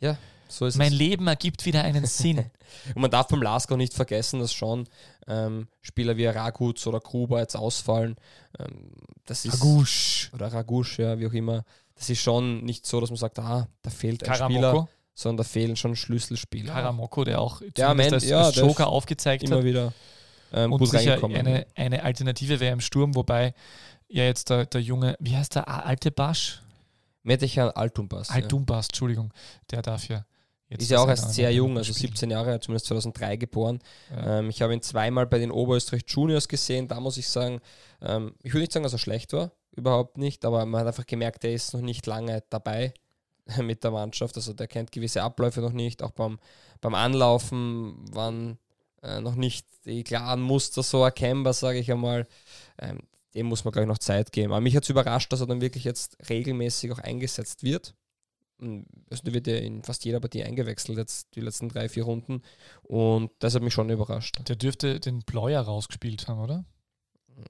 Ja, 0.00 0.16
so 0.48 0.64
ist 0.64 0.78
mein 0.78 0.94
es. 0.94 0.98
Leben 0.98 1.26
ergibt 1.26 1.66
wieder 1.66 1.84
einen 1.84 2.06
Sinn. 2.06 2.38
Und 2.94 3.02
man 3.02 3.10
darf 3.10 3.28
beim 3.28 3.42
Lask 3.42 3.70
auch 3.70 3.76
nicht 3.76 3.92
vergessen, 3.92 4.40
dass 4.40 4.54
schon 4.54 4.88
ähm, 5.26 5.68
Spieler 5.82 6.16
wie 6.16 6.24
Raguz 6.24 6.86
oder 6.86 7.00
Gruber 7.00 7.40
jetzt 7.40 7.54
ausfallen. 7.54 8.16
Ähm, 8.58 8.92
das 9.26 9.44
ist, 9.44 9.62
Ragusch. 9.62 10.30
Oder 10.32 10.50
Ragusch, 10.50 10.98
ja, 10.98 11.18
wie 11.18 11.26
auch 11.26 11.34
immer. 11.34 11.64
Das 11.96 12.08
ist 12.08 12.22
schon 12.22 12.64
nicht 12.64 12.86
so, 12.86 12.98
dass 12.98 13.10
man 13.10 13.18
sagt, 13.18 13.38
ah, 13.40 13.68
da 13.82 13.90
fehlt 13.90 14.22
ein 14.22 14.26
Karamoko. 14.26 14.54
Spieler, 14.58 14.88
sondern 15.20 15.38
da 15.38 15.44
fehlen 15.44 15.76
schon 15.76 15.96
Schlüsselspieler. 15.96 16.72
Karamoko, 16.72 17.24
der 17.24 17.40
auch 17.40 17.62
der 17.76 17.94
Mensch, 17.94 18.12
als, 18.12 18.28
ja, 18.28 18.42
als 18.42 18.56
Joker 18.56 18.88
aufgezeigt 18.88 19.44
immer 19.44 19.56
hat. 19.56 19.64
wieder 19.64 19.92
ähm, 20.52 20.72
und 20.72 20.85
sicher 20.87 21.22
eine, 21.22 21.66
eine 21.74 22.02
Alternative 22.02 22.61
wäre 22.61 22.72
im 22.72 22.80
Sturm, 22.80 23.14
wobei 23.14 23.54
ja 24.09 24.24
jetzt 24.24 24.50
der, 24.50 24.66
der 24.66 24.80
junge, 24.80 25.16
wie 25.20 25.37
heißt 25.37 25.54
der, 25.54 25.68
alte 25.68 26.11
Basch? 26.11 26.62
Metechan 27.22 27.70
Altumbas. 27.70 28.30
Altumbas, 28.30 28.87
ja. 28.87 28.88
Entschuldigung, 28.88 29.33
der 29.70 29.83
darf 29.83 30.09
ja 30.09 30.24
Jetzt 30.70 30.83
ist 30.83 30.90
ja 30.92 31.00
auch 31.00 31.09
erst 31.09 31.35
sehr 31.35 31.52
jung, 31.52 31.76
also 31.76 31.92
17 31.92 32.30
Jahre, 32.30 32.61
zumindest 32.61 32.87
2003 32.87 33.37
geboren. 33.37 33.80
Ja. 34.11 34.38
Ähm, 34.38 34.50
ich 34.50 34.62
habe 34.62 34.72
ihn 34.72 34.80
zweimal 34.80 35.26
bei 35.26 35.38
den 35.38 35.50
Oberösterreich 35.50 36.04
Juniors 36.06 36.46
gesehen. 36.46 36.87
Da 36.87 37.00
muss 37.00 37.16
ich 37.16 37.28
sagen, 37.28 37.61
ähm, 38.00 38.35
ich 38.44 38.52
würde 38.52 38.61
nicht 38.61 38.72
sagen, 38.72 38.85
dass 38.85 38.92
er 38.92 39.00
schlecht 39.00 39.33
war, 39.33 39.50
überhaupt 39.72 40.16
nicht, 40.16 40.44
aber 40.44 40.64
man 40.66 40.83
hat 40.83 40.87
einfach 40.87 41.06
gemerkt, 41.06 41.44
er 41.44 41.52
ist 41.52 41.74
noch 41.74 41.80
nicht 41.80 42.06
lange 42.06 42.44
dabei 42.50 42.94
mit 43.62 43.84
der 43.84 43.90
Mannschaft. 43.90 44.36
Also 44.36 44.52
der 44.52 44.68
kennt 44.68 44.92
gewisse 44.92 45.22
Abläufe 45.22 45.60
noch 45.60 45.72
nicht. 45.72 46.02
Auch 46.02 46.12
beim, 46.12 46.38
beim 46.80 46.94
Anlaufen 46.94 47.94
waren 48.14 48.58
äh, 49.02 49.20
noch 49.20 49.34
nicht 49.34 49.66
die 49.84 50.04
klaren 50.04 50.40
Muster 50.40 50.82
so 50.82 51.02
erkennbar, 51.02 51.52
sage 51.52 51.78
ich 51.78 51.90
einmal. 51.90 52.26
Ähm, 52.78 53.00
dem 53.34 53.46
muss 53.46 53.64
man, 53.64 53.72
glaube 53.72 53.84
ich, 53.84 53.88
noch 53.88 53.98
Zeit 53.98 54.32
geben. 54.32 54.52
Aber 54.52 54.60
mich 54.60 54.74
hat 54.74 54.82
es 54.82 54.90
überrascht, 54.90 55.32
dass 55.32 55.40
er 55.40 55.46
dann 55.46 55.60
wirklich 55.60 55.84
jetzt 55.84 56.16
regelmäßig 56.28 56.90
auch 56.92 56.98
eingesetzt 56.98 57.62
wird 57.62 57.94
also 59.10 59.22
der 59.24 59.34
wird 59.34 59.46
ja 59.46 59.56
in 59.56 59.82
fast 59.82 60.04
jeder 60.04 60.20
Partie 60.20 60.44
eingewechselt, 60.44 60.98
jetzt 60.98 61.34
die 61.34 61.40
letzten 61.40 61.68
drei, 61.68 61.88
vier 61.88 62.04
Runden. 62.04 62.42
Und 62.82 63.30
das 63.38 63.54
hat 63.54 63.62
mich 63.62 63.74
schon 63.74 63.90
überrascht. 63.90 64.36
Der 64.48 64.56
dürfte 64.56 65.00
den 65.00 65.20
Bleuer 65.20 65.62
rausgespielt 65.62 66.28
haben, 66.28 66.40
oder? 66.40 66.64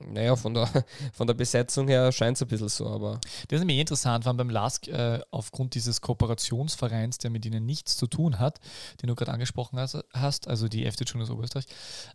Naja, 0.06 0.36
von 0.36 0.54
der, 0.54 0.68
von 1.12 1.26
der 1.26 1.34
Besetzung 1.34 1.88
her 1.88 2.10
scheint 2.12 2.36
es 2.36 2.42
ein 2.42 2.48
bisschen 2.48 2.68
so, 2.68 2.88
aber. 2.88 3.20
Das 3.48 3.58
ist 3.58 3.60
nämlich 3.60 3.78
interessant, 3.78 4.24
weil 4.24 4.34
beim 4.34 4.50
LASK 4.50 4.88
äh, 4.88 5.20
aufgrund 5.30 5.74
dieses 5.74 6.00
Kooperationsvereins, 6.00 7.18
der 7.18 7.30
mit 7.30 7.44
ihnen 7.46 7.66
nichts 7.66 7.96
zu 7.96 8.06
tun 8.06 8.38
hat, 8.38 8.60
den 9.02 9.08
du 9.08 9.14
gerade 9.14 9.32
angesprochen 9.32 9.78
hast, 9.78 10.48
also 10.48 10.68
die 10.68 10.86
FD 10.86 11.04
Juniors 11.04 11.30
Oberösterreich. 11.30 11.66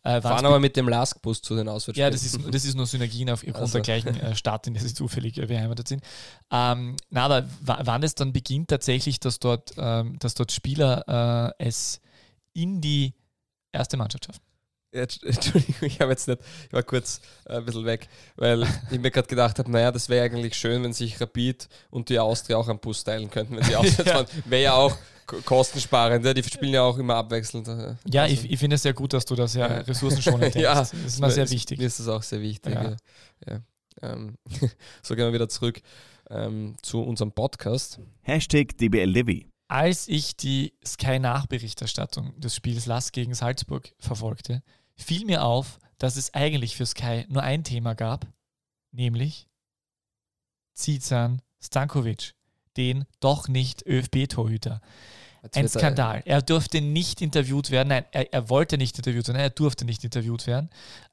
Äh, 0.04 0.22
Fahren 0.22 0.46
aber 0.46 0.60
mit 0.60 0.76
dem 0.76 0.88
LASK-Bus 0.88 1.42
zu 1.42 1.56
den 1.56 1.68
Auswärtsspielen. 1.68 2.08
Ja, 2.08 2.12
das 2.12 2.24
ist, 2.24 2.40
das 2.54 2.66
ist 2.66 2.76
nur 2.76 2.86
Synergien 2.86 3.30
aufgrund 3.32 3.56
also. 3.56 3.74
der 3.74 3.82
gleichen 3.82 4.20
äh, 4.20 4.36
Stadt, 4.36 4.68
in 4.68 4.74
der 4.74 4.84
sie 4.84 4.94
zufällig 4.94 5.38
äh, 5.38 5.46
beheimatet 5.46 5.88
sind. 5.88 6.04
Ähm, 6.52 6.96
na, 7.10 7.26
aber 7.26 7.48
wann 7.62 8.04
es 8.04 8.16
dann 8.16 8.34
beginnt 8.34 8.70
tatsächlich, 8.70 9.20
dass 9.20 9.40
dort, 9.40 9.74
ähm, 9.78 10.18
dass 10.20 10.36
dort 10.36 10.52
Spieler 10.52 11.54
äh, 11.60 11.64
es 11.66 12.02
in 12.54 12.82
die 12.82 13.14
erste 13.72 13.98
Mannschaft 13.98 14.26
schaffen? 14.26 14.45
Entschuldigung, 15.24 15.88
ich 15.88 16.00
habe 16.00 16.12
jetzt 16.12 16.28
nicht, 16.28 16.40
ich 16.68 16.74
war 16.74 16.84
kurz 16.84 17.22
äh, 17.46 17.58
ein 17.58 17.66
bisschen 17.66 17.86
weg, 17.86 18.08
weil 18.36 18.64
ich 18.92 19.00
mir 19.00 19.12
gerade 19.12 19.28
gedacht 19.28 19.60
habe, 19.60 19.72
naja, 19.72 19.92
das 19.92 20.10
wäre 20.10 20.26
eigentlich 20.26 20.56
schön, 20.56 20.84
wenn 20.84 20.94
sich 20.94 21.20
Rapid 21.20 21.68
und 21.90 22.10
die 22.10 22.20
Austria 22.20 22.58
auch 22.58 22.68
einen 22.68 22.80
Bus 22.80 23.04
teilen 23.04 23.30
könnten, 23.30 23.58
wenn 23.58 23.64
sie 23.64 23.76
auswärts 23.76 24.12
fahren. 24.12 24.28
Wäre 24.46 24.64
ja 24.64 24.74
auch 24.74 24.96
kostensparend, 25.26 26.26
ja? 26.26 26.34
die 26.34 26.44
spielen 26.44 26.74
ja 26.74 26.84
auch 26.84 26.98
immer 26.98 27.16
abwechselnd. 27.16 27.68
Äh, 27.68 27.96
ja, 28.06 28.24
also. 28.24 28.34
ich, 28.34 28.52
ich 28.52 28.60
finde 28.60 28.76
es 28.76 28.84
sehr 28.84 28.94
gut, 28.94 29.14
dass 29.14 29.26
du 29.26 29.36
das 29.36 29.54
ja 29.56 29.66
ressourcenschonend 29.66 30.44
denkst. 30.56 30.60
ja, 30.60 30.76
das 30.76 30.94
ist 30.94 31.20
mir 31.20 31.32
sehr 31.32 31.50
wichtig. 31.50 31.80
Mir 31.80 31.88
ist 31.88 32.00
das 32.00 32.08
auch 32.08 32.24
sehr 32.24 32.42
wichtig. 32.42 32.74
Ja. 32.74 32.96
ja. 33.48 33.60
Ähm, 34.02 34.38
so 35.02 35.16
gehen 35.16 35.26
wir 35.26 35.34
wieder 35.34 35.50
zurück 35.50 35.82
ähm, 36.30 36.76
zu 36.82 37.02
unserem 37.02 37.32
Podcast. 37.32 38.00
Hashtag 38.22 38.78
DBLDW. 38.78 39.46
Als 39.68 40.08
ich 40.08 40.36
die 40.36 40.74
Sky-Nachberichterstattung 40.86 42.40
des 42.40 42.56
Spiels 42.56 42.86
Lass 42.86 43.12
gegen 43.12 43.34
Salzburg 43.34 43.94
verfolgte, 43.98 44.62
fiel 44.96 45.26
mir 45.26 45.44
auf, 45.44 45.80
dass 45.98 46.16
es 46.16 46.34
eigentlich 46.34 46.76
für 46.76 46.86
Sky 46.86 47.26
nur 47.30 47.44
ein 47.44 47.64
Thema 47.64 47.94
gab, 47.94 48.28
nämlich 48.92 49.48
Zizan 50.74 51.42
Stankovic, 51.62 52.34
den 52.78 53.06
doch 53.20 53.48
nicht 53.48 53.86
ÖFB-Torhüter. 53.86 54.82
Ein 55.54 55.70
Skandal. 55.70 56.24
Er 56.26 56.42
durfte 56.42 56.82
nicht 56.82 57.22
interviewt 57.22 57.70
werden. 57.70 57.90
Nein, 57.90 58.06
er, 58.12 58.34
er, 58.34 58.50
wollte 58.50 58.78
nicht 58.78 58.98
interviewt 58.98 59.28
werden. 59.28 59.40
Er 59.40 59.52
durfte 59.52 59.86
nicht 59.86 60.04
interviewt 60.04 60.48
werden. 60.48 60.70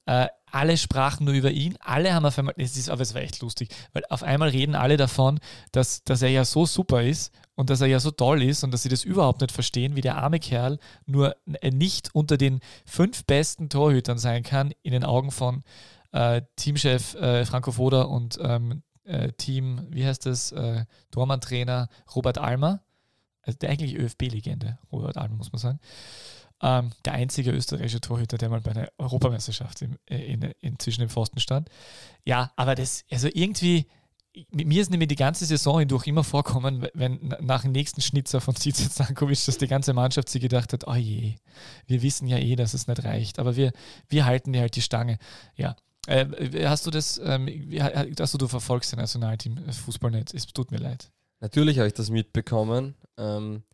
Äh, 0.07 0.29
alle 0.51 0.79
sprachen 0.79 1.27
nur 1.27 1.35
über 1.35 1.51
ihn. 1.51 1.77
Alle 1.81 2.15
haben 2.15 2.25
auf 2.25 2.39
einmal, 2.39 2.55
es 2.57 2.77
ist, 2.77 2.89
aber 2.89 3.03
es 3.03 3.15
war 3.15 3.21
echt 3.21 3.41
lustig, 3.41 3.69
weil 3.93 4.05
auf 4.09 4.23
einmal 4.23 4.49
reden 4.49 4.75
alle 4.75 4.97
davon, 4.97 5.39
dass, 5.73 6.03
dass 6.05 6.23
er 6.23 6.31
ja 6.31 6.45
so 6.45 6.65
super 6.65 7.03
ist 7.03 7.31
und 7.55 7.71
dass 7.71 7.81
er 7.81 7.87
ja 7.87 8.01
so 8.01 8.11
toll 8.11 8.43
ist 8.43 8.65
und 8.65 8.73
dass 8.73 8.83
sie 8.83 8.89
das 8.89 9.05
überhaupt 9.05 9.41
nicht 9.41 9.53
verstehen, 9.53 9.97
wie 9.97 10.01
der 10.01 10.17
arme 10.17 10.41
Kerl 10.41 10.79
nur 11.07 11.37
äh, 11.61 11.71
nicht 11.71 12.15
unter 12.15 12.37
den 12.37 12.61
fünf 12.85 13.25
besten 13.25 13.69
Torhütern 13.69 14.19
sein 14.19 14.43
kann, 14.43 14.73
in 14.83 14.93
den 14.93 15.05
Augen 15.05 15.31
von 15.31 15.63
äh, 16.13 16.43
Teamchef 16.57 17.15
äh, 17.15 17.45
Franco 17.45 17.73
Foda 17.73 18.03
und 18.03 18.39
ähm, 18.43 18.83
äh, 19.05 19.33
Team, 19.33 19.87
wie 19.91 20.07
heißt 20.07 20.27
das, 20.27 20.53
äh, 20.53 20.85
Tormann-Trainer 21.11 21.89
Robert 22.15 22.39
Almer 22.39 22.83
also 23.43 23.59
der 23.59 23.71
eigentlich 23.71 23.97
ÖFB-Legende, 23.97 24.79
Robert 24.91 25.17
Almer, 25.17 25.37
muss 25.37 25.53
man 25.53 25.59
sagen. 25.59 25.81
Ähm, 26.63 26.93
der 27.05 27.15
einzige 27.15 27.51
österreichische 27.51 28.01
Torhüter, 28.01 28.39
der 28.39 28.49
mal 28.49 28.61
bei 28.61 28.71
einer 28.71 28.89
Europameisterschaft 28.99 29.83
in, 29.83 29.99
äh, 30.09 30.19
in, 30.19 30.43
in, 30.61 30.79
zwischen 30.79 31.01
den 31.01 31.11
Pfosten 31.11 31.41
stand. 31.41 31.69
Ja, 32.25 32.53
aber 32.55 32.77
das, 32.77 33.05
also 33.11 33.29
irgendwie, 33.33 33.89
mir 34.51 34.81
ist 34.81 34.91
nämlich 34.91 35.09
die 35.09 35.17
ganze 35.17 35.45
Saison 35.45 35.81
hindurch 35.81 36.07
immer 36.07 36.25
vorkommen, 36.25 36.87
wenn 36.95 37.35
nach 37.41 37.63
dem 37.63 37.73
nächsten 37.73 38.01
Schnitzer 38.01 38.41
von 38.41 38.57
Zica 38.57 38.89
Stankovic, 38.89 39.45
dass 39.45 39.59
die 39.59 39.67
ganze 39.67 39.93
Mannschaft 39.93 40.29
sich 40.29 40.41
gedacht 40.41 40.73
hat, 40.73 40.87
oh 40.87 40.95
je, 40.95 41.35
wir 41.87 42.03
wissen 42.03 42.27
ja 42.27 42.39
eh, 42.39 42.57
dass 42.57 42.75
es 42.75 42.87
nicht 42.87 43.05
reicht, 43.05 43.39
aber 43.39 43.57
wir, 43.57 43.73
wir 44.09 44.25
halten 44.25 44.53
dir 44.53 44.63
halt 44.63 44.77
die 44.77 44.83
Stange. 44.83 45.19
Ja, 45.57 45.77
äh, 46.07 46.67
hast 46.67 46.87
du 46.87 46.91
das, 46.91 47.21
ähm, 47.23 47.49
hast 48.19 48.35
du, 48.35 48.39
du 48.39 48.49
verfolgst 48.49 48.93
das 48.93 48.99
Nationalteam 48.99 49.59
äh, 49.59 49.73
Fußball 49.73 50.11
nicht, 50.11 50.35
es 50.35 50.47
tut 50.47 50.71
mir 50.71 50.79
leid. 50.79 51.11
Natürlich 51.41 51.79
habe 51.79 51.89
ich 51.89 51.95
das 51.95 52.09
mitbekommen. 52.09 52.95
Ähm, 53.19 53.65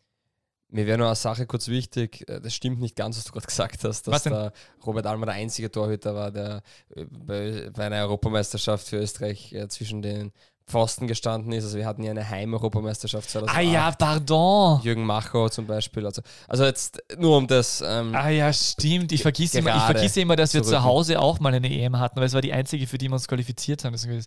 mir 0.71 0.85
wäre 0.85 0.99
nur 0.99 1.07
eine 1.07 1.15
Sache 1.15 1.47
kurz 1.47 1.67
wichtig, 1.67 2.27
äh, 2.29 2.39
das 2.39 2.53
stimmt 2.53 2.79
nicht 2.79 2.95
ganz, 2.95 3.17
was 3.17 3.23
du 3.23 3.31
gerade 3.33 3.47
gesagt 3.47 3.83
hast, 3.83 4.07
dass 4.07 4.23
der 4.23 4.53
Robert 4.85 5.05
Almer 5.05 5.27
der 5.27 5.35
einzige 5.35 5.71
Torhüter 5.71 6.13
war, 6.13 6.31
der 6.31 6.61
äh, 6.95 7.05
bei, 7.05 7.69
bei 7.73 7.85
einer 7.85 7.97
Europameisterschaft 7.97 8.87
für 8.87 8.97
Österreich 8.97 9.53
äh, 9.53 9.67
zwischen 9.67 10.01
den 10.01 10.31
Pfosten 10.69 11.07
gestanden 11.07 11.51
ist. 11.51 11.65
Also 11.65 11.77
wir 11.77 11.85
hatten 11.85 12.03
ja 12.03 12.11
eine 12.11 12.29
Heim-Europameisterschaft 12.29 13.29
2008. 13.29 13.57
Ah 13.57 13.61
ja, 13.61 13.91
pardon. 13.91 14.81
Jürgen 14.83 15.03
Machau 15.03 15.49
zum 15.49 15.67
Beispiel. 15.67 16.05
Also, 16.05 16.21
also 16.47 16.63
jetzt 16.63 17.03
nur 17.17 17.37
um 17.37 17.47
das. 17.47 17.83
Ähm, 17.85 18.15
ah 18.15 18.29
ja, 18.29 18.53
stimmt. 18.53 19.11
Ich 19.11 19.21
vergesse, 19.21 19.59
immer, 19.59 19.75
ich 19.75 19.83
vergesse 19.83 20.21
immer, 20.21 20.35
dass 20.35 20.53
wir 20.53 20.63
zu 20.63 20.83
Hause 20.83 21.19
auch 21.19 21.39
mal 21.39 21.53
eine 21.53 21.69
EM 21.69 21.99
hatten, 21.99 22.17
weil 22.19 22.27
es 22.27 22.33
war 22.33 22.41
die 22.41 22.53
einzige, 22.53 22.87
für 22.87 22.97
die 22.97 23.09
wir 23.09 23.13
uns 23.13 23.27
qualifiziert 23.27 23.83
haben. 23.83 23.93
Deswegen 23.93 24.23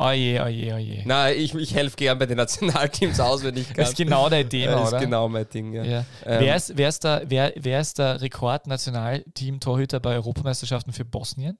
Oje, 0.00 0.40
oje, 0.40 0.74
oje. 0.74 1.02
Na, 1.06 1.32
ich, 1.32 1.52
ich 1.56 1.74
helfe 1.74 1.96
gern 1.96 2.16
bei 2.20 2.26
den 2.26 2.36
Nationalteams 2.36 3.18
aus, 3.18 3.42
wenn 3.42 3.56
ich 3.56 3.66
kann. 3.66 3.78
Das 3.78 3.88
ist 3.90 3.96
genau 3.96 4.28
dein 4.28 4.48
Thema, 4.50 4.74
das 4.74 4.88
oder? 4.88 4.98
ist 4.98 5.02
genau 5.02 5.28
mein 5.28 5.48
Ding, 5.48 5.72
ja. 5.72 5.82
ja. 5.82 5.98
Ähm, 6.24 6.40
wer, 6.40 6.56
ist, 6.56 6.76
wer, 6.76 6.88
ist 6.88 7.02
der, 7.02 7.22
wer, 7.26 7.52
wer 7.56 7.80
ist 7.80 7.98
der 7.98 8.20
Rekord-Nationalteam-Torhüter 8.20 9.98
bei 9.98 10.14
Europameisterschaften 10.14 10.92
für 10.92 11.04
Bosnien? 11.04 11.58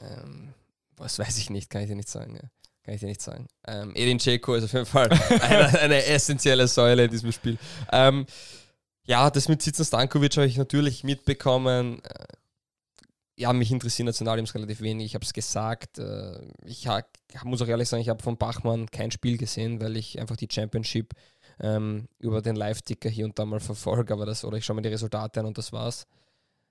Ähm, 0.00 0.52
was 0.96 1.20
weiß 1.20 1.38
ich 1.38 1.48
nicht, 1.48 1.70
kann 1.70 1.82
ich 1.82 1.88
dir 1.88 1.94
nicht 1.94 2.08
sagen. 2.08 2.34
Ja. 2.34 2.42
Kann 2.88 2.94
ich 2.94 3.00
dir 3.02 3.06
nicht 3.08 3.20
sagen. 3.20 3.48
Ähm, 3.66 3.92
Edin 3.94 4.16
Dzeko 4.16 4.54
ist 4.54 4.64
auf 4.64 4.72
jeden 4.72 4.86
Fall 4.86 5.10
eine, 5.42 5.78
eine 5.78 6.06
essentielle 6.06 6.66
Säule 6.66 7.04
in 7.04 7.10
diesem 7.10 7.32
Spiel. 7.32 7.58
Ähm, 7.92 8.24
ja, 9.04 9.28
das 9.28 9.46
mit 9.50 9.60
Sitzen 9.60 9.84
Stankovic 9.84 10.34
habe 10.38 10.46
ich 10.46 10.56
natürlich 10.56 11.04
mitbekommen. 11.04 12.02
Äh, 12.02 12.24
ja, 13.36 13.52
mich 13.52 13.70
interessieren 13.70 14.06
Nationalteams 14.06 14.54
relativ 14.54 14.80
wenig. 14.80 15.04
Ich 15.04 15.14
habe 15.14 15.22
es 15.26 15.34
gesagt. 15.34 15.98
Äh, 15.98 16.40
ich 16.64 16.88
hab, 16.88 17.10
muss 17.44 17.60
auch 17.60 17.68
ehrlich 17.68 17.90
sagen, 17.90 18.00
ich 18.00 18.08
habe 18.08 18.22
von 18.22 18.38
Bachmann 18.38 18.90
kein 18.90 19.10
Spiel 19.10 19.36
gesehen, 19.36 19.82
weil 19.82 19.98
ich 19.98 20.18
einfach 20.18 20.36
die 20.36 20.48
Championship 20.50 21.12
ähm, 21.60 22.08
über 22.18 22.40
den 22.40 22.56
Live-Ticker 22.56 23.10
hier 23.10 23.26
und 23.26 23.38
da 23.38 23.44
mal 23.44 23.60
verfolge. 23.60 24.14
Aber 24.14 24.24
das, 24.24 24.46
oder 24.46 24.56
ich 24.56 24.64
schaue 24.64 24.76
mir 24.76 24.82
die 24.82 24.88
Resultate 24.88 25.40
an 25.40 25.44
und 25.44 25.58
das 25.58 25.74
war's. 25.74 26.06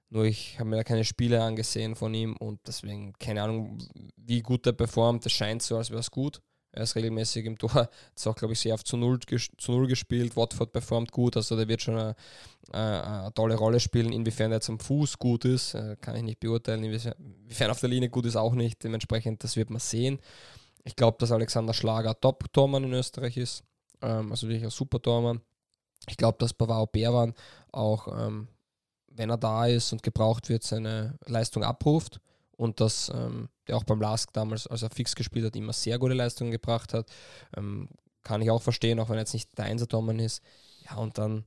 Nur 0.10 0.26
ich 0.26 0.58
habe 0.60 0.70
mir 0.70 0.78
da 0.78 0.84
keine 0.84 1.04
Spiele 1.04 1.44
angesehen 1.44 1.96
von 1.96 2.14
ihm 2.14 2.38
und 2.38 2.60
deswegen 2.66 3.14
keine 3.20 3.44
Ahnung, 3.44 3.78
wie 4.16 4.42
gut 4.42 4.66
er 4.66 4.74
performt. 4.74 5.26
Es 5.26 5.34
scheint 5.34 5.62
so, 5.62 5.78
als 5.78 5.90
wäre 5.90 6.00
es 6.00 6.12
gut. 6.12 6.42
Er 6.72 6.84
ist 6.84 6.96
regelmäßig 6.96 7.46
im 7.46 7.58
Tor. 7.58 7.74
Hat 7.76 7.92
auch, 8.26 8.36
glaube 8.36 8.54
ich, 8.54 8.60
sehr 8.60 8.74
oft 8.74 8.88
zu 8.88 8.98
Null, 8.98 9.20
zu 9.20 9.72
Null 9.72 9.88
gespielt. 9.88 10.36
Watford 10.36 10.72
performt 10.72 11.12
gut. 11.12 11.36
Also 11.36 11.56
der 11.56 11.68
wird 11.68 11.82
schon 11.82 11.96
eine, 11.96 12.16
eine, 12.72 13.04
eine, 13.04 13.34
tolle 13.34 13.56
Rolle 13.56 13.80
spielen. 13.80 14.14
Inwiefern 14.14 14.52
er 14.52 14.58
jetzt 14.58 14.70
am 14.70 14.80
Fuß 14.80 15.18
gut 15.18 15.44
ist, 15.46 15.74
äh, 15.74 15.96
kann 16.00 16.16
ich 16.16 16.24
nicht 16.24 16.40
beurteilen. 16.40 16.84
Inwiefern 16.84 17.72
auf 17.72 17.80
der 17.80 17.90
Linie 17.90 18.10
gut 18.10 18.26
ist, 18.28 18.36
auch 18.36 18.54
nicht. 18.54 18.84
Dementsprechend, 18.84 19.44
das 19.44 19.56
wird 19.56 19.70
man 19.70 19.80
sehen. 19.80 20.20
Ich 20.84 20.96
glaube, 20.96 21.18
dass 21.20 21.32
Alexander 21.32 21.74
Schlager 21.74 22.20
Top-Tormann 22.20 22.84
in 22.84 22.94
Österreich 22.94 23.38
ist. 23.38 23.64
Ähm, 24.02 24.32
also 24.32 24.48
wirklich 24.48 24.64
ein 24.64 24.70
super 24.70 25.02
Tormann. 25.02 25.42
Ich 26.08 26.16
glaube, 26.16 26.38
dass 26.38 26.54
Bavaro 26.54 26.86
Berwan 26.86 27.34
auch, 27.72 28.08
ähm, 28.08 28.48
wenn 29.18 29.30
er 29.30 29.38
da 29.38 29.66
ist 29.66 29.92
und 29.92 30.04
gebraucht 30.04 30.50
wird, 30.50 30.64
seine 30.64 31.18
Leistung 31.26 31.64
abruft 31.64 32.20
und 32.56 32.80
dass 32.80 33.12
ähm, 33.14 33.50
der 33.68 33.78
auch 33.78 33.84
beim 33.84 34.02
Lask 34.02 34.32
damals, 34.34 34.68
als 34.68 34.84
er 34.84 34.90
fix 34.90 35.16
gespielt 35.16 35.46
hat, 35.46 35.56
immer 35.56 35.74
sehr 35.74 36.00
gute 36.00 36.14
Leistungen 36.14 36.52
gebracht 36.52 36.94
hat. 36.94 37.10
Ähm, 37.56 37.90
kann 38.24 38.42
ich 38.42 38.52
auch 38.52 38.62
verstehen, 38.62 39.00
auch 39.00 39.10
wenn 39.10 39.16
er 39.18 39.22
jetzt 39.22 39.34
nicht 39.34 39.58
der 39.58 39.66
Einsertormann 39.66 40.20
ist. 40.20 40.44
Ja, 40.90 40.98
und 40.98 41.18
dann 41.18 41.46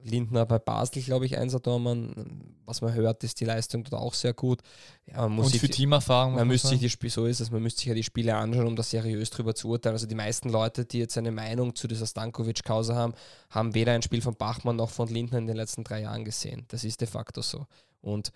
Lindner 0.00 0.46
bei 0.46 0.58
Basel, 0.58 1.02
glaube 1.02 1.26
ich, 1.26 1.36
Einsertormann. 1.36 2.54
Was 2.64 2.82
man 2.82 2.94
hört, 2.94 3.24
ist 3.24 3.40
die 3.40 3.44
Leistung 3.44 3.82
dort 3.84 4.00
auch 4.00 4.14
sehr 4.14 4.32
gut. 4.32 4.60
Ja, 5.06 5.22
man 5.22 5.32
muss 5.32 5.46
und 5.46 5.58
für 5.58 5.66
die, 5.66 5.72
Teamerfahrung. 5.72 6.34
Man 6.34 6.46
müsste 6.46 6.68
sich 6.68 6.80
die 6.80 6.90
Spiele, 6.90 7.10
so 7.10 7.26
ist 7.26 7.40
es, 7.40 7.50
man 7.50 7.62
müsste 7.62 7.80
sich 7.80 7.88
ja 7.88 7.94
die 7.94 8.02
Spiele 8.02 8.36
anschauen, 8.36 8.66
um 8.66 8.76
da 8.76 8.82
seriös 8.82 9.30
drüber 9.30 9.54
zu 9.54 9.68
urteilen. 9.68 9.94
Also 9.94 10.06
die 10.06 10.14
meisten 10.14 10.50
Leute, 10.50 10.84
die 10.84 10.98
jetzt 10.98 11.18
eine 11.18 11.32
Meinung 11.32 11.74
zu 11.74 11.88
dieser 11.88 12.06
Stankovic-Causa 12.06 12.94
haben, 12.94 13.14
haben 13.50 13.74
weder 13.74 13.92
ein 13.92 14.02
Spiel 14.02 14.20
von 14.20 14.34
Bachmann 14.34 14.76
noch 14.76 14.90
von 14.90 15.08
Lindner 15.08 15.38
in 15.38 15.46
den 15.46 15.56
letzten 15.56 15.82
drei 15.82 16.02
Jahren 16.02 16.24
gesehen. 16.24 16.64
Das 16.68 16.84
ist 16.84 17.00
de 17.00 17.08
facto 17.08 17.42
so. 17.42 17.66
Und 18.00 18.32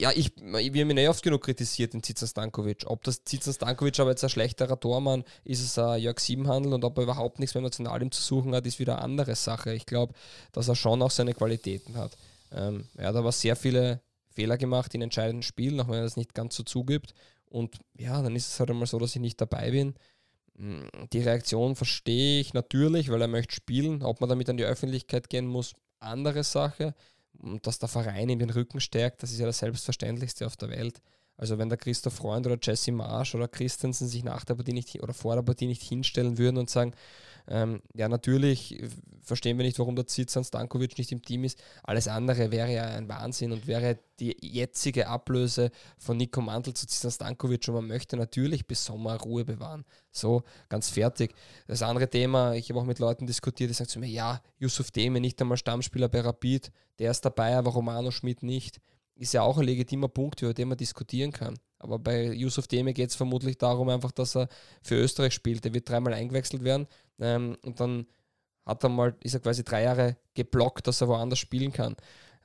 ja, 0.00 0.10
ich, 0.12 0.32
wir 0.36 0.82
haben 0.82 0.90
ihn 0.90 0.98
eh 0.98 1.08
oft 1.08 1.22
genug 1.22 1.42
kritisiert, 1.42 1.94
den 1.94 2.02
Zizan 2.02 2.28
Stankovic. 2.28 2.84
Ob 2.86 3.02
das 3.04 3.24
Zizan 3.24 3.54
Stankovic 3.54 3.98
aber 4.00 4.10
jetzt 4.10 4.24
ein 4.24 4.30
schlechterer 4.30 4.78
Tormann 4.78 5.24
ist, 5.44 5.62
es 5.62 5.78
ein 5.78 6.00
Jörg 6.00 6.18
Siebenhandel 6.18 6.72
und 6.72 6.84
ob 6.84 6.96
er 6.98 7.04
überhaupt 7.04 7.38
nichts 7.38 7.54
beim 7.54 7.62
Nationalteam 7.62 8.10
zu 8.10 8.22
suchen 8.22 8.54
hat, 8.54 8.66
ist 8.66 8.78
wieder 8.78 8.96
eine 8.96 9.04
andere 9.04 9.34
Sache. 9.34 9.72
Ich 9.74 9.86
glaube, 9.86 10.14
dass 10.52 10.68
er 10.68 10.76
schon 10.76 11.02
auch 11.02 11.10
seine 11.10 11.34
Qualitäten 11.34 11.96
hat. 11.96 12.16
Ähm, 12.52 12.86
er 12.96 13.08
hat 13.08 13.16
aber 13.16 13.32
sehr 13.32 13.56
viele 13.56 14.00
Fehler 14.30 14.58
gemacht 14.58 14.94
in 14.94 15.02
entscheidenden 15.02 15.42
Spielen, 15.42 15.80
auch 15.80 15.88
wenn 15.88 15.94
er 15.94 16.02
das 16.02 16.16
nicht 16.16 16.34
ganz 16.34 16.56
so 16.56 16.62
zugibt. 16.62 17.14
Und 17.46 17.76
ja, 17.96 18.20
dann 18.22 18.36
ist 18.36 18.48
es 18.48 18.60
halt 18.60 18.70
einmal 18.70 18.86
so, 18.86 18.98
dass 18.98 19.14
ich 19.14 19.20
nicht 19.20 19.40
dabei 19.40 19.70
bin. 19.70 19.94
Hm, 20.56 20.88
die 21.12 21.20
Reaktion 21.20 21.76
verstehe 21.76 22.40
ich 22.40 22.54
natürlich, 22.54 23.10
weil 23.10 23.22
er 23.22 23.28
möchte 23.28 23.54
spielen. 23.54 24.02
Ob 24.02 24.20
man 24.20 24.28
damit 24.28 24.48
an 24.50 24.56
die 24.56 24.64
Öffentlichkeit 24.64 25.30
gehen 25.30 25.46
muss, 25.46 25.74
andere 26.00 26.44
Sache 26.44 26.94
und 27.40 27.66
dass 27.66 27.78
der 27.78 27.88
Verein 27.88 28.28
ihm 28.28 28.38
den 28.38 28.50
Rücken 28.50 28.80
stärkt, 28.80 29.22
das 29.22 29.32
ist 29.32 29.38
ja 29.38 29.46
das 29.46 29.58
Selbstverständlichste 29.58 30.46
auf 30.46 30.56
der 30.56 30.70
Welt. 30.70 31.00
Also 31.36 31.58
wenn 31.58 31.68
der 31.68 31.78
Christoph 31.78 32.14
Freund 32.14 32.46
oder 32.46 32.58
Jesse 32.60 32.92
Marsch 32.92 33.34
oder 33.34 33.48
Christensen 33.48 34.08
sich 34.08 34.24
nach 34.24 34.44
der 34.44 34.54
Partie 34.54 34.72
nicht 34.72 35.02
oder 35.02 35.12
vor 35.12 35.34
der 35.34 35.42
Partie 35.42 35.66
nicht 35.66 35.82
hinstellen 35.82 36.38
würden 36.38 36.56
und 36.56 36.70
sagen, 36.70 36.94
ähm, 37.48 37.80
ja 37.94 38.08
natürlich 38.08 38.80
verstehen 39.22 39.58
wir 39.58 39.64
nicht, 39.64 39.78
warum 39.78 39.96
der 39.96 40.06
Zizan 40.06 40.44
Stankovic 40.44 40.96
nicht 40.98 41.10
im 41.10 41.22
Team 41.22 41.44
ist. 41.44 41.60
Alles 41.82 42.06
andere 42.08 42.52
wäre 42.52 42.72
ja 42.72 42.84
ein 42.84 43.08
Wahnsinn 43.08 43.52
und 43.52 43.66
wäre 43.66 43.98
die 44.20 44.36
jetzige 44.40 45.08
Ablöse 45.08 45.70
von 45.98 46.16
Nico 46.16 46.40
Mantel 46.40 46.74
zu 46.74 46.86
Zizan 46.86 47.10
Stankovic 47.10 47.66
und 47.68 47.74
man 47.74 47.86
möchte 47.88 48.16
natürlich 48.16 48.66
bis 48.66 48.84
Sommer 48.84 49.16
Ruhe 49.20 49.44
bewahren. 49.44 49.84
So, 50.12 50.44
ganz 50.68 50.90
fertig. 50.90 51.34
Das 51.66 51.82
andere 51.82 52.08
Thema, 52.08 52.54
ich 52.54 52.70
habe 52.70 52.80
auch 52.80 52.84
mit 52.84 53.00
Leuten 53.00 53.26
diskutiert, 53.26 53.70
die 53.70 53.74
sagen 53.74 53.90
zu 53.90 53.98
mir, 53.98 54.08
ja, 54.08 54.40
Yusuf 54.58 54.90
Deme, 54.90 55.20
nicht 55.20 55.40
einmal 55.42 55.58
Stammspieler 55.58 56.08
bei 56.08 56.20
Rapid, 56.20 56.70
der 56.98 57.10
ist 57.10 57.24
dabei, 57.24 57.56
aber 57.56 57.72
Romano 57.72 58.10
Schmidt 58.10 58.42
nicht 58.42 58.80
ist 59.16 59.32
ja 59.32 59.42
auch 59.42 59.58
ein 59.58 59.64
legitimer 59.64 60.08
Punkt, 60.08 60.42
über 60.42 60.54
den 60.54 60.68
man 60.68 60.78
diskutieren 60.78 61.32
kann. 61.32 61.58
Aber 61.78 61.98
bei 61.98 62.32
Yusuf 62.32 62.66
Deme 62.66 62.92
geht 62.92 63.10
es 63.10 63.16
vermutlich 63.16 63.58
darum, 63.58 63.88
einfach, 63.88 64.12
dass 64.12 64.36
er 64.36 64.48
für 64.82 64.96
Österreich 64.96 65.34
spielt. 65.34 65.64
Der 65.64 65.74
wird 65.74 65.88
dreimal 65.88 66.14
eingewechselt 66.14 66.64
werden 66.64 66.86
ähm, 67.18 67.56
und 67.62 67.80
dann 67.80 68.06
hat 68.64 68.82
er 68.82 68.88
mal, 68.88 69.14
ist 69.22 69.34
er 69.34 69.40
quasi 69.40 69.64
drei 69.64 69.82
Jahre 69.82 70.16
geblockt, 70.34 70.86
dass 70.86 71.00
er 71.00 71.08
woanders 71.08 71.38
spielen 71.38 71.72
kann. 71.72 71.96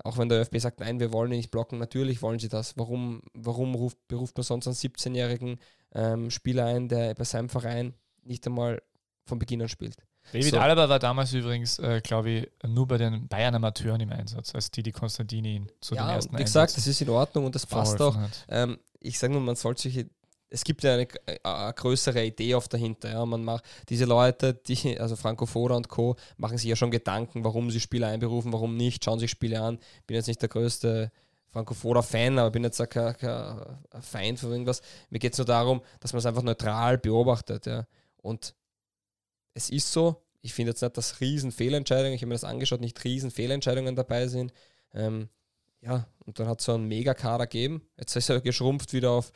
Auch 0.03 0.17
wenn 0.17 0.29
der 0.29 0.41
ÖFB 0.41 0.57
sagt, 0.59 0.79
nein, 0.79 0.99
wir 0.99 1.11
wollen 1.11 1.31
ihn 1.31 1.37
nicht 1.37 1.51
blocken, 1.51 1.77
natürlich 1.77 2.21
wollen 2.21 2.39
sie 2.39 2.49
das. 2.49 2.77
Warum, 2.77 3.21
warum 3.33 3.75
ruft, 3.75 3.97
beruft 4.07 4.37
man 4.37 4.43
sonst 4.43 4.67
einen 4.67 4.75
17-jährigen 4.75 5.59
ähm, 5.93 6.29
Spieler 6.29 6.65
ein, 6.65 6.87
der 6.87 7.13
bei 7.13 7.23
seinem 7.23 7.49
Verein 7.49 7.93
nicht 8.23 8.45
einmal 8.47 8.81
von 9.25 9.39
Beginn 9.39 9.61
an 9.61 9.69
spielt? 9.69 9.97
David 10.31 10.51
so. 10.51 10.59
Alaba 10.59 10.87
war 10.87 10.99
damals 10.99 11.33
übrigens, 11.33 11.79
äh, 11.79 11.99
glaube 12.01 12.29
ich, 12.29 12.51
nur 12.67 12.87
bei 12.87 12.97
den 12.97 13.27
Bayern-Amateuren 13.27 14.01
im 14.01 14.11
Einsatz, 14.11 14.53
als 14.55 14.71
die 14.71 14.83
die 14.83 14.91
Konstantini 14.91 15.55
ihn 15.55 15.71
zu 15.81 15.95
ja, 15.95 16.05
den 16.05 16.15
ersten 16.15 16.37
Wie 16.37 16.43
gesagt, 16.43 16.77
das 16.77 16.87
ist 16.87 17.01
in 17.01 17.09
Ordnung 17.09 17.45
und 17.45 17.55
das 17.55 17.65
passt 17.65 18.01
auch. 18.01 18.17
Ähm, 18.47 18.77
ich 19.01 19.19
sage 19.19 19.33
nur, 19.33 19.41
man 19.41 19.55
sollte 19.55 19.83
solche 19.83 20.09
es 20.53 20.65
gibt 20.65 20.83
ja 20.83 20.93
eine, 20.93 21.07
eine, 21.43 21.73
größere 21.73 22.25
Idee 22.25 22.55
oft 22.55 22.71
dahinter. 22.73 23.09
Ja. 23.09 23.25
Man 23.25 23.43
macht 23.43 23.63
diese 23.87 24.03
Leute, 24.05 24.53
die, 24.53 24.99
also 24.99 25.15
Franco 25.15 25.45
Foda 25.45 25.75
und 25.75 25.87
Co., 25.87 26.17
machen 26.37 26.57
sich 26.57 26.69
ja 26.69 26.75
schon 26.75 26.91
Gedanken, 26.91 27.45
warum 27.45 27.71
sie 27.71 27.79
Spieler 27.79 28.09
einberufen, 28.09 28.51
warum 28.51 28.75
nicht, 28.75 29.03
schauen 29.03 29.17
sich 29.17 29.31
Spiele 29.31 29.61
an. 29.61 29.79
Bin 30.07 30.15
jetzt 30.15 30.27
nicht 30.27 30.41
der 30.41 30.49
größte 30.49 31.09
Franco 31.51 31.73
Foda-Fan, 31.73 32.37
aber 32.37 32.51
bin 32.51 32.65
jetzt 32.65 32.81
auch 32.81 32.89
kein, 32.89 33.15
kein 33.15 33.61
Feind 34.01 34.39
von 34.39 34.51
irgendwas. 34.51 34.81
Mir 35.09 35.19
geht 35.19 35.31
es 35.31 35.37
nur 35.37 35.45
darum, 35.45 35.81
dass 36.01 36.11
man 36.11 36.19
es 36.19 36.25
einfach 36.25 36.43
neutral 36.43 36.97
beobachtet. 36.97 37.65
Ja. 37.65 37.87
Und 38.17 38.53
es 39.53 39.69
ist 39.69 39.91
so, 39.91 40.21
ich 40.41 40.53
finde 40.53 40.71
jetzt 40.71 40.81
nicht, 40.81 40.97
dass 40.97 41.21
riesen 41.21 41.53
Fehlentscheidungen, 41.53 42.13
ich 42.13 42.21
habe 42.21 42.27
mir 42.27 42.35
das 42.35 42.43
angeschaut, 42.43 42.81
nicht 42.81 43.01
riesen 43.05 43.31
Fehlentscheidungen 43.31 43.95
dabei 43.95 44.27
sind. 44.27 44.53
Ähm, 44.93 45.29
ja, 45.81 46.07
und 46.25 46.39
dann 46.39 46.47
hat 46.47 46.59
es 46.59 46.65
so 46.65 46.73
einen 46.73 46.87
Megakader 46.87 47.47
gegeben. 47.47 47.81
Jetzt 47.97 48.15
ist 48.15 48.29
er 48.29 48.41
geschrumpft 48.41 48.93
wieder 48.93 49.11
auf 49.11 49.31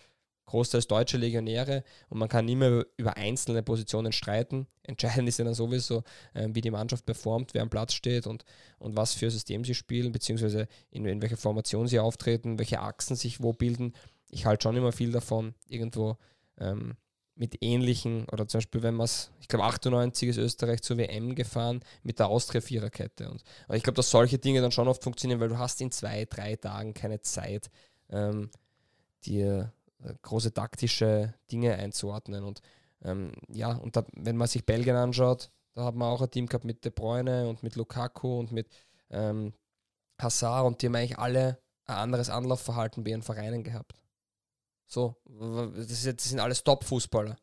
großteils 0.45 0.87
deutsche 0.87 1.17
Legionäre 1.17 1.83
und 2.09 2.19
man 2.19 2.29
kann 2.29 2.45
nicht 2.45 2.57
mehr 2.57 2.85
über 2.97 3.17
einzelne 3.17 3.63
Positionen 3.63 4.11
streiten. 4.11 4.67
Entscheidend 4.83 5.27
ist 5.27 5.39
ja 5.39 5.45
dann 5.45 5.55
sowieso, 5.55 6.03
äh, 6.33 6.47
wie 6.51 6.61
die 6.61 6.71
Mannschaft 6.71 7.05
performt, 7.05 7.53
wer 7.53 7.63
am 7.63 7.69
Platz 7.69 7.93
steht 7.93 8.27
und, 8.27 8.45
und 8.77 8.95
was 8.95 9.13
für 9.13 9.31
System 9.31 9.65
sie 9.65 9.73
spielen, 9.73 10.11
beziehungsweise 10.11 10.67
in, 10.91 11.05
in 11.05 11.21
welcher 11.21 11.37
Formation 11.37 11.87
sie 11.87 11.99
auftreten, 11.99 12.59
welche 12.59 12.79
Achsen 12.79 13.15
sich 13.15 13.41
wo 13.41 13.53
bilden. 13.53 13.93
Ich 14.29 14.45
halte 14.45 14.63
schon 14.63 14.75
immer 14.75 14.91
viel 14.91 15.11
davon, 15.11 15.55
irgendwo 15.67 16.17
ähm, 16.59 16.95
mit 17.35 17.61
ähnlichen, 17.61 18.27
oder 18.31 18.47
zum 18.47 18.59
Beispiel, 18.59 18.81
wenn 18.81 18.95
man 18.95 19.05
es, 19.05 19.31
ich 19.41 19.47
glaube 19.47 19.65
98 19.65 20.29
ist 20.29 20.37
Österreich 20.37 20.81
zur 20.81 20.97
WM 20.97 21.35
gefahren 21.35 21.81
mit 22.03 22.19
der 22.19 22.27
Austria-Viererkette. 22.27 23.29
Und 23.29 23.43
ich 23.73 23.83
glaube, 23.83 23.97
dass 23.97 24.09
solche 24.09 24.37
Dinge 24.37 24.61
dann 24.61 24.71
schon 24.71 24.87
oft 24.87 25.03
funktionieren, 25.03 25.41
weil 25.41 25.49
du 25.49 25.57
hast 25.57 25.81
in 25.81 25.91
zwei, 25.91 26.25
drei 26.25 26.55
Tagen 26.55 26.93
keine 26.93 27.21
Zeit, 27.21 27.69
ähm, 28.09 28.49
dir 29.25 29.73
äh, 30.03 30.13
große 30.21 30.53
taktische 30.53 31.33
Dinge 31.51 31.75
einzuordnen. 31.75 32.43
Und 32.45 32.61
ähm, 33.03 33.33
ja, 33.49 33.73
und 33.73 33.97
da, 33.97 34.05
wenn 34.13 34.37
man 34.37 34.47
sich 34.47 34.65
Belgien 34.65 34.95
anschaut, 34.95 35.51
da 35.73 35.83
hat 35.83 35.95
man 35.95 36.09
auch 36.09 36.21
ein 36.21 36.31
Team 36.31 36.47
gehabt 36.47 36.63
mit 36.63 36.85
De 36.85 36.91
Bruyne 36.91 37.49
und 37.49 37.63
mit 37.63 37.75
Lukaku 37.75 38.39
und 38.39 38.53
mit 38.53 38.69
ähm, 39.09 39.53
Hazard 40.21 40.65
und 40.65 40.81
die 40.81 40.87
haben 40.87 40.95
eigentlich 40.95 41.19
alle 41.19 41.59
ein 41.85 41.95
anderes 41.97 42.29
Anlaufverhalten 42.29 43.03
bei 43.03 43.11
ihren 43.11 43.21
Vereinen 43.21 43.63
gehabt. 43.63 44.04
So, 44.87 45.15
das, 45.25 46.03
jetzt, 46.03 46.21
das 46.21 46.29
sind 46.29 46.39
alles 46.39 46.63
Top-Fußballer. 46.63 47.35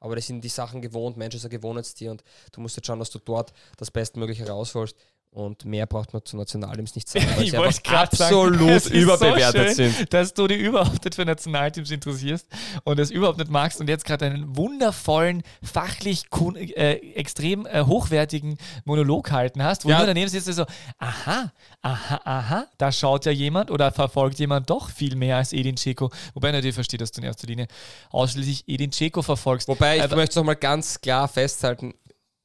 Aber 0.00 0.16
das 0.16 0.26
sind 0.26 0.42
die 0.42 0.48
Sachen 0.48 0.82
gewohnt, 0.82 1.16
Manchester 1.16 1.48
Gewohnheitstier 1.48 2.10
und 2.10 2.22
du 2.52 2.60
musst 2.60 2.76
jetzt 2.76 2.86
schauen, 2.86 2.98
dass 2.98 3.10
du 3.10 3.18
dort 3.18 3.52
das 3.78 3.90
Bestmögliche 3.90 4.46
rausholst. 4.46 4.96
Und 5.34 5.64
mehr 5.64 5.86
braucht 5.86 6.12
man 6.12 6.24
zu 6.24 6.36
Nationalteams 6.36 6.94
nicht 6.94 7.08
sagen, 7.08 7.26
weil 7.36 7.42
ich 7.42 7.50
sie 7.50 7.58
absolut 7.58 8.84
sagen, 8.84 8.94
überbewertet 8.94 9.70
so 9.70 9.74
schön, 9.74 9.90
sind. 9.90 10.12
Dass 10.12 10.32
du 10.32 10.46
dich 10.46 10.60
überhaupt 10.60 11.04
nicht 11.04 11.16
für 11.16 11.24
Nationalteams 11.24 11.90
interessierst 11.90 12.46
und 12.84 13.00
es 13.00 13.10
überhaupt 13.10 13.38
nicht 13.38 13.50
magst 13.50 13.80
und 13.80 13.88
jetzt 13.88 14.04
gerade 14.04 14.26
einen 14.26 14.56
wundervollen, 14.56 15.42
fachlich 15.60 16.26
äh, 16.54 16.98
extrem 17.14 17.66
äh, 17.66 17.82
hochwertigen 17.82 18.58
Monolog 18.84 19.32
halten 19.32 19.64
hast, 19.64 19.84
wo 19.84 19.88
ja. 19.88 19.98
du 19.98 20.06
daneben 20.06 20.28
sitzt 20.28 20.46
und 20.46 20.54
so, 20.54 20.66
aha, 20.98 21.52
aha, 21.82 22.20
aha, 22.24 22.66
da 22.78 22.92
schaut 22.92 23.26
ja 23.26 23.32
jemand 23.32 23.72
oder 23.72 23.90
verfolgt 23.90 24.38
jemand 24.38 24.70
doch 24.70 24.88
viel 24.88 25.16
mehr 25.16 25.38
als 25.38 25.52
Edin 25.52 25.74
Dzeko. 25.74 26.10
Wobei 26.34 26.52
natürlich 26.52 26.76
verstehe, 26.76 26.98
dass 26.98 27.10
du 27.10 27.22
in 27.22 27.26
erster 27.26 27.48
Linie 27.48 27.66
ausschließlich 28.10 28.68
Edin 28.68 28.92
Dzeko 28.92 29.20
verfolgst. 29.20 29.66
Wobei 29.66 29.96
ich 29.96 30.10
möchte 30.10 30.30
es 30.30 30.36
nochmal 30.36 30.54
ganz 30.54 31.00
klar 31.00 31.26
festhalten, 31.26 31.92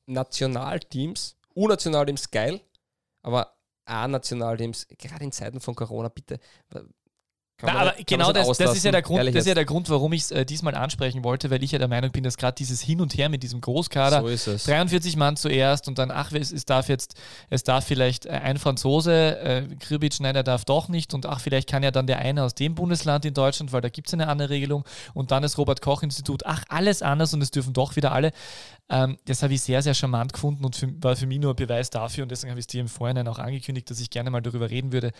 Nationalteams, 0.07 1.35
U-Nationalteams 1.55 2.31
geil, 2.31 2.61
aber 3.29 3.55
A-Nationalteams, 3.85 4.87
gerade 4.97 5.23
in 5.23 5.31
Zeiten 5.31 5.61
von 5.61 5.75
Corona, 5.75 6.09
bitte. 6.09 6.39
Na, 7.61 7.73
aber 7.73 7.93
genau 8.05 8.31
das, 8.31 8.57
das, 8.57 8.75
ist 8.75 8.85
ja 8.85 8.91
der 8.91 9.01
Grund, 9.01 9.19
das 9.19 9.35
ist 9.35 9.47
ja 9.47 9.53
der 9.53 9.65
Grund, 9.65 9.89
warum 9.89 10.13
ich 10.13 10.23
es 10.23 10.31
äh, 10.31 10.45
diesmal 10.45 10.75
ansprechen 10.75 11.23
wollte, 11.25 11.49
weil 11.49 11.61
ich 11.61 11.71
ja 11.71 11.79
der 11.79 11.89
Meinung 11.89 12.11
bin, 12.11 12.23
dass 12.23 12.37
gerade 12.37 12.55
dieses 12.55 12.81
Hin 12.81 13.01
und 13.01 13.17
Her 13.17 13.27
mit 13.27 13.43
diesem 13.43 13.59
Großkader, 13.59 14.25
so 14.37 14.55
43 14.55 15.17
Mann 15.17 15.35
zuerst 15.35 15.87
und 15.89 15.97
dann, 15.99 16.09
ach, 16.09 16.31
es, 16.31 16.51
es 16.51 16.63
darf 16.63 16.87
jetzt, 16.87 17.15
es 17.49 17.63
darf 17.63 17.85
vielleicht 17.85 18.25
äh, 18.25 18.29
ein 18.29 18.57
Franzose, 18.57 19.39
äh, 19.39 19.63
Kribic, 19.79 20.19
nein, 20.21 20.35
er 20.35 20.43
darf 20.43 20.63
doch 20.63 20.87
nicht 20.87 21.13
und 21.13 21.25
ach, 21.25 21.41
vielleicht 21.41 21.69
kann 21.69 21.83
ja 21.83 21.91
dann 21.91 22.07
der 22.07 22.19
eine 22.19 22.43
aus 22.43 22.55
dem 22.55 22.75
Bundesland 22.75 23.25
in 23.25 23.33
Deutschland, 23.33 23.73
weil 23.73 23.81
da 23.81 23.89
gibt 23.89 24.07
es 24.07 24.13
eine 24.13 24.29
andere 24.29 24.49
Regelung 24.49 24.85
und 25.13 25.31
dann 25.31 25.41
das 25.41 25.57
Robert-Koch-Institut, 25.57 26.45
ach, 26.45 26.63
alles 26.69 27.01
anders 27.01 27.33
und 27.33 27.41
es 27.41 27.51
dürfen 27.51 27.73
doch 27.73 27.97
wieder 27.97 28.13
alle. 28.13 28.31
Ähm, 28.89 29.17
das 29.25 29.43
habe 29.43 29.53
ich 29.53 29.61
sehr, 29.61 29.81
sehr 29.81 29.93
charmant 29.93 30.33
gefunden 30.33 30.65
und 30.65 30.75
für, 30.75 30.87
war 31.03 31.15
für 31.15 31.27
mich 31.27 31.39
nur 31.39 31.55
Beweis 31.55 31.89
dafür 31.89 32.23
und 32.23 32.29
deswegen 32.29 32.51
habe 32.51 32.59
ich 32.59 32.63
es 32.63 32.67
dir 32.67 32.81
im 32.81 32.87
Vorhinein 32.87 33.27
auch 33.27 33.37
angekündigt, 33.37 33.89
dass 33.89 33.99
ich 33.99 34.09
gerne 34.09 34.31
mal 34.31 34.41
darüber 34.41 34.69
reden 34.69 34.91
würde. 34.91 35.11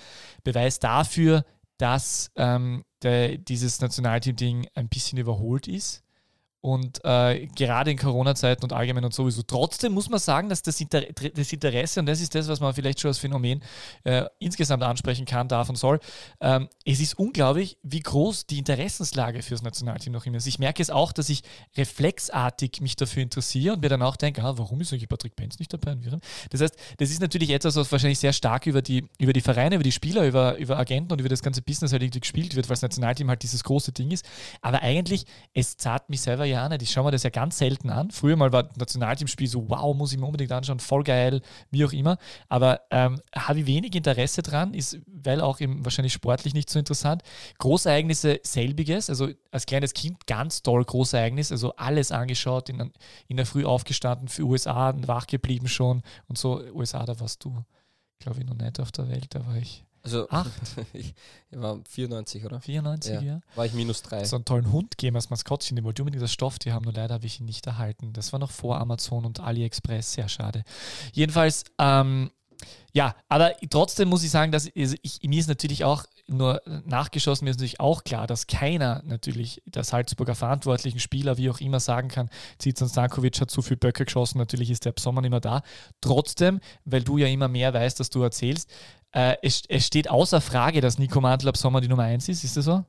Beweis 0.43 0.79
dafür, 0.79 1.43
dass 1.79 2.29
ähm, 2.35 2.83
der, 3.01 3.37
dieses 3.37 3.81
Nationalteam-Ding 3.81 4.67
ein 4.75 4.89
bisschen 4.89 5.17
überholt 5.17 5.67
ist. 5.67 6.03
Und 6.61 6.99
äh, 7.05 7.47
gerade 7.47 7.91
in 7.91 7.97
Corona-Zeiten 7.97 8.63
und 8.63 8.73
allgemein 8.73 9.05
und 9.05 9.13
sowieso. 9.13 9.43
Trotzdem 9.43 9.93
muss 9.93 10.09
man 10.09 10.19
sagen, 10.19 10.49
dass 10.49 10.61
das, 10.61 10.81
Inter 10.81 11.01
das, 11.01 11.53
Interesse, 11.53 12.01
und 12.01 12.05
das 12.05 12.19
ist 12.19 12.35
das, 12.35 12.49
was 12.49 12.59
man 12.59 12.73
vielleicht 12.73 12.99
schon 12.99 13.09
als 13.09 13.17
Phänomen 13.17 13.61
äh, 14.03 14.25
insgesamt 14.39 14.83
ansprechen 14.83 15.25
kann, 15.25 15.47
darf 15.47 15.69
und 15.69 15.77
soll, 15.77 15.99
ähm, 16.41 16.67
es 16.85 16.99
ist 16.99 17.17
unglaublich, 17.17 17.77
wie 17.83 18.01
groß 18.01 18.45
die 18.45 18.59
Interessenslage 18.59 19.41
fürs 19.41 19.61
Nationalteam 19.61 20.11
noch 20.11 20.25
immer 20.25 20.37
ist. 20.37 20.47
Ich 20.47 20.59
merke 20.59 20.81
es 20.81 20.89
auch, 20.89 21.13
dass 21.13 21.29
ich 21.29 21.43
reflexartig 21.77 22.81
mich 22.81 22.97
dafür 22.97 23.23
interessiere 23.23 23.75
und 23.75 23.81
mir 23.81 23.89
dann 23.89 24.01
auch 24.01 24.17
denke, 24.17 24.43
ah, 24.43 24.57
warum 24.57 24.81
ist 24.81 24.91
eigentlich 24.91 25.07
Patrick 25.07 25.37
Benz 25.37 25.59
nicht 25.59 25.71
dabei? 25.71 25.95
Das 26.49 26.61
heißt, 26.61 26.75
das 26.97 27.09
ist 27.09 27.21
natürlich 27.21 27.51
etwas, 27.51 27.77
was 27.77 27.89
wahrscheinlich 27.89 28.19
sehr 28.19 28.33
stark 28.33 28.67
über 28.67 28.81
die, 28.81 29.07
über 29.17 29.31
die 29.31 29.41
Vereine, 29.41 29.75
über 29.75 29.83
die 29.83 29.93
Spieler, 29.93 30.27
über, 30.27 30.57
über 30.57 30.77
Agenten 30.77 31.13
und 31.13 31.19
über 31.19 31.29
das 31.29 31.41
ganze 31.41 31.61
Business 31.61 31.93
halt 31.93 32.19
gespielt 32.19 32.55
wird, 32.55 32.67
weil 32.67 32.73
das 32.73 32.81
Nationalteam 32.81 33.29
halt 33.29 33.43
dieses 33.43 33.63
große 33.63 33.93
Ding 33.93 34.11
ist. 34.11 34.27
Aber 34.61 34.81
eigentlich, 34.81 35.25
es 35.53 35.77
zahlt 35.77 36.09
mich 36.09 36.21
selber 36.21 36.48
ja 36.49 36.69
nicht. 36.69 36.81
Ich 36.81 36.91
schaue 36.91 37.05
mir 37.05 37.11
das 37.11 37.23
ja 37.23 37.29
ganz 37.29 37.57
selten 37.57 37.89
an. 37.89 38.11
Früher 38.11 38.35
mal 38.35 38.51
war 38.51 38.69
Nationalteamspiel 38.77 39.47
so, 39.47 39.69
wow, 39.69 39.95
muss 39.95 40.11
ich 40.11 40.19
mir 40.19 40.25
unbedingt 40.25 40.51
anschauen, 40.51 40.79
voll 40.79 41.03
geil, 41.03 41.41
wie 41.71 41.85
auch 41.85 41.93
immer. 41.93 42.17
Aber 42.47 42.81
ähm, 42.91 43.21
habe 43.35 43.59
ich 43.59 43.65
wenig 43.65 43.95
Interesse 43.95 44.41
dran, 44.41 44.73
ist, 44.73 44.99
weil 45.07 45.41
auch 45.41 45.59
eben 45.59 45.83
wahrscheinlich 45.85 46.13
sportlich 46.13 46.53
nicht 46.53 46.69
so 46.69 46.79
interessant. 46.79 47.23
Großereignisse 47.57 48.39
selbiges, 48.43 49.09
also 49.09 49.29
als 49.51 49.65
kleines 49.65 49.93
Kind 49.93 50.27
ganz 50.27 50.61
toll 50.61 50.83
Großereignis, 50.83 51.51
also 51.51 51.75
alles 51.75 52.11
angeschaut, 52.11 52.69
in, 52.69 52.91
in 53.27 53.37
der 53.37 53.45
Früh 53.45 53.65
aufgestanden 53.65 54.27
für 54.27 54.43
USA, 54.43 54.93
wach 55.07 55.27
geblieben 55.27 55.67
schon 55.67 56.01
und 56.27 56.37
so. 56.37 56.61
USA, 56.73 57.05
da 57.05 57.19
warst 57.19 57.43
du, 57.43 57.63
glaube 58.19 58.39
ich, 58.39 58.45
noch 58.45 58.55
nicht 58.55 58.79
auf 58.79 58.91
der 58.91 59.09
Welt, 59.09 59.27
da 59.29 59.45
war 59.45 59.55
ich 59.55 59.85
also 60.13 60.29
acht? 60.29 60.51
ich 60.93 61.13
war 61.51 61.79
94, 61.87 62.45
oder? 62.45 62.61
94, 62.61 63.13
ja. 63.13 63.21
ja. 63.21 63.41
War 63.55 63.65
ich 63.65 63.73
minus 63.73 64.01
drei. 64.01 64.23
So 64.25 64.35
einen 64.35 64.45
tollen 64.45 64.71
Hund 64.71 64.97
geben 64.97 65.15
als 65.15 65.29
Maskottchen, 65.29 65.75
den 65.75 65.85
wollte 65.85 66.01
unbedingt 66.01 66.23
das 66.23 66.33
Stoff, 66.33 66.59
die 66.59 66.71
haben, 66.71 66.83
nur 66.83 66.93
leider 66.93 67.15
habe 67.15 67.25
ich 67.25 67.39
ihn 67.39 67.45
nicht 67.45 67.65
erhalten. 67.67 68.13
Das 68.13 68.33
war 68.33 68.39
noch 68.39 68.51
vor 68.51 68.79
Amazon 68.79 69.25
und 69.25 69.39
AliExpress, 69.39 70.13
sehr 70.13 70.29
schade. 70.29 70.63
Jedenfalls, 71.13 71.63
ähm, 71.77 72.31
ja, 72.91 73.15
aber 73.29 73.55
trotzdem 73.69 74.09
muss 74.09 74.23
ich 74.23 74.31
sagen, 74.31 74.51
dass 74.51 74.69
ich, 74.73 74.99
ich, 75.01 75.21
mir 75.23 75.39
ist 75.39 75.47
natürlich 75.47 75.83
auch 75.83 76.05
nur 76.29 76.61
nachgeschossen, 76.85 77.45
mir 77.45 77.51
ist 77.51 77.57
natürlich 77.57 77.79
auch 77.79 78.03
klar, 78.03 78.27
dass 78.27 78.47
keiner 78.47 79.01
natürlich 79.05 79.61
der 79.65 79.83
Salzburger 79.83 80.35
verantwortlichen 80.35 80.99
Spieler, 80.99 81.37
wie 81.37 81.49
auch 81.49 81.59
immer, 81.59 81.79
sagen 81.79 82.07
kann, 82.07 82.29
Zizan 82.57 82.89
Stankovic 82.89 83.39
hat 83.41 83.51
zu 83.51 83.61
viel 83.61 83.77
Böcke 83.77 84.05
geschossen, 84.05 84.37
natürlich 84.37 84.69
ist 84.69 84.85
der 84.85 84.93
Sommer 84.97 85.21
nicht 85.21 85.31
mehr 85.31 85.39
da. 85.39 85.61
Trotzdem, 86.01 86.59
weil 86.85 87.03
du 87.03 87.17
ja 87.17 87.27
immer 87.27 87.47
mehr 87.47 87.73
weißt, 87.73 87.99
dass 87.99 88.09
du 88.09 88.21
erzählst, 88.21 88.69
äh, 89.11 89.35
es, 89.41 89.63
es, 89.67 89.87
steht 89.87 90.09
außer 90.09 90.39
Frage, 90.41 90.81
dass 90.81 90.99
Nico 90.99 91.19
Mantel 91.19 91.49
ab 91.49 91.57
Sommer 91.57 91.81
die 91.81 91.87
Nummer 91.87 92.03
1 92.03 92.29
ist, 92.29 92.43
ist 92.43 92.57
das 92.57 92.65
so? 92.65 92.85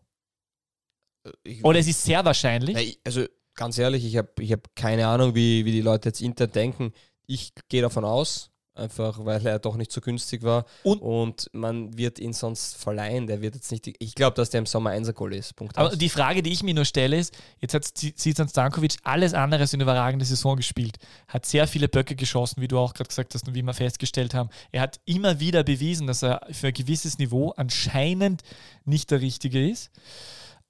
Äh, 1.25 1.31
ich, 1.45 1.65
Oder 1.65 1.79
es 1.79 1.87
ist 1.87 2.05
sehr 2.05 2.25
wahrscheinlich. 2.25 3.01
Also 3.05 3.25
ganz 3.55 3.79
ehrlich, 3.79 4.05
ich 4.05 4.17
habe 4.17 4.31
ich 4.39 4.53
hab 4.53 4.75
keine 4.75 5.07
Ahnung, 5.07 5.35
wie, 5.35 5.65
wie 5.65 5.73
die 5.73 5.81
Leute 5.81 6.11
jetzt 6.11 6.21
intern 6.21 6.53
denken. 6.53 6.93
Ich 7.27 7.53
gehe 7.69 7.83
davon 7.83 8.05
aus, 8.05 8.51
einfach 8.81 9.25
weil 9.25 9.47
er 9.47 9.59
doch 9.59 9.77
nicht 9.77 9.93
so 9.93 10.01
günstig 10.01 10.43
war. 10.43 10.65
Und, 10.83 11.01
und 11.01 11.51
man 11.53 11.97
wird 11.97 12.19
ihn 12.19 12.33
sonst 12.33 12.77
verleihen. 12.77 13.27
Der 13.27 13.41
wird 13.43 13.55
jetzt 13.55 13.71
nicht. 13.71 13.95
Ich 13.99 14.15
glaube, 14.15 14.35
dass 14.35 14.51
der 14.51 14.59
im 14.59 14.67
Sommer 14.67 14.91
1 14.91 15.15
Goal 15.15 15.35
ist. 15.35 15.55
Punkt 15.55 15.77
Aber 15.79 15.91
aus. 15.91 15.99
die 15.99 16.09
Frage, 16.09 16.43
die 16.43 16.51
ich 16.51 16.63
mir 16.63 16.75
nur 16.75 16.85
stelle, 16.85 17.19
ist: 17.19 17.37
Jetzt 17.61 17.75
hat 17.75 17.85
Zizan 17.85 18.49
Stankovic 18.49 18.97
alles 19.05 19.35
andere 19.35 19.63
als 19.63 19.75
eine 19.75 19.83
überragende 19.83 20.25
Saison 20.25 20.57
gespielt. 20.57 20.99
Hat 21.29 21.47
sehr 21.47 21.67
viele 21.67 21.89
Böcke 21.89 22.17
geschossen, 22.17 22.61
wie 22.61 22.69
du 22.69 22.79
auch 22.79 22.95
gerade 22.95 23.09
gesagt 23.09 23.35
hast 23.35 23.47
und 23.47 23.55
wie 23.55 23.63
wir 23.63 23.75
festgestellt 23.75 24.35
haben. 24.35 24.51
Er 24.73 24.83
hat 24.83 25.01
immer 25.05 25.41
wieder 25.41 25.63
bewiesen, 25.63 26.07
dass 26.07 26.23
er 26.23 26.47
für 26.51 26.69
ein 26.69 26.75
gewisses 26.75 27.19
Niveau 27.19 27.51
anscheinend 27.57 28.43
nicht 28.85 29.11
der 29.11 29.21
Richtige 29.21 29.69
ist. 29.69 29.91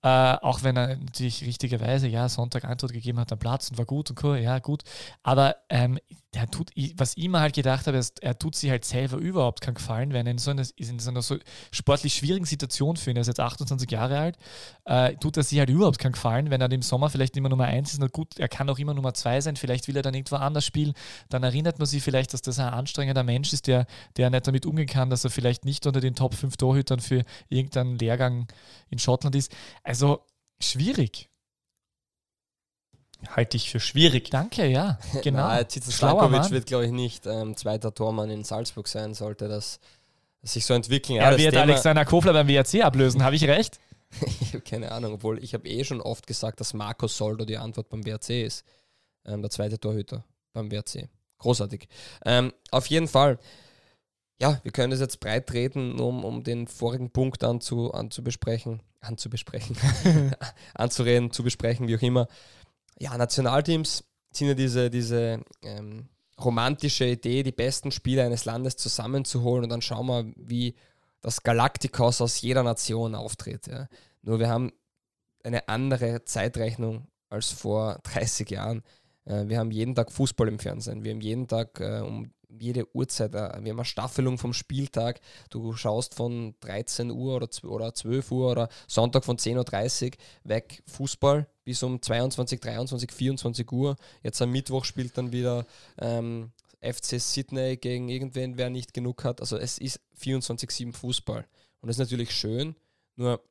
Äh, 0.02 0.08
auch 0.08 0.62
wenn 0.62 0.76
er 0.76 0.96
natürlich 0.96 1.44
richtigerweise, 1.44 2.08
ja, 2.08 2.28
Sonntag 2.28 2.64
Antwort 2.64 2.92
gegeben 2.92 3.20
hat 3.20 3.32
am 3.32 3.38
Platz 3.38 3.70
und 3.70 3.78
war 3.78 3.84
gut 3.84 4.10
und 4.10 4.24
cool, 4.24 4.38
ja, 4.38 4.58
gut. 4.58 4.82
Aber 5.22 5.56
ähm, 5.68 5.98
der 6.34 6.48
tut, 6.48 6.70
was 6.96 7.16
ich 7.16 7.28
mir 7.28 7.40
halt 7.40 7.56
gedacht 7.56 7.88
habe, 7.88 7.96
ist, 7.96 8.22
er 8.22 8.38
tut 8.38 8.54
sich 8.54 8.70
halt 8.70 8.84
selber 8.84 9.16
überhaupt 9.16 9.60
keinen 9.60 9.74
Gefallen, 9.74 10.12
wenn 10.12 10.26
er 10.26 10.30
in 10.30 10.38
so 10.38 10.52
einer, 10.52 10.64
in 10.76 10.98
so 11.00 11.10
einer 11.10 11.22
so 11.22 11.36
sportlich 11.72 12.14
schwierigen 12.14 12.44
Situation 12.44 12.96
für 12.96 13.10
ihn, 13.10 13.16
er 13.16 13.22
ist 13.22 13.26
jetzt 13.26 13.40
28 13.40 13.90
Jahre 13.90 14.16
alt, 14.16 14.38
äh, 14.84 15.16
tut 15.16 15.36
er 15.36 15.42
sich 15.42 15.58
halt 15.58 15.70
überhaupt 15.70 15.98
keinen 15.98 16.12
Gefallen, 16.12 16.50
wenn 16.50 16.60
er 16.60 16.70
im 16.70 16.82
Sommer 16.82 17.10
vielleicht 17.10 17.36
immer 17.36 17.48
Nummer 17.48 17.64
1 17.64 17.92
ist. 17.92 17.98
Na 17.98 18.06
gut, 18.06 18.38
er 18.38 18.48
kann 18.48 18.70
auch 18.70 18.78
immer 18.78 18.94
Nummer 18.94 19.12
2 19.12 19.40
sein, 19.40 19.56
vielleicht 19.56 19.88
will 19.88 19.96
er 19.96 20.02
dann 20.02 20.14
irgendwo 20.14 20.36
anders 20.36 20.64
spielen. 20.64 20.92
Dann 21.30 21.42
erinnert 21.42 21.80
man 21.80 21.86
sich 21.86 22.00
vielleicht, 22.00 22.32
dass 22.32 22.42
das 22.42 22.60
ein 22.60 22.68
anstrengender 22.68 23.24
Mensch 23.24 23.52
ist, 23.52 23.66
der, 23.66 23.86
der 24.16 24.30
nicht 24.30 24.46
damit 24.46 24.66
umgehen 24.66 24.86
kann, 24.86 25.10
dass 25.10 25.24
er 25.24 25.30
vielleicht 25.30 25.64
nicht 25.64 25.84
unter 25.86 26.00
den 26.00 26.14
Top 26.14 26.34
5 26.34 26.56
Torhütern 26.56 27.00
für 27.00 27.24
irgendeinen 27.48 27.98
Lehrgang 27.98 28.46
in 28.88 29.00
Schottland 29.00 29.34
ist. 29.34 29.52
Schwierig. 30.60 31.28
Halte 33.28 33.56
ich 33.56 33.70
für 33.70 33.80
schwierig. 33.80 34.30
Danke, 34.30 34.66
ja. 34.66 34.98
Genau. 35.22 35.46
Nein, 35.46 35.66
Stankovic 35.68 36.50
wird, 36.50 36.66
glaube 36.66 36.86
ich, 36.86 36.92
nicht 36.92 37.26
ähm, 37.26 37.56
zweiter 37.56 37.94
Tormann 37.94 38.30
in 38.30 38.44
Salzburg 38.44 38.88
sein, 38.88 39.14
sollte 39.14 39.48
das 39.48 39.78
sich 40.42 40.64
so 40.64 40.74
entwickeln. 40.74 41.18
Er 41.18 41.32
ja, 41.32 41.38
wird 41.38 41.50
Thema 41.50 41.62
Alexander 41.62 42.04
Kofler 42.04 42.32
beim 42.32 42.48
WRC 42.48 42.82
ablösen, 42.82 43.22
habe 43.22 43.36
ich 43.36 43.44
recht? 43.44 43.78
ich 44.40 44.54
habe 44.54 44.62
keine 44.62 44.90
Ahnung, 44.92 45.14
obwohl 45.14 45.42
ich 45.42 45.54
habe 45.54 45.68
eh 45.68 45.84
schon 45.84 46.00
oft 46.00 46.26
gesagt, 46.26 46.60
dass 46.60 46.74
Markus 46.74 47.16
Soldo 47.16 47.44
die 47.44 47.58
Antwort 47.58 47.88
beim 47.90 48.04
WRC 48.04 48.44
ist. 48.44 48.64
Ähm, 49.26 49.42
der 49.42 49.50
zweite 49.50 49.78
Torhüter 49.78 50.24
beim 50.52 50.70
WRC. 50.70 51.08
Großartig. 51.38 51.88
Ähm, 52.24 52.52
auf 52.70 52.86
jeden 52.86 53.08
Fall 53.08 53.38
ja, 54.40 54.58
wir 54.62 54.72
können 54.72 54.90
das 54.90 55.00
jetzt 55.00 55.20
breit 55.20 55.46
treten, 55.46 56.00
um, 56.00 56.24
um 56.24 56.42
den 56.42 56.66
vorigen 56.66 57.10
Punkt 57.10 57.44
anzu, 57.44 57.92
anzubesprechen, 57.92 58.82
anzubesprechen, 59.00 59.76
anzureden, 60.74 61.30
zu 61.30 61.42
besprechen, 61.42 61.88
wie 61.88 61.96
auch 61.96 62.02
immer. 62.02 62.26
Ja, 62.98 63.16
Nationalteams 63.16 64.04
sind 64.32 64.48
ja 64.48 64.54
diese, 64.54 64.90
diese 64.90 65.40
ähm, 65.62 66.08
romantische 66.42 67.06
Idee, 67.06 67.42
die 67.42 67.52
besten 67.52 67.92
Spieler 67.92 68.24
eines 68.24 68.46
Landes 68.46 68.76
zusammenzuholen 68.76 69.64
und 69.64 69.70
dann 69.70 69.82
schauen 69.82 70.06
wir, 70.06 70.32
wie 70.36 70.74
das 71.20 71.42
Galaktikos 71.42 72.20
aus 72.22 72.40
jeder 72.40 72.62
Nation 72.62 73.14
auftritt. 73.14 73.66
Ja. 73.66 73.88
Nur 74.22 74.38
wir 74.38 74.48
haben 74.48 74.72
eine 75.44 75.68
andere 75.68 76.24
Zeitrechnung 76.24 77.08
als 77.28 77.50
vor 77.50 78.00
30 78.04 78.50
Jahren. 78.50 78.82
Äh, 79.26 79.48
wir 79.48 79.58
haben 79.58 79.70
jeden 79.70 79.94
Tag 79.94 80.12
Fußball 80.12 80.48
im 80.48 80.58
Fernsehen. 80.58 81.04
Wir 81.04 81.12
haben 81.12 81.20
jeden 81.20 81.46
Tag 81.46 81.78
äh, 81.80 82.00
um 82.00 82.30
jede 82.58 82.94
Uhrzeit, 82.94 83.34
äh, 83.34 83.38
wir 83.62 83.70
haben 83.70 83.78
eine 83.78 83.84
Staffelung 83.84 84.38
vom 84.38 84.52
Spieltag. 84.52 85.20
Du 85.50 85.72
schaust 85.74 86.14
von 86.14 86.54
13 86.60 87.10
Uhr 87.10 87.36
oder, 87.36 87.48
oder 87.64 87.94
12 87.94 88.30
Uhr 88.32 88.50
oder 88.50 88.68
Sonntag 88.86 89.24
von 89.24 89.36
10.30 89.36 90.06
Uhr 90.06 90.10
weg 90.44 90.82
Fußball 90.86 91.46
bis 91.64 91.82
um 91.82 92.00
22, 92.00 92.60
23, 92.60 93.12
24 93.12 93.72
Uhr. 93.72 93.96
Jetzt 94.22 94.40
am 94.42 94.50
Mittwoch 94.50 94.84
spielt 94.84 95.16
dann 95.16 95.32
wieder 95.32 95.66
ähm, 95.98 96.52
FC 96.80 97.20
Sydney 97.20 97.76
gegen 97.76 98.08
irgendwen, 98.08 98.56
wer 98.56 98.70
nicht 98.70 98.94
genug 98.94 99.24
hat. 99.24 99.40
Also 99.40 99.56
es 99.56 99.78
ist 99.78 100.00
24-7 100.20 100.92
Fußball. 100.92 101.46
Und 101.80 101.86
das 101.86 101.96
ist 101.96 102.00
natürlich 102.00 102.32
schön, 102.32 102.74
nur 103.16 103.42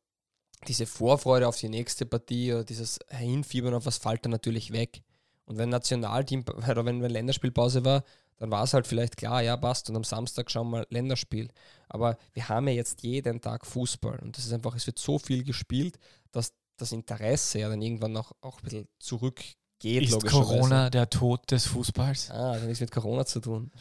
diese 0.68 0.86
Vorfreude 0.86 1.47
auf 1.47 1.58
die 1.58 1.70
nächste 1.70 2.06
Partie 2.06 2.54
oder 2.54 2.64
dieses 2.64 3.00
Hinfiebern 3.10 3.74
auf 3.74 3.86
was 3.86 3.97
fällt 3.97 4.26
dann 4.26 4.32
natürlich 4.32 4.72
weg. 4.72 5.02
Und 5.45 5.58
wenn 5.58 5.70
Nationalteam, 5.70 6.43
oder 6.70 6.86
wenn 6.86 7.02
Länderspielpause 7.02 7.86
war, 7.86 8.04
dann 8.39 8.51
war 8.51 8.63
es 8.63 8.73
halt 8.73 8.87
vielleicht 8.87 9.17
klar, 9.17 9.43
ja, 9.43 9.57
passt. 9.57 9.89
Und 9.89 9.95
am 9.97 10.03
Samstag 10.03 10.49
schauen 10.49 10.71
wir 10.71 10.87
Länderspiel. 10.89 11.49
Aber 11.89 12.17
wir 12.33 12.49
haben 12.49 12.67
ja 12.67 12.73
jetzt 12.73 13.03
jeden 13.03 13.41
Tag 13.41 13.65
Fußball. 13.65 14.19
Und 14.19 14.37
das 14.37 14.45
ist 14.45 14.53
einfach, 14.53 14.75
es 14.75 14.87
wird 14.87 14.97
so 14.97 15.19
viel 15.19 15.43
gespielt, 15.43 15.99
dass 16.31 16.53
das 16.77 16.93
Interesse 16.93 17.59
ja 17.59 17.69
dann 17.69 17.81
irgendwann 17.81 18.15
auch, 18.15 18.31
auch 18.41 18.59
ein 18.59 18.63
bisschen 18.63 18.87
zurückgeht 18.99 19.59
geht. 19.80 20.03
Ist 20.03 20.25
Corona 20.25 20.89
der 20.89 21.09
Tod 21.09 21.49
des 21.51 21.65
Fußballs? 21.65 22.30
Ah, 22.32 22.53
hat 22.53 22.63
nichts 22.63 22.82
mit 22.82 22.91
Corona 22.91 23.25
zu 23.25 23.39
tun. 23.39 23.71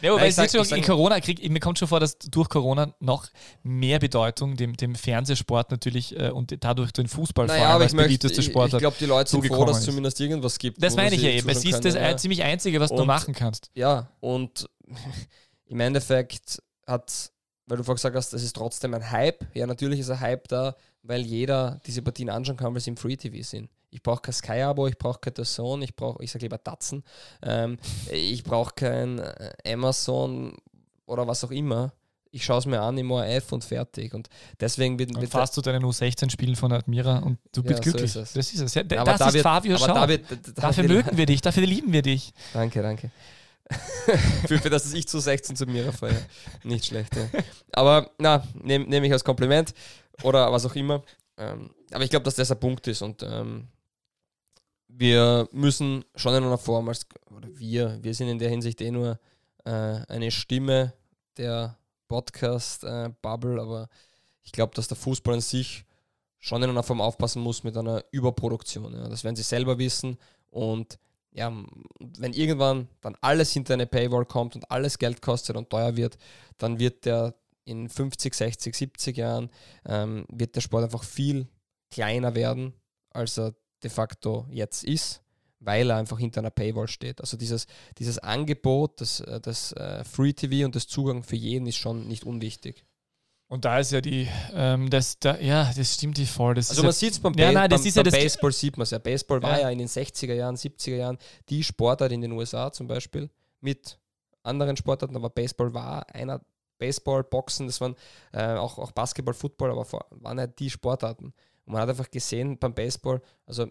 Ja, 0.00 0.14
aber 0.14 0.26
ich 0.26 0.34
sag, 0.34 0.50
schon, 0.50 0.66
in 0.76 0.84
Corona 0.84 1.20
krieg, 1.20 1.48
mir 1.48 1.60
kommt 1.60 1.78
schon 1.78 1.88
vor, 1.88 2.00
dass 2.00 2.18
durch 2.18 2.48
Corona 2.48 2.94
noch 3.00 3.26
mehr 3.62 3.98
Bedeutung 3.98 4.56
dem, 4.56 4.76
dem 4.76 4.94
Fernsehsport 4.94 5.70
natürlich 5.70 6.18
äh, 6.18 6.30
und 6.30 6.56
dadurch 6.64 6.92
den 6.92 7.08
Fußball 7.08 7.46
naja, 7.46 7.60
vor 7.60 7.68
allem 7.68 7.82
als 7.82 7.94
beliebteste 7.94 8.42
Sport 8.42 8.68
Ich, 8.68 8.74
ich 8.74 8.80
glaube, 8.80 8.96
die 8.98 9.06
Leute 9.06 9.30
sind 9.30 9.46
froh, 9.46 9.64
dass 9.64 9.78
es 9.78 9.84
zumindest 9.84 10.18
irgendwas 10.20 10.58
gibt. 10.58 10.82
Das 10.82 10.96
meine 10.96 11.14
ich 11.14 11.22
ja 11.22 11.30
eben. 11.30 11.48
Es 11.48 11.64
ist 11.64 11.84
das 11.84 11.94
ja. 11.94 12.16
ziemlich 12.16 12.42
Einzige, 12.42 12.80
was 12.80 12.90
und, 12.90 12.98
du 12.98 13.04
machen 13.04 13.34
kannst. 13.34 13.70
Ja, 13.74 14.08
und 14.20 14.68
im 15.66 15.80
Endeffekt 15.80 16.62
hat, 16.86 17.32
weil 17.66 17.78
du 17.78 17.84
vorhin 17.84 17.96
gesagt 17.96 18.16
hast, 18.16 18.32
es 18.32 18.42
ist 18.42 18.54
trotzdem 18.56 18.94
ein 18.94 19.10
Hype. 19.10 19.44
Ja, 19.54 19.66
natürlich 19.66 20.00
ist 20.00 20.10
ein 20.10 20.20
Hype 20.20 20.48
da, 20.48 20.76
weil 21.02 21.22
jeder 21.22 21.80
diese 21.86 22.02
Partien 22.02 22.28
anschauen 22.28 22.56
kann, 22.56 22.74
weil 22.74 22.80
sie 22.80 22.90
im 22.90 22.96
Free 22.96 23.16
TV 23.16 23.42
sind. 23.42 23.70
Ich 23.92 24.02
brauche 24.02 24.22
kein 24.22 24.32
Sky-Abo, 24.32 24.86
ich 24.88 24.98
brauche 24.98 25.20
kein 25.20 25.34
Dazone, 25.34 25.84
ich 25.84 25.94
brauche, 25.94 26.22
ich 26.24 26.32
sage 26.32 26.46
lieber 26.46 26.58
Datsen, 26.58 27.04
ähm, 27.42 27.78
ich 28.10 28.42
brauche 28.42 28.74
kein 28.74 29.18
äh, 29.18 29.52
Amazon 29.66 30.56
oder 31.06 31.26
was 31.28 31.44
auch 31.44 31.50
immer. 31.50 31.92
Ich 32.34 32.42
schaue 32.42 32.58
es 32.58 32.66
mir 32.66 32.80
an 32.80 32.96
im 32.96 33.10
ORF 33.10 33.52
und 33.52 33.62
fertig. 33.62 34.14
Und 34.14 34.30
deswegen 34.58 34.98
wird. 34.98 35.14
Dann 35.14 35.26
fährst 35.26 35.54
du 35.54 35.60
deine 35.60 35.84
U16-Spielen 35.84 36.56
von 36.56 36.72
Admira 36.72 37.18
und 37.18 37.38
du 37.52 37.62
bist 37.62 37.84
ja, 37.84 37.90
glücklich. 37.90 38.10
So 38.10 38.20
ist 38.20 38.34
das 38.34 38.52
ist 38.54 38.60
es. 38.60 38.74
Ja, 38.74 38.82
das 38.84 39.18
da 39.18 39.28
ist 39.28 39.34
wird, 39.34 39.42
Fabio 39.42 39.76
Schau. 39.76 39.92
Da 39.92 40.08
wird, 40.08 40.24
da 40.30 40.62
dafür 40.62 40.84
mögen 40.84 41.14
wir 41.14 41.26
dich, 41.26 41.42
dafür 41.42 41.66
lieben 41.66 41.92
wir 41.92 42.00
dich. 42.00 42.32
Danke, 42.54 42.80
danke. 42.80 43.10
für, 44.46 44.58
für 44.58 44.70
das 44.70 44.92
ich 44.92 45.06
zu 45.06 45.20
16 45.20 45.56
zu 45.56 45.66
Mira 45.66 45.92
fahre. 45.92 46.16
Nicht 46.64 46.86
schlecht. 46.86 47.14
Ja. 47.14 47.28
Aber 47.72 48.10
na, 48.18 48.46
nehme 48.54 48.86
nehm 48.86 49.04
ich 49.04 49.12
als 49.12 49.24
Kompliment 49.24 49.74
oder 50.22 50.50
was 50.50 50.64
auch 50.64 50.74
immer. 50.74 51.02
Ähm, 51.36 51.70
aber 51.90 52.04
ich 52.04 52.10
glaube, 52.10 52.24
dass 52.24 52.34
das 52.34 52.50
ein 52.50 52.60
Punkt 52.60 52.86
ist 52.86 53.02
und 53.02 53.22
ähm, 53.22 53.68
wir 54.94 55.48
müssen 55.52 56.04
schon 56.14 56.34
in 56.34 56.44
einer 56.44 56.58
Form 56.58 56.88
als, 56.88 57.06
oder 57.30 57.48
wir, 57.58 57.98
wir 58.02 58.14
sind 58.14 58.28
in 58.28 58.38
der 58.38 58.50
Hinsicht 58.50 58.80
eh 58.80 58.90
nur 58.90 59.18
äh, 59.64 59.70
eine 59.70 60.30
Stimme 60.30 60.92
der 61.36 61.78
Podcast-Bubble, 62.08 63.56
äh, 63.56 63.60
aber 63.60 63.88
ich 64.42 64.52
glaube, 64.52 64.74
dass 64.74 64.88
der 64.88 64.96
Fußball 64.96 65.34
an 65.34 65.40
sich 65.40 65.84
schon 66.38 66.62
in 66.62 66.70
einer 66.70 66.82
Form 66.82 67.00
aufpassen 67.00 67.42
muss 67.42 67.64
mit 67.64 67.76
einer 67.76 68.04
Überproduktion. 68.10 68.92
Ja. 68.92 69.08
Das 69.08 69.24
werden 69.24 69.36
sie 69.36 69.42
selber 69.42 69.78
wissen 69.78 70.18
und 70.50 70.98
ja, 71.34 71.50
wenn 72.18 72.34
irgendwann 72.34 72.88
dann 73.00 73.16
alles 73.22 73.52
hinter 73.52 73.74
eine 73.74 73.86
Paywall 73.86 74.26
kommt 74.26 74.54
und 74.54 74.70
alles 74.70 74.98
Geld 74.98 75.22
kostet 75.22 75.56
und 75.56 75.70
teuer 75.70 75.96
wird, 75.96 76.18
dann 76.58 76.78
wird 76.78 77.06
der 77.06 77.34
in 77.64 77.88
50, 77.88 78.34
60, 78.34 78.74
70 78.74 79.16
Jahren 79.16 79.50
ähm, 79.86 80.26
wird 80.28 80.56
der 80.56 80.60
Sport 80.60 80.84
einfach 80.84 81.04
viel 81.04 81.48
kleiner 81.90 82.34
werden, 82.34 82.74
als 83.10 83.38
er 83.38 83.54
de 83.82 83.90
facto 83.90 84.46
jetzt 84.50 84.84
ist, 84.84 85.22
weil 85.60 85.90
er 85.90 85.96
einfach 85.96 86.18
hinter 86.18 86.40
einer 86.40 86.50
Paywall 86.50 86.88
steht. 86.88 87.20
Also 87.20 87.36
dieses, 87.36 87.66
dieses 87.98 88.18
Angebot, 88.18 89.00
das, 89.00 89.20
äh, 89.20 89.40
das 89.40 89.74
uh, 89.78 90.04
Free 90.04 90.32
TV 90.32 90.64
und 90.64 90.74
das 90.74 90.86
Zugang 90.86 91.22
für 91.22 91.36
jeden 91.36 91.66
ist 91.66 91.76
schon 91.76 92.08
nicht 92.08 92.24
unwichtig. 92.24 92.84
Und 93.52 93.66
da 93.66 93.78
ist 93.78 93.92
ja 93.92 94.00
die, 94.00 94.26
ähm, 94.54 94.88
das, 94.88 95.18
da, 95.18 95.38
ja, 95.38 95.70
das 95.76 95.94
stimmt 95.94 96.16
die 96.16 96.24
voll. 96.24 96.54
Das 96.54 96.70
also 96.70 96.82
man 96.82 96.92
sieht 96.92 97.12
es 97.12 97.18
beim, 97.18 97.34
ja, 97.34 97.52
nein, 97.52 97.68
beim, 97.68 97.82
beim 97.82 98.04
Baseball, 98.04 98.50
sieht 98.50 98.78
man 98.78 98.84
es 98.84 98.92
ja. 98.92 98.98
Baseball 98.98 99.42
war 99.42 99.60
ja 99.60 99.68
in 99.68 99.76
den 99.76 99.88
60er 99.88 100.32
Jahren, 100.32 100.56
70er 100.56 100.96
Jahren 100.96 101.18
die 101.50 101.62
Sportart 101.62 102.12
in 102.12 102.22
den 102.22 102.32
USA 102.32 102.72
zum 102.72 102.86
Beispiel 102.86 103.28
mit 103.60 103.98
anderen 104.42 104.76
Sportarten, 104.76 105.16
aber 105.16 105.28
Baseball 105.28 105.74
war 105.74 106.06
einer 106.14 106.40
Baseball, 106.78 107.22
Boxen, 107.22 107.66
das 107.66 107.78
waren 107.80 107.94
äh, 108.32 108.54
auch, 108.54 108.78
auch 108.78 108.92
Basketball, 108.92 109.34
Football, 109.34 109.70
aber 109.70 109.84
vor, 109.84 110.06
waren 110.10 110.38
halt 110.40 110.58
die 110.58 110.70
Sportarten. 110.70 111.34
Und 111.64 111.74
man 111.74 111.82
hat 111.82 111.88
einfach 111.88 112.10
gesehen 112.10 112.58
beim 112.58 112.74
Baseball, 112.74 113.20
also 113.46 113.68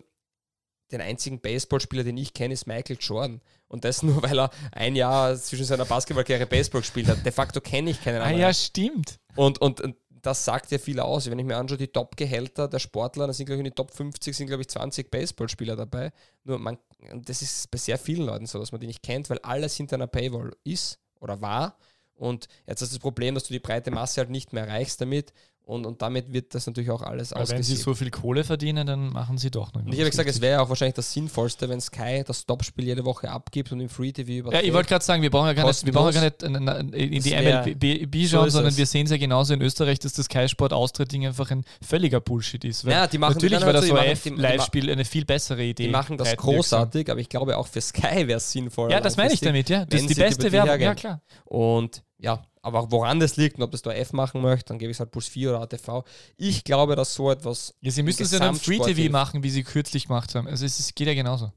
den 0.92 1.02
einzigen 1.02 1.40
Baseballspieler, 1.40 2.04
den 2.04 2.18
ich 2.18 2.34
kenne, 2.34 2.54
ist 2.54 2.68
Michael 2.68 2.98
Jordan. 3.00 3.42
Und 3.68 3.86
das 3.86 4.04
nur, 4.04 4.22
weil 4.24 4.40
er 4.40 4.50
ein 4.72 4.96
Jahr 4.96 5.36
zwischen 5.38 5.66
seiner 5.66 5.86
Basketballkarriere 5.86 6.48
Baseball 6.48 6.82
gespielt 6.82 7.08
hat. 7.08 7.26
De 7.26 7.32
facto 7.32 7.62
kenne 7.62 7.92
ich 7.92 8.04
keinen 8.04 8.22
anderen. 8.22 8.36
Ah 8.36 8.48
ja, 8.48 8.54
stimmt. 8.54 9.20
Und, 9.36 9.60
und, 9.62 9.82
und 9.82 9.96
das 10.22 10.46
sagt 10.46 10.72
ja 10.72 10.78
viel 10.78 11.00
aus. 11.00 11.30
Wenn 11.30 11.40
ich 11.40 11.46
mir 11.46 11.58
anschaue, 11.58 11.78
die 11.78 11.88
Top-Gehälter 11.88 12.68
der 12.68 12.80
Sportler, 12.80 13.28
da 13.28 13.34
sind, 13.34 13.46
glaube 13.46 13.58
ich, 13.58 13.66
in 13.66 13.72
die 13.72 13.76
Top 13.76 13.92
50 13.92 14.36
sind, 14.36 14.48
glaube 14.48 14.62
ich, 14.62 14.70
20 14.70 15.10
Baseballspieler 15.10 15.76
dabei. 15.76 16.12
Nur 16.44 16.60
man, 16.60 16.78
das 17.16 17.42
ist 17.42 17.72
bei 17.72 17.78
sehr 17.78 17.98
vielen 17.98 18.26
Leuten 18.26 18.46
so, 18.46 18.60
dass 18.60 18.72
man 18.72 18.82
die 18.82 18.88
nicht 18.88 19.04
kennt, 19.04 19.30
weil 19.30 19.40
alles 19.40 19.76
hinter 19.76 19.96
einer 19.96 20.08
Paywall 20.08 20.56
ist 20.64 21.00
oder 21.20 21.42
war. 21.42 21.78
Und 22.14 22.48
jetzt 22.68 22.82
ist 22.82 22.92
das 22.92 23.00
Problem, 23.00 23.34
dass 23.34 23.46
du 23.46 23.54
die 23.54 23.60
breite 23.60 23.90
Masse 23.90 24.22
halt 24.22 24.30
nicht 24.30 24.54
mehr 24.54 24.68
erreichst 24.68 25.02
damit. 25.02 25.34
Und, 25.64 25.86
und 25.86 26.02
damit 26.02 26.34
wird 26.34 26.54
das 26.54 26.66
natürlich 26.68 26.90
auch 26.90 27.02
alles 27.02 27.32
Aber 27.32 27.48
Wenn 27.48 27.64
sie 27.64 27.76
so 27.76 27.94
viel 27.94 28.10
Kohle 28.10 28.44
verdienen, 28.44 28.86
dann 28.88 29.14
machen 29.14 29.38
sie 29.38 29.52
doch 29.52 29.72
noch. 29.74 29.86
Ich 29.86 30.00
habe 30.00 30.10
gesagt, 30.10 30.28
es 30.28 30.42
wäre 30.42 30.62
auch 30.62 30.70
wahrscheinlich 30.70 30.96
das 30.96 31.14
Sinnvollste, 31.14 31.70
wenn 31.70 31.80
Sky 31.80 32.24
das 32.26 32.46
Topspiel 32.46 32.86
jede 32.86 33.06
Woche 33.06 33.30
abgibt 33.30 33.72
und 33.72 33.80
im 33.80 33.88
Free 33.88 34.12
TV 34.12 34.32
überträgt. 34.32 34.64
Ja, 34.64 34.68
ich 34.68 34.74
wollte 34.74 34.90
gerade 34.90 35.06
sagen, 35.06 35.22
wir 35.22 35.30
brauchen 35.30 35.48
ja 35.48 35.54
gar 35.54 35.68
nicht, 35.68 35.86
wir 35.86 35.94
brauchen 35.94 36.14
ja 36.14 36.30
gar 36.30 36.84
nicht 36.84 36.94
in 36.94 37.22
die 37.22 37.32
MLB 37.32 38.28
schauen, 38.28 38.50
so 38.50 38.58
sondern 38.58 38.76
wir 38.76 38.86
sehen 38.86 39.06
es 39.06 39.12
ja 39.12 39.18
genauso 39.18 39.54
in 39.54 39.62
Österreich, 39.62 40.00
dass 40.00 40.14
das 40.14 40.26
Sky 40.26 40.50
Sport 40.50 40.74
Austria-Ding 40.74 41.28
einfach 41.28 41.52
ein 41.52 41.64
völliger 41.82 42.20
Bullshit 42.20 42.64
ist. 42.66 42.84
ja, 42.84 43.08
die 43.08 43.18
machen 43.18 43.36
natürlich 43.36 43.62
wäre 43.62 43.74
das 43.74 43.90
ORF-Live-Spiel 43.90 44.90
eine 44.90 45.06
viel 45.06 45.26
bessere 45.26 45.64
Idee. 45.64 45.86
Die 45.86 45.90
machen 45.90 46.18
das 46.18 46.36
großartig, 46.36 47.10
aber 47.10 47.20
ich 47.20 47.30
glaube 47.30 47.58
auch 47.58 47.68
für 47.68 47.82
Sky 47.82 48.28
wäre 48.28 48.38
es 48.38 48.52
sinnvoll. 48.52 48.92
Ja, 48.92 49.00
das 49.00 49.16
meine 49.16 49.34
ich 49.34 49.40
damit, 49.40 49.70
ja. 49.70 49.86
Das 49.86 50.02
ist 50.02 50.10
die 50.10 50.16
beste 50.16 50.52
Werbung, 50.52 50.80
ja 50.80 50.96
klar. 50.96 51.22
Und 51.46 52.04
ja, 52.18 52.44
aber 52.64 52.92
woran 52.92 53.20
das 53.20 53.38
liegt 53.38 53.58
und 53.58 53.64
ob 53.64 53.72
das 53.72 53.82
der 53.82 53.98
F 54.00 54.14
machen 54.14 54.42
möchte, 54.42 54.66
dann 54.66 54.80
gebe 54.80 54.92
ich 54.92 54.96
es 54.96 55.00
halt 55.00 55.12
plus 55.12 55.28
4 55.28 55.50
oder 55.50 55.62
ATV. 55.62 56.04
Ich 56.38 56.64
glaube, 56.64 56.96
dass 56.96 57.14
so 57.14 57.32
etwas. 57.32 57.74
Ja, 57.82 57.92
sie 57.92 58.04
müssen 58.04 58.24
es 58.24 58.32
ja 58.32 58.40
dann 58.40 58.56
Free 58.56 58.80
TV 58.80 59.12
machen, 59.12 59.44
wie 59.44 59.50
sie 59.50 59.64
kürzlich 59.64 60.08
gemacht 60.08 60.36
haben. 60.36 60.48
Also 60.48 60.66
es 60.66 60.80
ist, 60.80 60.96
geht 60.96 61.08
ja 61.08 61.14
genauso. 61.14 61.52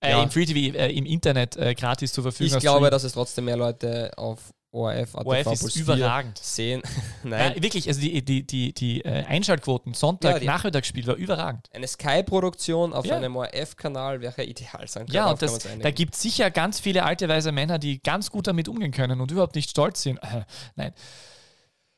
Äh, 0.00 0.10
ja. 0.10 0.22
Im 0.22 0.30
Free 0.30 0.46
TV, 0.46 0.76
äh, 0.76 0.90
im 0.92 1.06
Internet 1.06 1.56
äh, 1.56 1.74
gratis 1.74 2.12
zur 2.12 2.24
Verfügung. 2.24 2.56
Ich 2.56 2.60
glaube, 2.60 2.90
dass 2.90 3.04
es 3.04 3.12
trotzdem 3.12 3.44
mehr 3.44 3.56
Leute 3.56 4.12
auf 4.16 4.52
ORF, 4.72 5.14
ATV 5.16 5.26
ORF 5.26 5.52
ist 5.52 5.76
überragend. 5.76 6.38
Sehen. 6.38 6.82
Nein. 7.22 7.52
Ja, 7.56 7.62
wirklich, 7.62 7.88
also 7.88 8.00
die, 8.00 8.24
die, 8.24 8.46
die, 8.46 8.72
die 8.72 9.04
äh, 9.04 9.24
Einschaltquoten, 9.24 9.92
Sonntag, 9.92 10.40
ja, 10.40 10.50
Nachmittagsspiel 10.50 11.06
war 11.06 11.14
überragend. 11.16 11.68
Eine 11.74 11.86
Sky-Produktion 11.86 12.94
auf 12.94 13.04
ja. 13.04 13.16
einem 13.16 13.36
ORF-Kanal 13.36 14.22
wäre 14.22 14.44
ideal 14.44 14.88
sein. 14.88 15.06
Ja, 15.10 15.30
und 15.30 15.42
das, 15.42 15.58
da 15.58 15.90
gibt 15.90 16.14
es 16.14 16.22
sicher 16.22 16.50
ganz 16.50 16.80
viele 16.80 17.04
alte, 17.04 17.28
weise 17.28 17.52
Männer, 17.52 17.78
die 17.78 18.02
ganz 18.02 18.30
gut 18.30 18.46
damit 18.46 18.66
umgehen 18.66 18.92
können 18.92 19.20
und 19.20 19.30
überhaupt 19.30 19.56
nicht 19.56 19.68
stolz 19.68 20.02
sind. 20.02 20.16
Äh, 20.18 20.44
nein. 20.74 20.94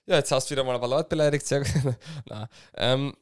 Ja, 0.06 0.16
jetzt 0.16 0.32
hast 0.32 0.50
du 0.50 0.54
wieder 0.54 0.64
mal 0.64 0.74
aber 0.74 0.88
Leute 0.88 1.08
beleidigt. 1.08 1.46
Sehr 1.46 1.60
gut. 1.60 1.94
ähm, 2.76 3.14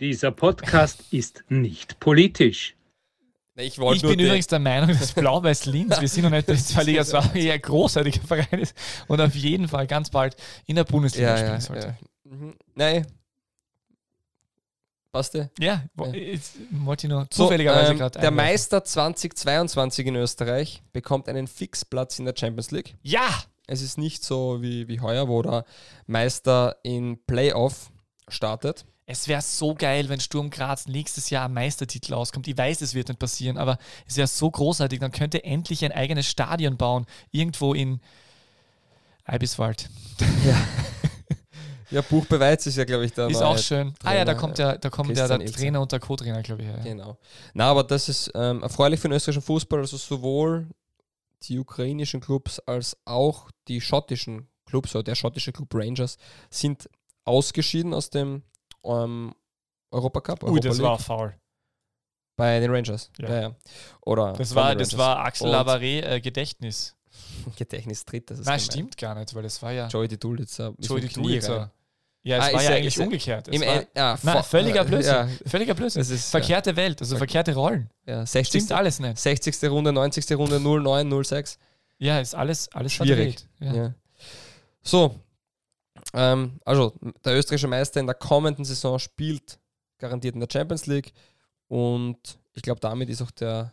Dieser 0.00 0.32
Podcast 0.32 1.04
ist 1.12 1.44
nicht 1.48 2.00
politisch. 2.00 2.75
Ich, 3.58 3.78
ich 3.78 4.02
bin 4.02 4.18
übrigens 4.18 4.46
der 4.48 4.58
Meinung, 4.58 4.88
dass 4.88 5.12
Blau-Weiß 5.14 5.64
Linz, 5.66 5.98
wir 5.98 6.08
sind 6.08 6.24
noch 6.24 6.30
nicht 6.30 6.46
der 6.46 6.56
Zweitliga 6.56 7.04
2, 7.04 7.38
eher 7.40 7.54
ein 7.54 7.62
großartiger 7.62 8.20
Verein 8.20 8.60
ist 8.60 8.76
und 9.08 9.18
auf 9.18 9.34
jeden 9.34 9.66
Fall 9.66 9.86
ganz 9.86 10.10
bald 10.10 10.36
in 10.66 10.76
der 10.76 10.84
Bundesliga 10.84 11.30
ja, 11.30 11.36
spielen 11.36 11.52
ja, 11.52 11.60
sollte. 11.60 11.86
Ja. 11.86 12.30
Mhm. 12.30 12.54
Nein. 12.74 13.06
Passt 15.10 15.32
der? 15.32 15.48
Ja, 15.58 15.84
jetzt 16.12 16.56
wollte 16.70 17.06
ich 17.06 17.10
noch 17.10 17.26
zufälligerweise 17.28 17.86
so, 17.86 17.92
ähm, 17.92 17.98
gerade. 17.98 18.18
Der 18.18 18.30
Meister 18.30 18.84
2022 18.84 20.06
in 20.06 20.16
Österreich 20.16 20.82
bekommt 20.92 21.26
einen 21.26 21.46
Fixplatz 21.46 22.18
in 22.18 22.26
der 22.26 22.34
Champions 22.36 22.70
League. 22.72 22.96
Ja! 23.02 23.26
Es 23.66 23.80
ist 23.80 23.96
nicht 23.96 24.22
so 24.22 24.60
wie, 24.60 24.86
wie 24.86 25.00
heuer, 25.00 25.28
wo 25.28 25.40
der 25.40 25.64
Meister 26.06 26.76
in 26.82 27.18
Playoff 27.26 27.90
startet. 28.28 28.84
Es 29.08 29.28
wäre 29.28 29.40
so 29.40 29.74
geil, 29.74 30.08
wenn 30.08 30.18
Sturm 30.18 30.50
Graz 30.50 30.88
nächstes 30.88 31.30
Jahr 31.30 31.44
am 31.44 31.54
Meistertitel 31.54 32.12
auskommt. 32.12 32.48
Ich 32.48 32.58
weiß, 32.58 32.80
es 32.80 32.92
wird 32.92 33.08
nicht 33.08 33.20
passieren, 33.20 33.56
aber 33.56 33.78
es 34.06 34.16
wäre 34.16 34.26
so 34.26 34.50
großartig. 34.50 34.98
Dann 34.98 35.12
könnte 35.12 35.44
endlich 35.44 35.84
ein 35.84 35.92
eigenes 35.92 36.26
Stadion 36.26 36.76
bauen, 36.76 37.06
irgendwo 37.30 37.72
in 37.72 38.00
Eibiswald. 39.24 39.88
Ja. 40.44 40.56
Ja, 41.88 42.00
Buchbeweiz 42.00 42.66
ist 42.66 42.76
ja, 42.76 42.84
glaube 42.84 43.04
ich, 43.04 43.12
da. 43.12 43.28
Ist 43.28 43.40
auch 43.40 43.56
schön. 43.58 43.94
Trainer, 43.94 44.12
ah 44.12 44.16
ja, 44.16 44.24
da 44.24 44.34
kommt 44.34 44.58
ja, 44.58 44.76
da 44.76 44.90
kommt 44.90 45.16
ja 45.16 45.28
der 45.28 45.46
Trainer 45.46 45.80
und 45.80 45.92
der 45.92 46.00
Co-Trainer, 46.00 46.42
glaube 46.42 46.62
ich. 46.62 46.68
Ja. 46.68 46.78
Genau. 46.78 47.16
Na, 47.54 47.70
aber 47.70 47.84
das 47.84 48.08
ist 48.08 48.28
ähm, 48.34 48.64
erfreulich 48.64 48.98
für 48.98 49.08
den 49.08 49.14
österreichischen 49.14 49.46
Fußball. 49.46 49.78
Also 49.78 49.96
sowohl 49.96 50.66
die 51.44 51.60
ukrainischen 51.60 52.20
Clubs 52.20 52.58
als 52.58 52.96
auch 53.04 53.52
die 53.68 53.80
schottischen 53.80 54.48
Clubs 54.64 54.96
oder 54.96 55.04
der 55.04 55.14
schottische 55.14 55.52
Club 55.52 55.72
Rangers 55.74 56.18
sind 56.50 56.90
ausgeschieden 57.24 57.94
aus 57.94 58.10
dem 58.10 58.42
ähm, 58.86 59.34
Europacup. 59.90 60.42
Ui, 60.44 60.60
das 60.60 60.78
League. 60.78 60.86
war 60.86 60.98
faul. 60.98 61.34
Bei 62.36 62.60
den 62.60 62.70
Rangers. 62.70 63.10
Ja. 63.18 63.28
ja, 63.28 63.40
ja. 63.40 63.56
Oder 64.02 64.34
das 64.34 64.54
war, 64.54 64.74
das 64.74 64.96
war 64.96 65.24
Axel 65.24 65.48
Lavaré 65.48 66.02
äh, 66.02 66.20
Gedächtnis. 66.20 66.94
Gedächtnis 67.56 68.04
dritt. 68.04 68.30
Das 68.30 68.40
ist 68.40 68.46
Nein, 68.46 68.60
stimmt 68.60 68.96
gar 68.98 69.14
nicht, 69.14 69.34
weil 69.34 69.42
das 69.42 69.62
war 69.62 69.72
ja. 69.72 69.88
Joey 69.88 70.08
die 70.08 70.18
Dulitzer. 70.18 70.74
Joey 70.78 71.00
die 71.00 71.08
Dulitzer. 71.08 71.72
Ja, 72.22 72.38
es 72.38 72.42
ah, 72.42 72.52
war 72.54 72.62
ja, 72.64 72.70
eigentlich 72.70 72.98
umgekehrt. 72.98 73.46
Im 73.48 73.60
war, 73.60 73.86
ja, 73.94 74.18
nein, 74.20 74.42
völliger 74.42 74.84
Blödsinn. 74.84 75.14
Ja. 75.14 75.28
Völliger 75.46 75.74
Blödsinn. 75.74 76.02
Ist, 76.02 76.28
verkehrte 76.28 76.70
ja. 76.70 76.76
Welt, 76.76 77.00
also 77.00 77.16
verkehrte 77.16 77.54
Rollen. 77.54 77.88
Ja, 78.04 78.26
60. 78.26 78.64
Stimmt 78.64 78.76
alles 78.76 78.98
nicht. 78.98 79.16
60. 79.16 79.70
Runde, 79.70 79.92
90. 79.92 80.36
Runde, 80.36 80.58
09, 80.58 81.24
06. 81.24 81.56
Ja, 81.98 82.18
ist 82.18 82.34
alles, 82.34 82.68
alles 82.72 82.94
Schwierig. 82.94 83.46
Ja. 83.60 83.94
So, 84.82 85.14
ähm, 86.14 86.60
also, 86.64 86.94
der 87.24 87.36
österreichische 87.36 87.68
Meister 87.68 88.00
in 88.00 88.06
der 88.06 88.14
kommenden 88.14 88.64
Saison 88.64 88.98
spielt 88.98 89.58
garantiert 89.98 90.34
in 90.34 90.40
der 90.40 90.48
Champions 90.50 90.86
League 90.86 91.12
und 91.68 92.38
ich 92.54 92.62
glaube, 92.62 92.80
damit 92.80 93.08
ist 93.08 93.22
auch 93.22 93.30
der 93.30 93.72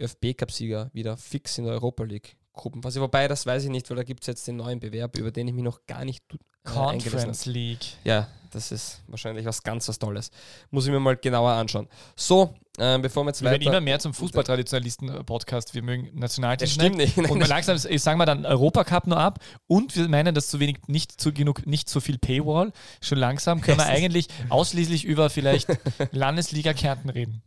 ÖFB-Cup-Sieger 0.00 0.90
wieder 0.92 1.16
fix 1.16 1.58
in 1.58 1.64
der 1.64 1.74
Europa 1.74 2.04
League. 2.04 2.36
Gruppenphase. 2.56 3.00
Wobei, 3.00 3.28
das 3.28 3.46
weiß 3.46 3.64
ich 3.64 3.70
nicht, 3.70 3.88
weil 3.88 3.96
da 3.96 4.02
gibt 4.02 4.22
es 4.22 4.26
jetzt 4.26 4.46
den 4.48 4.56
neuen 4.56 4.80
Bewerb, 4.80 5.16
über 5.16 5.30
den 5.30 5.46
ich 5.46 5.54
mich 5.54 5.62
noch 5.62 5.86
gar 5.86 6.04
nicht 6.04 6.24
äh, 6.32 6.36
Conference 6.64 7.46
League. 7.46 7.86
Ja, 8.02 8.26
das 8.50 8.72
ist 8.72 9.02
wahrscheinlich 9.06 9.44
was 9.44 9.62
ganz 9.62 9.88
was 9.88 9.98
Tolles. 9.98 10.30
Muss 10.70 10.86
ich 10.86 10.90
mir 10.90 10.98
mal 10.98 11.16
genauer 11.16 11.52
anschauen. 11.52 11.88
So, 12.16 12.54
ähm, 12.78 13.02
bevor 13.02 13.24
wir 13.24 13.28
jetzt 13.28 13.42
wir 13.42 13.50
weiter... 13.50 13.60
Wir 13.60 13.66
werden 13.66 13.74
immer 13.74 13.80
mehr 13.82 13.98
zum 13.98 14.14
Fußballtraditionalisten-Podcast. 14.14 15.74
Wir 15.74 15.82
mögen 15.82 16.10
Nationalteam 16.18 16.68
stimmt 16.68 16.96
nicht. 16.96 17.18
Und 17.18 17.38
mal 17.38 17.48
langsam, 17.48 17.78
ich 17.88 18.02
sage 18.02 18.16
mal 18.16 18.26
dann 18.26 18.44
Europacup 18.46 19.06
nur 19.06 19.18
ab. 19.18 19.40
Und 19.66 19.94
wir 19.96 20.08
meinen, 20.08 20.34
dass 20.34 20.48
zu 20.48 20.60
wenig, 20.60 20.78
nicht 20.86 21.20
zu 21.20 21.32
genug, 21.32 21.66
nicht 21.66 21.88
so 21.88 22.00
viel 22.00 22.18
Paywall. 22.18 22.72
Schon 23.00 23.18
langsam 23.18 23.60
können 23.60 23.78
wir 23.78 23.86
eigentlich 23.86 24.28
ausschließlich 24.48 25.04
über 25.04 25.30
vielleicht 25.30 25.68
Landesliga 26.12 26.72
Kärnten 26.72 27.10
reden. 27.10 27.42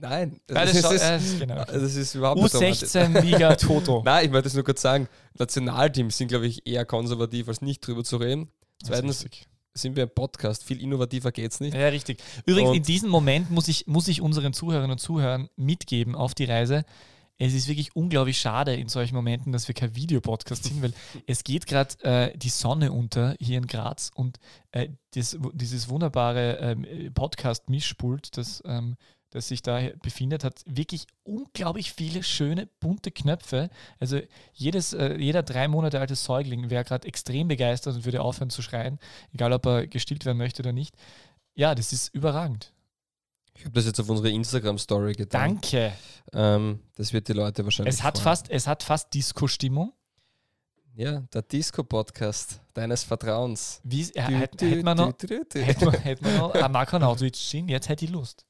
Nein, 0.00 0.40
das, 0.46 0.80
das, 0.80 0.92
ist, 0.92 1.02
ist, 1.02 1.40
genau. 1.40 1.64
das 1.64 1.96
ist 1.96 2.14
überhaupt 2.14 2.40
nicht 2.40 2.54
U16 2.54 3.20
Liga 3.20 3.56
Toto. 3.56 4.02
Nein, 4.04 4.26
ich 4.26 4.32
wollte 4.32 4.44
das 4.44 4.54
nur 4.54 4.62
kurz 4.62 4.80
sagen. 4.80 5.08
Nationalteams 5.36 6.16
sind, 6.16 6.28
glaube 6.28 6.46
ich, 6.46 6.64
eher 6.66 6.84
konservativ, 6.84 7.48
als 7.48 7.62
nicht 7.62 7.84
drüber 7.84 8.04
zu 8.04 8.18
reden. 8.18 8.48
Zweitens 8.84 9.26
sind 9.74 9.96
wir 9.96 10.04
ein 10.04 10.14
Podcast. 10.14 10.62
Viel 10.62 10.80
innovativer 10.80 11.32
geht 11.32 11.50
es 11.50 11.58
nicht. 11.58 11.74
Ja, 11.74 11.88
richtig. 11.88 12.22
Übrigens, 12.46 12.70
und 12.70 12.76
in 12.76 12.82
diesem 12.84 13.10
Moment 13.10 13.50
muss 13.50 13.66
ich, 13.66 13.88
muss 13.88 14.06
ich 14.06 14.20
unseren 14.20 14.52
Zuhörerinnen 14.52 14.92
und 14.92 14.98
Zuhörern 14.98 15.48
mitgeben 15.56 16.14
auf 16.14 16.34
die 16.34 16.44
Reise. 16.44 16.84
Es 17.40 17.54
ist 17.54 17.66
wirklich 17.66 17.94
unglaublich 17.94 18.38
schade 18.38 18.74
in 18.74 18.88
solchen 18.88 19.16
Momenten, 19.16 19.52
dass 19.52 19.66
wir 19.66 19.74
kein 19.74 19.96
Videopodcast 19.96 20.64
sind, 20.64 20.80
weil 20.82 20.92
es 21.26 21.42
geht 21.42 21.66
gerade 21.66 21.94
äh, 22.02 22.36
die 22.36 22.48
Sonne 22.50 22.92
unter 22.92 23.34
hier 23.40 23.58
in 23.58 23.66
Graz 23.66 24.10
und 24.14 24.38
äh, 24.70 24.88
das, 25.14 25.36
dieses 25.54 25.88
wunderbare 25.88 26.58
ähm, 26.60 27.12
Podcast-Mischpult, 27.14 28.36
das 28.36 28.62
ähm, 28.64 28.96
das 29.30 29.48
sich 29.48 29.62
da 29.62 29.80
befindet, 30.02 30.44
hat 30.44 30.62
wirklich 30.66 31.06
unglaublich 31.22 31.92
viele 31.92 32.22
schöne, 32.22 32.66
bunte 32.80 33.10
Knöpfe. 33.10 33.70
Also 34.00 34.20
jedes, 34.52 34.92
äh, 34.92 35.16
jeder 35.18 35.42
drei 35.42 35.68
Monate 35.68 36.00
alte 36.00 36.14
Säugling 36.14 36.70
wäre 36.70 36.84
gerade 36.84 37.06
extrem 37.06 37.48
begeistert 37.48 37.96
und 37.96 38.04
würde 38.04 38.22
aufhören 38.22 38.50
zu 38.50 38.62
schreien, 38.62 38.98
egal 39.32 39.52
ob 39.52 39.66
er 39.66 39.86
gestillt 39.86 40.24
werden 40.24 40.38
möchte 40.38 40.62
oder 40.62 40.72
nicht. 40.72 40.96
Ja, 41.54 41.74
das 41.74 41.92
ist 41.92 42.14
überragend. 42.14 42.72
Ich 43.54 43.64
habe 43.64 43.74
das 43.74 43.86
jetzt 43.86 43.98
auf 43.98 44.08
unsere 44.08 44.30
Instagram-Story 44.30 45.14
getan. 45.14 45.54
Danke. 45.54 45.92
Ähm, 46.32 46.80
das 46.94 47.12
wird 47.12 47.26
die 47.26 47.32
Leute 47.32 47.64
wahrscheinlich. 47.64 47.94
Es 47.94 48.04
hat 48.04 48.18
fast, 48.18 48.48
es 48.50 48.68
hat 48.68 48.84
fast 48.84 49.12
Disco-Stimmung. 49.12 49.92
Ja, 50.98 51.22
der 51.32 51.42
Disco-Podcast 51.42 52.60
deines 52.74 53.04
Vertrauens. 53.04 53.80
Wie, 53.84 54.02
äh, 54.14 54.20
hätte 54.20 54.66
hätt 54.66 54.82
man 54.82 54.96
noch, 54.96 55.12
hätte 55.54 55.84
man, 55.84 55.94
hätt 55.94 56.20
man 56.20 56.36
noch 56.36 56.50
einen 56.54 56.72
Makanautovic 56.72 57.36
stehen, 57.36 57.68
jetzt 57.68 57.88
hätte 57.88 58.04
ich 58.04 58.10
Lust. 58.10 58.44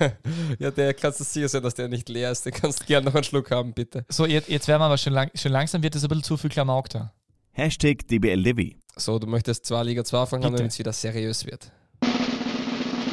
ja, 0.58 0.70
der 0.70 0.92
kannst 0.92 1.20
du 1.20 1.24
sicher 1.24 1.48
sein, 1.48 1.62
dass 1.62 1.72
der 1.72 1.88
nicht 1.88 2.06
leer 2.10 2.32
ist. 2.32 2.44
Den 2.44 2.52
kannst 2.52 2.82
du 2.82 2.84
gerne 2.84 3.06
noch 3.06 3.14
einen 3.14 3.24
Schluck 3.24 3.50
haben, 3.50 3.72
bitte. 3.72 4.04
So, 4.10 4.26
jetzt, 4.26 4.50
jetzt 4.50 4.68
werden 4.68 4.82
wir 4.82 4.84
aber 4.84 4.98
schon, 4.98 5.14
lang, 5.14 5.30
schon 5.34 5.52
langsam 5.52 5.82
wird 5.82 5.96
es 5.96 6.04
ein 6.04 6.08
bisschen 6.08 6.24
zu 6.24 6.36
viel 6.36 6.50
Klamauk 6.50 6.90
da. 6.90 7.14
Hashtag 7.52 8.06
DBLDevi. 8.06 8.76
So, 8.94 9.18
du 9.18 9.26
möchtest 9.26 9.64
zwar 9.64 9.82
Liga 9.82 10.04
2 10.04 10.26
fangen, 10.26 10.42
damit 10.42 10.72
es 10.72 10.78
wieder 10.78 10.92
seriös 10.92 11.46
wird. 11.46 11.72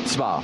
Zwar. 0.07 0.43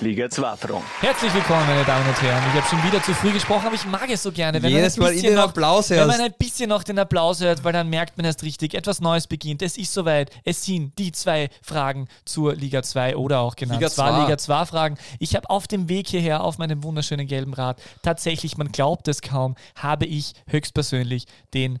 Liga 0.00 0.30
2 0.30 0.56
Front. 0.56 0.84
Herzlich 1.00 1.34
willkommen, 1.34 1.66
meine 1.66 1.84
Damen 1.84 2.08
und 2.08 2.22
Herren. 2.22 2.42
Ich 2.48 2.58
habe 2.58 2.66
schon 2.66 2.82
wieder 2.84 3.02
zu 3.02 3.12
früh 3.12 3.32
gesprochen, 3.32 3.66
aber 3.66 3.74
ich 3.74 3.84
mag 3.84 4.08
es 4.08 4.22
so 4.22 4.32
gerne. 4.32 4.62
Wenn 4.62 4.70
Jedes 4.70 4.96
Mal 4.96 5.12
in 5.12 5.22
den 5.22 5.34
noch, 5.34 5.48
Applaus 5.48 5.90
hört. 5.90 6.00
Wenn 6.00 6.08
man 6.08 6.20
ein 6.22 6.34
bisschen 6.38 6.70
noch 6.70 6.82
den 6.82 6.98
Applaus 6.98 7.40
hört, 7.40 7.64
weil 7.64 7.74
dann 7.74 7.90
merkt 7.90 8.16
man 8.16 8.24
erst 8.24 8.42
richtig, 8.42 8.72
etwas 8.72 9.02
Neues 9.02 9.26
beginnt. 9.26 9.60
Es 9.60 9.76
ist 9.76 9.92
soweit. 9.92 10.30
Es 10.44 10.64
sind 10.64 10.98
die 10.98 11.12
zwei 11.12 11.50
Fragen 11.60 12.08
zur 12.24 12.54
Liga 12.54 12.82
2 12.82 13.16
oder 13.16 13.40
auch 13.40 13.56
genannt 13.56 13.80
Liga 13.80 13.90
zwei 13.90 14.22
Liga 14.22 14.38
2 14.38 14.64
Fragen. 14.64 14.98
Ich 15.18 15.36
habe 15.36 15.50
auf 15.50 15.68
dem 15.68 15.90
Weg 15.90 16.08
hierher 16.08 16.44
auf 16.44 16.56
meinem 16.56 16.82
wunderschönen 16.82 17.26
gelben 17.26 17.52
Rad 17.52 17.78
tatsächlich, 18.02 18.56
man 18.56 18.72
glaubt 18.72 19.06
es 19.06 19.20
kaum, 19.20 19.54
habe 19.74 20.06
ich 20.06 20.32
höchstpersönlich 20.46 21.26
den 21.52 21.78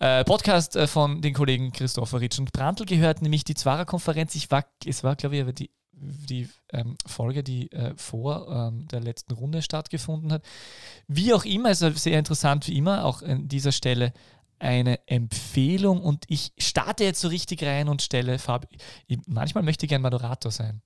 äh, 0.00 0.24
Podcast 0.24 0.74
äh, 0.74 0.88
von 0.88 1.22
den 1.22 1.32
Kollegen 1.32 1.70
Christopher 1.72 2.20
Ritsch 2.20 2.40
und 2.40 2.52
Brandl 2.52 2.84
gehört, 2.86 3.22
nämlich 3.22 3.44
die 3.44 3.54
Zwarer-Konferenz. 3.54 4.34
Ich 4.34 4.50
war, 4.50 4.64
es 4.84 5.04
war, 5.04 5.14
glaube 5.14 5.36
ich, 5.36 5.42
aber 5.42 5.52
die 5.52 5.70
die 5.96 6.48
ähm, 6.72 6.96
Folge, 7.06 7.42
die 7.42 7.72
äh, 7.72 7.94
vor 7.96 8.48
ähm, 8.48 8.86
der 8.88 9.00
letzten 9.00 9.32
Runde 9.34 9.62
stattgefunden 9.62 10.32
hat. 10.32 10.44
Wie 11.08 11.32
auch 11.32 11.44
immer, 11.44 11.70
also 11.70 11.90
sehr 11.90 12.18
interessant 12.18 12.68
wie 12.68 12.76
immer, 12.76 13.04
auch 13.04 13.22
an 13.22 13.48
dieser 13.48 13.72
Stelle 13.72 14.12
eine 14.58 15.06
Empfehlung 15.06 16.02
und 16.02 16.24
ich 16.28 16.52
starte 16.58 17.04
jetzt 17.04 17.20
so 17.20 17.28
richtig 17.28 17.62
rein 17.62 17.88
und 17.88 18.02
stelle 18.02 18.38
Fab. 18.38 18.66
Ich, 19.06 19.18
manchmal 19.26 19.64
möchte 19.64 19.84
ich 19.84 19.90
gerne 19.90 20.02
Moderator 20.02 20.50
sein. 20.50 20.82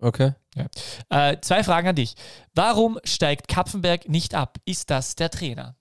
Okay. 0.00 0.34
Ja. 0.54 0.68
Äh, 1.08 1.40
zwei 1.40 1.64
Fragen 1.64 1.88
an 1.88 1.96
dich. 1.96 2.14
Warum 2.54 2.98
steigt 3.04 3.48
Kapfenberg 3.48 4.08
nicht 4.08 4.34
ab? 4.34 4.58
Ist 4.64 4.90
das 4.90 5.16
der 5.16 5.30
Trainer? 5.30 5.76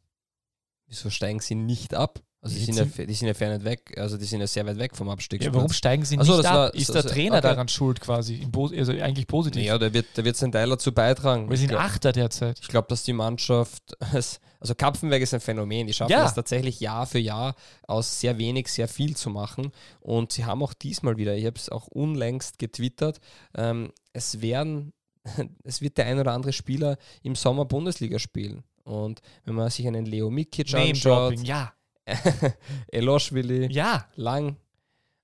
Wieso 0.87 1.09
steigen 1.09 1.39
sie 1.39 1.55
nicht 1.55 1.93
ab? 1.93 2.21
Also 2.53 2.59
die 2.59 2.73
sind, 2.73 2.97
ja, 2.97 3.05
die 3.05 3.13
sind 3.13 3.27
ja 3.27 3.33
fair 3.33 3.53
nicht 3.53 3.65
weg, 3.65 3.93
also 3.97 4.17
die 4.17 4.25
sind 4.25 4.39
ja 4.41 4.47
sehr 4.47 4.65
weit 4.65 4.77
weg 4.77 4.95
vom 4.95 5.09
Abstieg. 5.09 5.43
Ja, 5.43 5.53
warum 5.53 5.71
steigen 5.71 6.03
sie 6.05 6.17
Ach 6.19 6.25
so, 6.25 6.33
nicht 6.33 6.43
das 6.45 6.51
ab? 6.51 6.57
war- 6.57 6.73
ist 6.73 6.87
so- 6.87 6.93
der 6.93 7.03
so- 7.03 7.09
Trainer 7.09 7.33
okay. 7.37 7.41
daran 7.41 7.67
schuld 7.67 7.99
quasi? 8.01 8.47
Also 8.75 8.91
eigentlich 8.93 9.27
positiv. 9.27 9.63
Ja, 9.63 9.77
der 9.77 9.93
wird, 9.93 10.05
der 10.15 10.25
wird 10.25 10.35
seinen 10.35 10.51
Teil 10.51 10.69
dazu 10.69 10.91
beitragen. 10.91 11.49
Wir 11.49 11.57
sind 11.57 11.69
glaub- 11.69 11.81
Achter 11.81 12.11
derzeit. 12.11 12.59
Ich 12.61 12.67
glaube, 12.67 12.87
dass 12.89 13.03
die 13.03 13.13
Mannschaft, 13.13 13.83
also 14.59 14.75
Kapfenberg 14.75 15.21
ist 15.21 15.33
ein 15.33 15.39
Phänomen. 15.39 15.87
Die 15.87 15.93
schaffen 15.93 16.11
Ja. 16.11 16.25
es 16.25 16.33
tatsächlich 16.33 16.79
Jahr 16.79 17.05
für 17.05 17.19
Jahr 17.19 17.55
aus 17.87 18.19
sehr 18.19 18.37
wenig 18.37 18.67
sehr 18.69 18.87
viel 18.87 19.15
zu 19.15 19.29
machen. 19.29 19.71
Und 19.99 20.31
sie 20.31 20.45
haben 20.45 20.63
auch 20.63 20.73
diesmal 20.73 21.17
wieder, 21.17 21.35
ich 21.35 21.45
habe 21.45 21.57
es 21.57 21.69
auch 21.69 21.87
unlängst 21.87 22.59
getwittert, 22.59 23.19
ähm, 23.55 23.91
es 24.13 24.41
werden, 24.41 24.93
es 25.63 25.81
wird 25.81 25.97
der 25.97 26.05
ein 26.07 26.19
oder 26.19 26.31
andere 26.31 26.53
Spieler 26.53 26.97
im 27.23 27.35
Sommer 27.35 27.65
Bundesliga 27.65 28.19
spielen. 28.19 28.63
Und 28.83 29.21
wenn 29.43 29.55
man 29.55 29.69
sich 29.69 29.85
einen 29.85 30.05
Leo 30.05 30.29
Mikic 30.29 30.73
anschaut, 30.73 31.39
ja. 31.43 31.73
Eloschwili, 32.91 33.71
Ja, 33.71 34.05
Lang, 34.15 34.57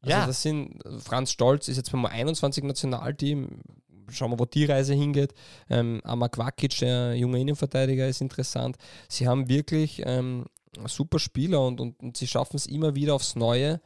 also 0.01 0.11
Ja. 0.11 0.27
das 0.27 0.41
sind, 0.41 0.81
Franz 0.99 1.31
Stolz 1.31 1.67
ist 1.67 1.77
jetzt 1.77 1.91
beim 1.91 2.05
21 2.05 2.63
Nationalteam. 2.63 3.61
Schauen 4.09 4.31
wir, 4.31 4.39
wo 4.39 4.45
die 4.45 4.65
Reise 4.65 4.93
hingeht. 4.93 5.33
Ähm, 5.69 6.01
Amak 6.03 6.37
Vakic, 6.37 6.77
der 6.79 7.15
junge 7.15 7.39
Innenverteidiger, 7.39 8.07
ist 8.07 8.19
interessant. 8.21 8.75
Sie 9.07 9.27
haben 9.27 9.47
wirklich 9.47 10.01
ähm, 10.05 10.45
super 10.87 11.19
Spieler 11.19 11.65
und, 11.65 11.79
und, 11.79 11.99
und 12.01 12.17
sie 12.17 12.27
schaffen 12.27 12.57
es 12.57 12.65
immer 12.65 12.95
wieder 12.95 13.15
aufs 13.15 13.35
Neue. 13.37 13.79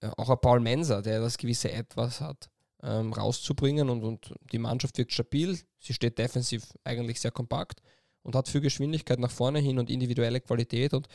Äh, 0.00 0.08
Auch 0.16 0.30
ein 0.30 0.38
Paul 0.40 0.60
Menser, 0.60 1.02
der 1.02 1.20
das 1.20 1.36
gewisse 1.36 1.72
Etwas 1.72 2.20
hat, 2.20 2.48
ähm, 2.82 3.12
rauszubringen 3.12 3.90
und, 3.90 4.04
und 4.04 4.34
die 4.52 4.58
Mannschaft 4.58 4.96
wirkt 4.98 5.12
stabil. 5.12 5.58
Sie 5.80 5.94
steht 5.94 6.16
defensiv 6.18 6.62
eigentlich 6.84 7.20
sehr 7.20 7.32
kompakt 7.32 7.82
und 8.26 8.34
hat 8.34 8.48
viel 8.48 8.60
Geschwindigkeit 8.60 9.18
nach 9.18 9.30
vorne 9.30 9.60
hin 9.60 9.78
und 9.78 9.88
individuelle 9.88 10.40
Qualität. 10.40 10.92
Und 10.94 11.08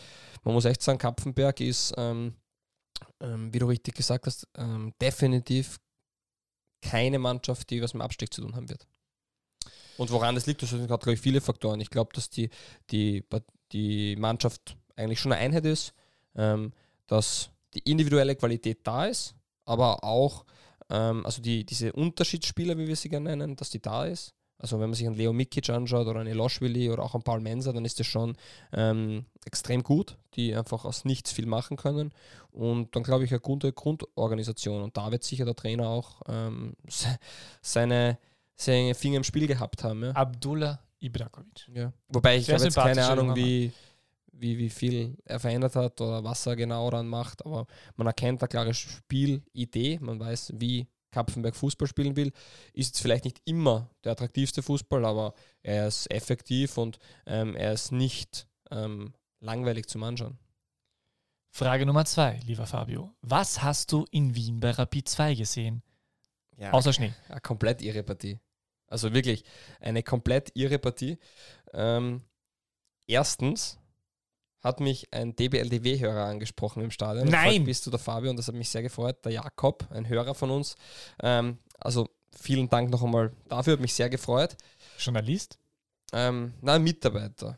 man 0.44 0.54
muss 0.54 0.66
echt 0.66 0.82
sagen, 0.82 0.98
Kapfenberg 0.98 1.60
ist 1.60 1.94
ähm, 1.98 2.34
ähm, 3.20 3.54
wie 3.54 3.60
du 3.60 3.68
richtig 3.68 3.96
gesagt 3.96 4.26
hast, 4.26 4.48
ähm, 4.56 4.94
definitiv 5.02 5.80
keine 6.82 7.20
Mannschaft, 7.20 7.70
die 7.70 7.82
was 7.82 7.94
mit 7.94 8.04
Abstieg 8.04 8.34
zu 8.34 8.42
tun 8.42 8.56
haben 8.56 8.70
wird. 8.70 8.88
Und 9.98 10.10
woran 10.12 10.36
das 10.36 10.48
liegt, 10.48 10.64
das 10.64 10.72
hat, 10.72 10.88
glaube 10.88 11.14
ich, 11.14 11.20
viele 11.20 11.42
Faktoren. 11.42 11.80
Ich 11.80 11.90
glaube, 11.90 12.12
dass 12.14 12.30
die, 12.30 12.50
die, 12.90 13.24
die 13.72 14.16
Mannschaft 14.16 14.76
eigentlich 14.96 15.20
schon 15.20 15.32
eine 15.32 15.42
Einheit 15.42 15.66
ist, 15.66 15.94
ähm, 16.36 16.74
dass 17.08 17.52
die 17.74 17.90
individuelle 17.90 18.36
Qualität 18.36 18.80
da 18.84 19.06
ist, 19.06 19.36
aber 19.66 20.04
auch, 20.04 20.46
ähm, 20.90 21.26
also 21.26 21.42
die, 21.42 21.66
diese 21.66 21.94
Unterschiedsspieler, 21.94 22.78
wie 22.78 22.88
wir 22.88 22.96
sie 22.96 23.10
gerne 23.10 23.36
nennen, 23.36 23.56
dass 23.56 23.70
die 23.70 23.82
da 23.82 24.06
ist. 24.06 24.34
Also 24.62 24.80
wenn 24.80 24.90
man 24.90 24.94
sich 24.94 25.08
einen 25.08 25.16
Leo 25.16 25.34
Mikic 25.34 25.70
anschaut 25.72 26.06
oder 26.06 26.20
einen 26.20 26.30
Eloschwili 26.30 26.92
oder 26.92 27.02
auch 27.02 27.16
einen 27.16 27.24
Paul 27.24 27.42
Menser, 27.42 27.74
dann 27.74 27.84
ist 27.84 28.00
das 28.00 28.06
schon 28.06 28.36
ähm, 28.72 29.26
extrem 29.44 29.82
gut, 29.82 30.18
die 30.36 30.56
einfach 30.56 30.86
aus 30.86 31.04
nichts 31.04 31.32
viel 31.32 31.48
machen 31.48 31.78
können. 31.78 32.12
Und 32.52 32.96
dann 32.96 33.02
glaube 33.02 33.24
ich 33.26 33.32
eine 33.32 33.40
gute 33.40 33.74
Grundorganisation. 33.74 34.84
Und 34.84 34.96
da 34.98 35.12
wird 35.12 35.24
sicher 35.24 35.46
der 35.46 35.56
Trainer 35.56 35.90
auch 35.90 36.22
ähm, 36.28 36.76
se- 36.88 37.18
seine, 37.62 38.20
seine 38.56 38.94
Finger 38.94 39.18
im 39.18 39.24
Spiel 39.24 39.48
gehabt 39.48 39.84
haben. 39.84 40.04
Ja. 40.04 40.12
Abdullah 40.12 40.80
Ibrakovic. 41.00 41.68
Ja. 41.74 41.92
Wobei 42.10 42.38
ich 42.38 42.52
habe 42.52 42.64
jetzt 42.64 42.76
keine 42.76 43.04
Ahnung, 43.04 43.36
wie, 43.36 43.72
wie, 44.34 44.60
wie 44.60 44.70
viel 44.70 45.18
er 45.26 45.40
verändert 45.40 45.76
hat 45.76 46.00
oder 46.00 46.24
was 46.24 46.46
er 46.46 46.56
genau 46.56 46.88
dann 46.92 47.08
macht, 47.08 47.44
aber 47.44 47.66
man 47.96 48.06
erkennt 48.06 48.44
eine 48.44 48.48
klare 48.48 48.76
Spielidee, 48.76 49.98
man 50.02 50.20
weiß, 50.20 50.54
wie 50.58 50.86
Kapfenberg 51.12 51.56
Fußball 51.56 51.88
spielen 51.88 52.16
will. 52.16 52.32
Ist 52.74 52.88
jetzt 52.88 53.02
vielleicht 53.02 53.26
nicht 53.26 53.42
immer 53.46 53.90
der 54.04 54.14
attraktivste 54.14 54.64
Fußball, 54.64 55.06
aber 55.06 55.34
er 55.62 55.88
ist 55.88 56.10
effektiv 56.12 56.78
und 56.78 57.00
ähm, 57.26 57.56
er 57.56 57.74
ist 57.74 57.92
nicht 57.92 58.48
ähm, 58.72 59.14
langweilig 59.40 59.88
zum 59.88 60.04
Anschauen. 60.04 60.38
Frage 61.54 61.86
Nummer 61.86 62.06
zwei, 62.06 62.40
lieber 62.46 62.66
Fabio. 62.66 63.14
Was 63.22 63.62
hast 63.62 63.92
du 63.92 64.06
in 64.12 64.36
Wien 64.36 64.62
bei 64.62 64.72
Rapid 64.72 65.10
2 65.10 65.36
gesehen? 65.36 65.84
Ja, 66.58 66.72
Außer 66.72 66.94
Schnee. 66.94 67.14
eine 67.28 67.42
komplett 67.42 67.82
irre 67.82 68.04
Partie. 68.04 68.40
Also 68.88 69.14
wirklich 69.14 69.44
eine 69.80 70.02
komplett 70.04 70.52
irre 70.56 70.80
Partie. 70.80 71.18
Ähm, 71.74 72.22
erstens 73.08 73.80
hat 74.62 74.80
mich 74.80 75.08
ein 75.12 75.36
DBLDW-Hörer 75.36 76.26
angesprochen 76.26 76.84
im 76.84 76.92
Stadion. 76.92 77.28
Nein! 77.28 77.50
gefragt, 77.50 77.66
Bist 77.66 77.86
du 77.86 77.90
der 77.90 78.00
Fabio? 78.00 78.30
Und 78.30 78.38
das 78.38 78.48
hat 78.48 78.56
mich 78.56 78.70
sehr 78.70 78.84
gefreut. 78.84 79.24
Der 79.26 79.32
Jakob, 79.32 79.88
ein 79.92 80.08
Hörer 80.08 80.36
von 80.36 80.52
uns. 80.52 80.76
Ähm, 81.22 81.58
also 81.80 82.10
vielen 82.40 82.70
Dank 82.70 82.90
noch 82.90 83.04
einmal 83.04 83.32
dafür, 83.50 83.74
hat 83.74 83.80
mich 83.80 83.94
sehr 83.94 84.10
gefreut. 84.10 84.56
Journalist? 85.00 85.58
Ähm, 86.14 86.54
na, 86.62 86.74
ein 86.74 86.84
Mitarbeiter 86.84 87.58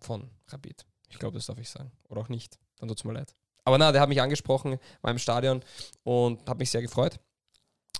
von 0.00 0.28
Rapid. 0.48 0.84
Ich 1.08 1.18
glaube, 1.18 1.36
das 1.36 1.46
darf 1.46 1.58
ich 1.58 1.68
sagen. 1.68 1.92
Oder 2.08 2.22
auch 2.22 2.28
nicht. 2.28 2.58
Dann 2.78 2.88
tut 2.88 2.98
es 2.98 3.04
mir 3.04 3.12
leid. 3.12 3.34
Aber 3.64 3.78
na, 3.78 3.92
der 3.92 4.00
hat 4.00 4.08
mich 4.08 4.20
angesprochen, 4.20 4.78
war 5.02 5.10
im 5.10 5.18
Stadion 5.18 5.62
und 6.02 6.48
hat 6.48 6.58
mich 6.58 6.70
sehr 6.70 6.82
gefreut. 6.82 7.20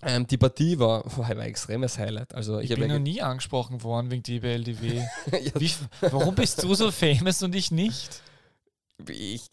Ähm, 0.02 0.26
die 0.26 0.38
Partie 0.38 0.78
war, 0.78 1.04
war 1.16 1.26
ein 1.26 1.40
extremes 1.40 1.98
Highlight. 1.98 2.34
Also 2.34 2.58
ich, 2.58 2.70
Ich, 2.70 2.78
bin 2.78 2.88
ja 2.88 2.98
noch 2.98 3.04
nie 3.04 3.20
angesprochen 3.20 3.82
worden 3.82 4.10
wegen 4.10 4.22
DBLDW. 4.22 4.96
ja, 5.30 5.60
Wie, 5.60 5.70
warum 6.00 6.34
bist 6.34 6.62
du 6.62 6.74
so 6.74 6.90
famous 6.90 7.42
und 7.42 7.54
ich 7.54 7.70
nicht? 7.70 8.22
Ich, 9.08 9.48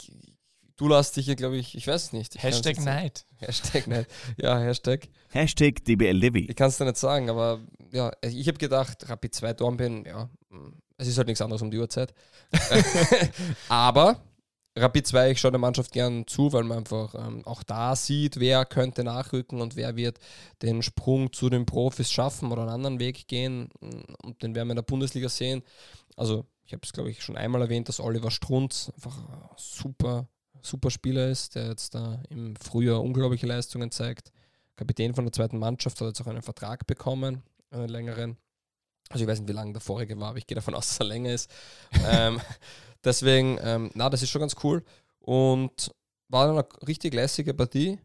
du 0.77 0.87
lässt 0.87 1.17
dich 1.17 1.25
hier, 1.25 1.35
glaube 1.35 1.57
ich, 1.57 1.75
ich 1.75 1.87
weiß 1.87 2.05
es 2.05 2.13
nicht. 2.13 2.35
Ich 2.35 2.43
Hashtag. 2.43 2.79
Neid. 2.79 3.25
Hashtag 3.37 3.87
Neid. 3.87 4.07
Ja, 4.37 4.59
Hashtag. 4.59 5.07
Hashtag 5.29 5.83
DBLDW. 5.85 6.47
Ich 6.49 6.55
kann 6.55 6.69
es 6.69 6.77
dir 6.77 6.85
nicht 6.85 6.97
sagen, 6.97 7.29
aber 7.29 7.59
ja, 7.91 8.11
ich 8.21 8.47
habe 8.47 8.57
gedacht, 8.57 9.09
Rapid 9.09 9.35
2 9.35 9.53
Dornbirn, 9.53 10.05
ja, 10.05 10.29
mm, 10.49 10.73
es 10.97 11.07
ist 11.07 11.17
halt 11.17 11.27
nichts 11.27 11.41
anderes 11.41 11.61
um 11.61 11.71
die 11.71 11.77
Uhrzeit. 11.77 12.13
aber 13.69 14.21
Rapid 14.77 15.07
2, 15.07 15.31
ich 15.31 15.39
schaue 15.39 15.51
der 15.51 15.59
Mannschaft 15.59 15.91
gern 15.91 16.27
zu, 16.27 16.53
weil 16.53 16.63
man 16.63 16.79
einfach 16.79 17.15
ähm, 17.15 17.45
auch 17.45 17.63
da 17.63 17.95
sieht, 17.95 18.39
wer 18.39 18.65
könnte 18.65 19.03
nachrücken 19.03 19.59
und 19.61 19.75
wer 19.75 19.95
wird 19.95 20.19
den 20.61 20.83
Sprung 20.83 21.33
zu 21.33 21.49
den 21.49 21.65
Profis 21.65 22.11
schaffen 22.11 22.51
oder 22.51 22.63
einen 22.63 22.71
anderen 22.71 22.99
Weg 22.99 23.27
gehen. 23.27 23.69
Und 24.23 24.43
den 24.43 24.53
werden 24.53 24.67
wir 24.67 24.73
in 24.73 24.77
der 24.77 24.83
Bundesliga 24.83 25.29
sehen. 25.29 25.63
Also, 26.15 26.45
ich 26.67 26.73
habe 26.73 26.81
es, 26.83 26.91
glaube 26.91 27.09
ich, 27.09 27.23
schon 27.23 27.37
einmal 27.37 27.61
erwähnt, 27.61 27.87
dass 27.87 28.01
Oliver 28.01 28.29
Strunz 28.29 28.91
einfach 28.93 29.17
ein 29.29 29.49
super, 29.55 30.27
super 30.61 30.91
Spieler 30.91 31.29
ist, 31.29 31.55
der 31.55 31.69
jetzt 31.69 31.95
da 31.95 32.21
im 32.29 32.57
Frühjahr 32.57 33.01
unglaubliche 33.01 33.47
Leistungen 33.47 33.89
zeigt. 33.89 34.33
Kapitän 34.75 35.15
von 35.15 35.23
der 35.23 35.31
zweiten 35.31 35.59
Mannschaft 35.59 35.99
hat 36.01 36.09
jetzt 36.09 36.21
auch 36.21 36.27
einen 36.27 36.41
Vertrag 36.41 36.85
bekommen, 36.85 37.41
einen 37.71 37.87
längeren. 37.87 38.37
Also 39.09 39.23
ich 39.23 39.29
weiß 39.29 39.39
nicht, 39.39 39.47
wie 39.47 39.53
lang 39.53 39.71
der 39.71 39.79
vorige 39.79 40.19
war, 40.19 40.29
aber 40.29 40.39
ich 40.39 40.45
gehe 40.45 40.55
davon 40.55 40.75
aus, 40.75 40.87
dass 40.89 40.99
er 40.99 41.05
länger 41.05 41.31
ist. 41.31 41.49
ähm, 42.05 42.41
deswegen, 43.03 43.57
ähm, 43.61 43.89
na, 43.93 44.09
das 44.09 44.21
ist 44.21 44.29
schon 44.29 44.41
ganz 44.41 44.57
cool. 44.61 44.83
Und 45.19 45.95
war 46.27 46.47
dann 46.47 46.57
eine 46.57 46.67
richtig 46.85 47.13
lässige 47.13 47.53
Partie. 47.53 47.97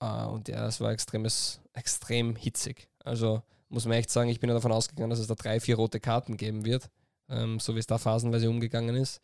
Äh, 0.00 0.24
und 0.24 0.48
ja, 0.48 0.66
es 0.66 0.80
war 0.80 0.90
extremes, 0.90 1.60
extrem 1.72 2.34
hitzig. 2.34 2.88
Also 3.04 3.44
muss 3.68 3.84
man 3.84 3.96
echt 3.96 4.10
sagen, 4.10 4.28
ich 4.28 4.40
bin 4.40 4.50
ja 4.50 4.54
davon 4.54 4.72
ausgegangen, 4.72 5.10
dass 5.10 5.20
es 5.20 5.28
da 5.28 5.36
drei, 5.36 5.60
vier 5.60 5.76
rote 5.76 6.00
Karten 6.00 6.36
geben 6.36 6.64
wird. 6.64 6.90
Ähm, 7.28 7.58
so 7.58 7.74
wie 7.74 7.80
es 7.80 7.86
da 7.86 7.98
phasenweise 7.98 8.48
umgegangen 8.48 8.94
ist. 8.96 9.20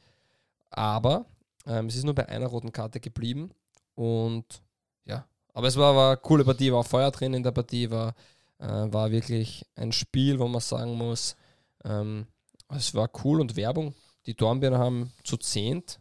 Aber 0.70 1.26
ähm, 1.66 1.86
es 1.86 1.96
ist 1.96 2.04
nur 2.04 2.14
bei 2.14 2.28
einer 2.28 2.46
roten 2.46 2.72
Karte 2.72 3.00
geblieben. 3.00 3.50
Und 3.94 4.62
ja, 5.04 5.26
aber 5.52 5.68
es 5.68 5.76
war, 5.76 5.94
war 5.94 6.12
eine 6.12 6.16
coole 6.18 6.44
Partie, 6.44 6.72
war 6.72 6.84
Feuer 6.84 7.10
drin 7.10 7.34
in 7.34 7.42
der 7.42 7.52
Partie, 7.52 7.90
war, 7.90 8.14
äh, 8.58 8.66
war 8.66 9.10
wirklich 9.10 9.66
ein 9.76 9.92
Spiel, 9.92 10.38
wo 10.38 10.48
man 10.48 10.60
sagen 10.60 10.94
muss, 10.94 11.36
ähm, 11.84 12.26
es 12.68 12.94
war 12.94 13.10
cool 13.24 13.40
und 13.40 13.56
Werbung. 13.56 13.94
Die 14.26 14.34
Dornbirner 14.34 14.78
haben 14.78 15.12
zu 15.24 15.36
zehnt 15.36 16.00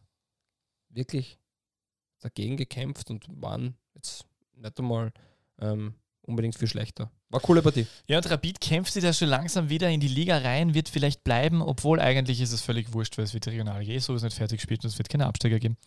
wirklich 0.90 1.40
dagegen 2.20 2.58
gekämpft 2.58 3.10
und 3.10 3.26
waren 3.42 3.76
jetzt 3.96 4.26
nicht 4.54 4.80
einmal 4.80 5.12
ähm, 5.60 5.96
unbedingt 6.24 6.56
viel 6.58 6.68
schlechter. 6.68 7.12
War 7.30 7.40
eine 7.40 7.46
coole 7.46 7.62
Partie. 7.62 7.88
Ja, 8.08 8.18
und 8.18 8.30
Rapid 8.30 8.60
kämpft 8.62 8.94
sich 8.94 9.04
da 9.04 9.14
schon 9.14 9.30
langsam 9.30 9.70
wieder 9.70 9.90
in 9.90 10.00
die 10.00 10.08
Liga 10.08 10.38
rein, 10.38 10.74
wird 10.74 10.90
vielleicht 10.90 11.24
bleiben, 11.24 11.62
obwohl 11.62 12.00
eigentlich 12.00 12.42
ist 12.42 12.52
es 12.52 12.62
völlig 12.62 12.94
wurscht, 12.94 13.18
weil 13.18 13.26
es 13.26 13.34
wird 13.34 13.46
die 13.46 13.50
Regionalliga 13.52 13.94
eh 13.94 14.00
so 14.00 14.16
ist 14.16 14.24
nicht 14.24 14.36
fertig 14.36 14.58
gespielt 14.60 14.84
und 14.84 14.90
es 14.90 14.98
wird 14.98 15.10
keine 15.10 15.26
Absteiger 15.26 15.60
geben. 15.60 15.78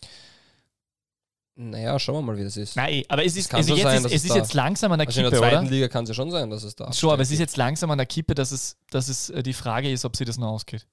Naja, 1.57 1.97
schauen 1.99 2.15
wir 2.15 2.21
mal, 2.33 2.37
wie 2.37 2.43
das 2.43 2.57
ist. 2.57 2.75
Nein, 2.75 3.03
aber 3.07 3.23
es 3.23 3.37
ist, 3.37 3.53
also 3.53 3.69
so 3.69 3.75
jetzt 3.75 3.83
sein, 3.83 4.03
ist, 4.03 4.11
es 4.11 4.25
ist 4.25 4.35
jetzt 4.35 4.53
langsam 4.53 4.91
an 4.91 4.99
der 4.99 5.07
Also 5.07 5.21
in 5.21 5.25
Kippe, 5.27 5.39
der 5.39 5.49
zweiten 5.49 5.65
oder? 5.67 5.73
Liga 5.73 5.87
kann 5.87 6.03
es 6.03 6.09
ja 6.09 6.13
schon 6.13 6.29
sein, 6.29 6.49
dass 6.49 6.63
es 6.63 6.75
da 6.75 6.91
Schon, 6.91 7.11
aber 7.11 7.21
es 7.21 7.31
ist 7.31 7.39
jetzt 7.39 7.55
langsam 7.55 7.89
an 7.91 7.97
der 7.97 8.07
Kippe, 8.07 8.35
dass 8.35 8.51
es, 8.51 8.75
dass 8.89 9.07
es 9.07 9.29
äh, 9.29 9.41
die 9.41 9.53
Frage 9.53 9.89
ist, 9.89 10.03
ob 10.03 10.17
sie 10.17 10.25
das 10.25 10.37
noch 10.37 10.49
ausgeht. 10.49 10.85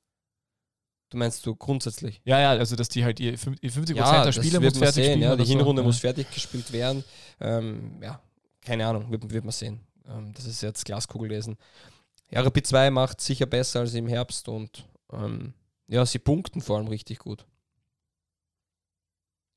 Du 1.10 1.18
meinst 1.18 1.44
du 1.44 1.56
grundsätzlich? 1.56 2.20
Ja, 2.24 2.38
ja, 2.40 2.50
also 2.50 2.76
dass 2.76 2.88
die 2.88 3.04
halt 3.04 3.18
ihr 3.18 3.36
fün- 3.38 3.58
ihr 3.60 3.72
50% 3.72 3.96
Ja, 3.96 4.12
der 4.12 4.24
das 4.26 4.36
Spiele 4.36 4.62
wird 4.62 4.74
muss 4.74 4.78
fertig 4.78 5.04
sehen. 5.04 5.14
spielen. 5.14 5.22
Ja, 5.30 5.36
die 5.36 5.44
so. 5.44 5.48
Hinrunde 5.50 5.82
ja. 5.82 5.86
muss 5.86 5.98
fertig 5.98 6.30
gespielt 6.30 6.72
werden. 6.72 7.02
Ähm, 7.40 7.98
ja, 8.00 8.20
keine 8.64 8.86
Ahnung, 8.86 9.10
wird, 9.10 9.30
wird 9.30 9.44
man 9.44 9.52
sehen. 9.52 9.80
Ähm, 10.06 10.32
das 10.34 10.46
ist 10.46 10.62
jetzt 10.62 10.84
Glaskugel 10.84 11.30
lesen. 11.30 11.56
Ja, 12.30 12.40
Rapid 12.40 12.66
2 12.66 12.90
macht 12.90 13.20
sicher 13.20 13.46
besser 13.46 13.80
als 13.80 13.94
im 13.94 14.06
Herbst 14.06 14.48
und 14.48 14.86
ähm, 15.12 15.52
ja, 15.88 16.06
sie 16.06 16.18
punkten 16.18 16.60
vor 16.60 16.78
allem 16.78 16.88
richtig 16.88 17.18
gut. 17.18 17.44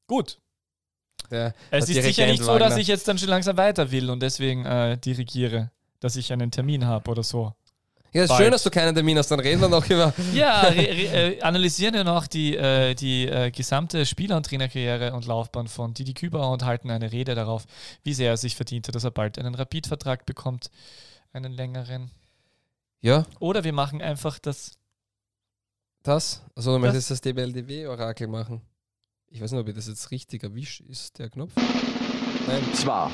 Gut. 0.08 0.40
Der, 1.32 1.56
Es 1.72 1.90
ist 1.90 2.04
sicher 2.04 2.28
nicht 2.28 2.44
so, 2.44 2.58
dass 2.60 2.78
ich 2.78 2.88
jetzt 2.88 3.08
dann 3.08 3.18
schon 3.18 3.30
langsam 3.30 3.58
weiter 3.58 3.90
will 3.92 4.10
und 4.10 4.22
deswegen 4.22 4.66
äh, 4.66 4.98
dirigiere, 4.98 5.72
dass 6.00 6.16
ich 6.18 6.32
einen 6.32 6.52
Termin 6.52 6.86
habe 6.86 7.10
oder 7.10 7.24
so. 7.24 7.54
Ja, 8.16 8.24
ist 8.24 8.30
Bald. 8.30 8.42
schön, 8.44 8.52
dass 8.52 8.64
du 8.64 8.70
keinen 8.70 8.96
Termin 8.96 9.18
hast. 9.18 9.30
Dann 9.30 9.42
reden 9.42 9.60
wir 9.60 9.68
noch 9.68 9.86
über. 9.90 10.14
Ja, 10.34 10.62
re, 10.62 10.76
re, 10.78 11.34
äh, 11.36 11.42
analysieren 11.42 11.94
wir 11.96 12.06
noch 12.06 12.28
die, 12.28 12.56
äh, 12.56 12.96
die 12.96 13.28
äh, 13.28 13.52
gesamte 13.52 14.06
Spieler- 14.06 14.38
und 14.38 14.46
Trainerkarriere 14.46 15.12
und 15.14 15.26
Laufbahn 15.26 15.68
von 15.68 15.94
Didi 15.94 16.14
Kübauer 16.14 16.52
und 16.52 16.64
halten 16.64 16.90
eine 16.90 17.12
Rede 17.12 17.36
darauf, 17.36 17.66
wie 18.04 18.14
sehr 18.14 18.30
er 18.30 18.38
sich 18.38 18.56
verdient 18.56 18.88
hat, 18.88 18.96
dass 18.96 19.04
er 19.04 19.12
bald 19.12 19.38
einen 19.38 19.54
Rapid-Vertrag 19.54 20.26
bekommt, 20.26 20.72
einen 21.34 21.52
längeren. 21.52 22.10
Ja, 23.02 23.26
Oder 23.42 23.66
wir 23.66 23.74
machen 23.74 24.02
einfach 24.02 24.40
das. 24.40 24.72
das. 26.04 26.42
Also, 26.56 26.72
du 26.72 26.78
Das- 26.84 26.94
möchtest 26.94 27.12
das 27.12 27.20
DBLDW-Orakel 27.22 28.28
machen. 28.28 28.62
Ich 29.30 29.42
weiß 29.42 29.52
nicht, 29.52 29.60
ob 29.60 29.68
ich 29.68 29.76
das 29.76 29.88
jetzt 29.88 30.12
richtig 30.12 30.44
erwischt. 30.44 30.80
Ist 30.88 31.20
der 31.20 31.30
Knopf? 31.30 31.52
Nein. 32.48 32.74
Zwei. 32.74 33.10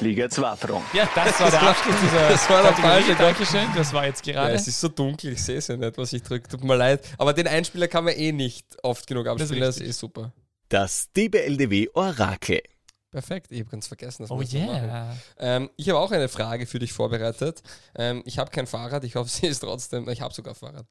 Liga 0.00 0.28
2 0.30 0.56
Franken. 0.56 0.96
Ja, 0.96 1.08
das 1.14 1.40
war 1.40 1.50
der 1.50 1.62
Abschluss 1.62 1.94
dieser 2.02 2.28
das 2.28 2.48
war 2.50 2.62
der 2.62 2.72
falsche. 2.74 3.14
Dankeschön, 3.16 3.66
das 3.74 3.92
war 3.92 4.06
jetzt 4.06 4.24
Ja, 4.26 4.32
gerade. 4.34 4.54
es 4.54 4.68
ist 4.68 4.80
so 4.80 4.88
dunkel, 4.88 5.32
ich 5.32 5.42
sehe 5.42 5.56
es 5.58 5.66
ja 5.68 5.76
nicht, 5.76 5.98
was 5.98 6.12
ich 6.12 6.22
drücke. 6.22 6.48
Tut 6.48 6.62
mir 6.62 6.76
leid. 6.76 7.04
Aber 7.18 7.32
den 7.32 7.48
Einspieler 7.48 7.88
kann 7.88 8.04
man 8.04 8.14
eh 8.14 8.32
nicht 8.32 8.66
oft 8.82 9.06
genug 9.06 9.26
ist 9.26 9.32
abspielen. 9.32 9.60
Das 9.60 9.76
ist, 9.76 9.80
richtig. 9.82 9.88
eh 9.96 9.98
super. 9.98 10.32
Das 10.68 11.10
DBLDW 11.16 11.88
Orakel. 11.94 12.62
Perfekt, 13.10 13.52
ich 13.52 13.60
habe 13.60 13.70
ganz 13.70 13.86
vergessen, 13.86 14.22
dass 14.24 14.30
wir 14.30 14.36
oh 14.36 14.40
das 14.42 14.52
yeah. 14.52 15.16
Ähm, 15.38 15.70
ich 15.76 15.88
habe 15.88 16.00
auch 16.00 16.10
eine 16.10 16.28
Frage 16.28 16.66
für 16.66 16.80
dich 16.80 16.92
vorbereitet. 16.92 17.62
Ähm, 17.94 18.22
ich 18.24 18.38
habe 18.38 18.50
kein 18.50 18.66
Fahrrad, 18.66 19.04
ich 19.04 19.14
hoffe, 19.14 19.30
sie 19.32 19.46
ist 19.46 19.60
trotzdem. 19.60 20.08
Ich 20.08 20.20
habe 20.20 20.34
sogar 20.34 20.54
Fahrrad, 20.56 20.86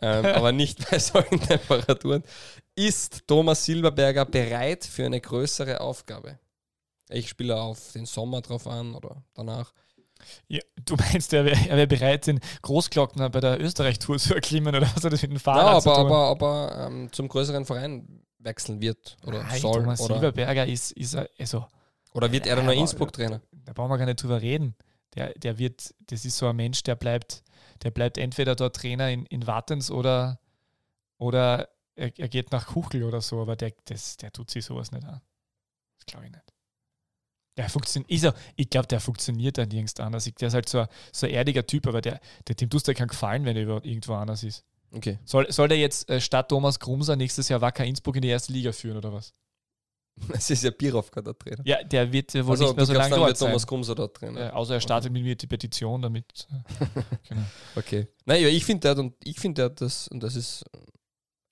ähm, 0.00 0.24
aber 0.26 0.52
nicht 0.52 0.88
bei 0.88 0.98
solchen 1.00 1.40
Temperaturen. 1.40 2.22
Ist 2.76 3.26
Thomas 3.26 3.64
Silberberger 3.64 4.24
bereit 4.24 4.84
für 4.84 5.04
eine 5.04 5.20
größere 5.20 5.80
Aufgabe? 5.80 6.38
Ich 7.08 7.28
spiele 7.28 7.60
auf 7.60 7.92
den 7.92 8.06
Sommer 8.06 8.40
drauf 8.42 8.66
an 8.66 8.94
oder 8.94 9.22
danach. 9.34 9.72
Ja, 10.48 10.60
du 10.84 10.96
meinst, 11.12 11.32
er 11.32 11.44
wäre 11.44 11.76
wär 11.76 11.86
bereit, 11.86 12.26
den 12.26 12.40
Großglockner 12.62 13.30
bei 13.30 13.40
der 13.40 13.60
Österreich-Tour 13.60 14.18
zu 14.18 14.34
erklimmen 14.34 14.74
oder 14.74 14.82
was 14.94 15.04
hat 15.04 15.12
das 15.12 15.22
mit 15.22 15.30
dem 15.32 15.38
Ja, 15.52 15.76
Fahrrad 15.76 15.80
zu 15.82 15.90
aber, 15.90 15.96
tun? 15.96 16.06
aber, 16.06 16.26
aber 16.28 16.86
ähm, 16.86 17.12
zum 17.12 17.28
größeren 17.28 17.64
Verein 17.64 18.24
wechseln 18.38 18.80
wird 18.80 19.16
oder 19.22 19.44
Nein, 19.44 19.60
soll. 19.60 19.82
Thomas 19.82 20.00
Oder, 20.00 20.14
Silberberger 20.14 20.66
ist, 20.66 20.92
ist 20.92 21.14
er, 21.14 21.28
also, 21.38 21.66
oder 22.12 22.32
wird 22.32 22.46
er 22.46 22.56
dann 22.56 22.64
Ja, 22.64 22.66
nur 22.66 22.74
Innsbruck-Trainer? 22.74 23.42
da 23.52 23.72
brauchen 23.72 23.90
wir 23.90 23.98
gar 23.98 24.06
nicht 24.06 24.22
drüber 24.22 24.40
reden. 24.42 24.74
Der, 25.14 25.32
der 25.34 25.58
wird, 25.58 25.94
das 26.08 26.24
ist 26.24 26.38
so 26.38 26.46
ein 26.48 26.56
Mensch, 26.56 26.82
der 26.82 26.96
bleibt, 26.96 27.42
der 27.82 27.90
bleibt 27.90 28.18
entweder 28.18 28.56
dort 28.56 28.76
Trainer 28.76 29.10
in, 29.10 29.26
in 29.26 29.46
Wattens 29.46 29.90
oder, 29.90 30.40
oder 31.18 31.68
er, 31.96 32.18
er 32.18 32.28
geht 32.28 32.52
nach 32.52 32.68
Kuchel 32.68 33.04
oder 33.04 33.20
so, 33.22 33.42
aber 33.42 33.56
der, 33.56 33.74
das, 33.86 34.16
der 34.18 34.32
tut 34.32 34.50
sich 34.50 34.64
sowas 34.64 34.92
nicht 34.92 35.04
an. 35.06 35.22
Das 35.98 36.06
glaube 36.06 36.26
ich 36.26 36.32
nicht. 36.32 36.53
Der 37.56 37.68
funktioniert, 37.68 38.10
ist 38.10 38.24
er, 38.24 38.34
ich 38.56 38.68
glaube, 38.68 38.88
der 38.88 39.00
funktioniert 39.00 39.58
dann 39.58 39.68
nirgends 39.68 39.98
anders. 40.00 40.24
Der 40.24 40.48
ist 40.48 40.54
halt 40.54 40.68
so 40.68 40.80
ein, 40.80 40.88
so 41.12 41.26
ein 41.26 41.32
erdiger 41.32 41.66
Typ, 41.66 41.86
aber 41.86 42.00
der, 42.00 42.20
der, 42.48 42.56
dem 42.56 42.68
tust 42.68 42.86
du 42.86 42.92
ja 42.92 42.96
keinen 42.96 43.08
Gefallen, 43.08 43.44
wenn 43.44 43.56
er 43.56 43.84
irgendwo 43.84 44.14
anders 44.14 44.42
ist. 44.42 44.64
Okay. 44.90 45.18
Soll, 45.24 45.50
soll 45.52 45.68
der 45.68 45.78
jetzt 45.78 46.08
äh, 46.08 46.20
statt 46.20 46.48
Thomas 46.48 46.78
Grumser 46.78 47.16
nächstes 47.16 47.48
Jahr 47.48 47.60
Wacker 47.60 47.84
Innsbruck 47.84 48.16
in 48.16 48.22
die 48.22 48.28
erste 48.28 48.52
Liga 48.52 48.72
führen 48.72 48.96
oder 48.96 49.12
was? 49.12 49.32
Es 50.32 50.50
ist 50.50 50.62
ja 50.62 50.70
Birovka 50.70 51.20
der 51.22 51.36
Trainer. 51.36 51.62
Ja, 51.64 51.82
der 51.82 52.12
wird 52.12 52.34
äh, 52.34 52.44
wohl 52.44 52.52
also, 52.52 52.66
nicht 52.66 52.76
mehr 52.76 52.86
so 52.86 52.92
lange 52.92 53.16
dort 53.16 53.38
Thomas. 53.38 53.66
Grumser 53.66 53.94
dort 53.94 54.16
Trainer. 54.16 54.48
Äh, 54.48 54.50
außer 54.50 54.74
er 54.74 54.80
startet 54.80 55.12
mit 55.12 55.22
mir 55.22 55.34
die 55.34 55.46
Petition 55.46 56.02
damit. 56.02 56.46
Äh, 56.50 57.02
genau. 57.28 57.42
Okay. 57.74 58.08
Naja, 58.24 58.48
ich 58.48 58.64
finde, 58.64 58.80
der, 58.82 58.90
hat- 58.92 58.98
und 58.98 59.14
ich 59.24 59.38
finde, 59.38 59.62
der 59.62 59.64
hat 59.66 59.80
das, 59.80 60.08
und 60.08 60.22
das 60.22 60.36
ist 60.36 60.64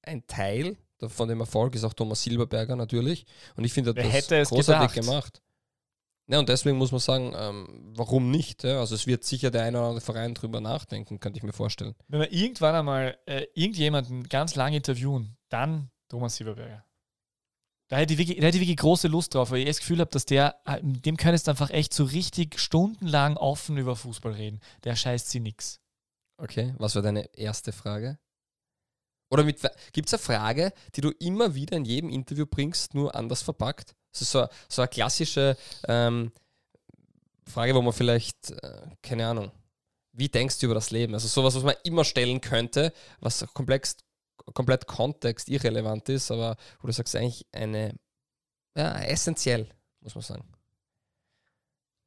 ein 0.02 0.26
Teil 0.26 0.76
von 1.08 1.28
dem 1.28 1.40
Erfolg, 1.40 1.74
ist 1.74 1.84
auch 1.84 1.94
Thomas 1.94 2.22
Silberberger 2.22 2.76
natürlich. 2.76 3.26
Und 3.56 3.64
ich 3.64 3.72
finde, 3.72 3.92
er 3.96 4.04
hat 4.04 4.06
das 4.06 4.14
hätte 4.14 4.36
es 4.38 4.48
großartig 4.50 4.94
gedacht? 4.94 5.08
gemacht. 5.08 5.42
Ja, 6.28 6.38
und 6.38 6.48
deswegen 6.48 6.78
muss 6.78 6.92
man 6.92 7.00
sagen, 7.00 7.32
ähm, 7.36 7.92
warum 7.96 8.30
nicht? 8.30 8.64
Ja? 8.64 8.80
Also 8.80 8.94
es 8.94 9.06
wird 9.06 9.24
sicher 9.24 9.50
der 9.50 9.64
eine 9.64 9.78
oder 9.78 9.88
andere 9.88 10.00
Verein 10.00 10.34
drüber 10.34 10.60
nachdenken, 10.60 11.20
könnte 11.20 11.38
ich 11.38 11.42
mir 11.42 11.52
vorstellen. 11.52 11.94
Wenn 12.08 12.20
wir 12.20 12.32
irgendwann 12.32 12.74
einmal 12.74 13.18
äh, 13.26 13.46
irgendjemanden 13.54 14.28
ganz 14.28 14.54
lang 14.54 14.72
interviewen, 14.72 15.36
dann 15.48 15.90
Thomas 16.08 16.36
Silberberger. 16.36 16.84
Da 17.88 17.98
hätte 17.98 18.14
ich 18.14 18.18
wirklich, 18.18 18.38
da 18.38 18.46
hätte 18.46 18.56
ich 18.56 18.62
wirklich 18.62 18.78
große 18.78 19.08
Lust 19.08 19.34
drauf, 19.34 19.50
weil 19.50 19.60
ich 19.60 19.66
das 19.66 19.80
Gefühl 19.80 19.98
habe, 19.98 20.10
dass 20.10 20.24
der, 20.24 20.56
äh, 20.64 20.78
dem 20.82 21.16
könntest 21.16 21.46
du 21.46 21.50
einfach 21.50 21.70
echt 21.70 21.92
so 21.92 22.04
richtig 22.04 22.58
stundenlang 22.58 23.36
offen 23.36 23.76
über 23.76 23.96
Fußball 23.96 24.32
reden. 24.32 24.60
Der 24.84 24.96
scheißt 24.96 25.28
sie 25.28 25.40
nix. 25.40 25.80
Okay, 26.38 26.74
was 26.78 26.94
war 26.94 27.02
deine 27.02 27.24
erste 27.34 27.72
Frage? 27.72 28.18
Oder 29.30 29.44
gibt 29.44 29.64
es 29.64 30.14
eine 30.14 30.18
Frage, 30.18 30.72
die 30.94 31.00
du 31.00 31.10
immer 31.10 31.54
wieder 31.54 31.76
in 31.76 31.84
jedem 31.84 32.10
Interview 32.10 32.46
bringst, 32.46 32.94
nur 32.94 33.14
anders 33.14 33.42
verpackt? 33.42 33.94
Das 34.12 34.22
ist 34.22 34.30
so, 34.30 34.46
so 34.68 34.82
eine 34.82 34.88
klassische 34.88 35.56
ähm, 35.88 36.32
Frage, 37.46 37.74
wo 37.74 37.82
man 37.82 37.92
vielleicht, 37.92 38.50
äh, 38.50 38.86
keine 39.02 39.26
Ahnung, 39.26 39.52
wie 40.12 40.28
denkst 40.28 40.58
du 40.58 40.66
über 40.66 40.74
das 40.74 40.90
Leben? 40.90 41.14
Also 41.14 41.28
sowas, 41.28 41.54
was 41.54 41.62
man 41.62 41.74
immer 41.84 42.04
stellen 42.04 42.40
könnte, 42.40 42.92
was 43.20 43.46
komplex, 43.54 43.96
komplett 44.54 44.86
kontextirrelevant 44.86 46.08
ist, 46.10 46.30
aber 46.30 46.56
wo 46.80 46.86
du 46.86 46.92
sagst, 46.92 47.16
eigentlich 47.16 47.46
eine, 47.52 47.94
ja, 48.76 49.00
essentiell, 49.00 49.68
muss 50.00 50.14
man 50.14 50.22
sagen. 50.22 50.44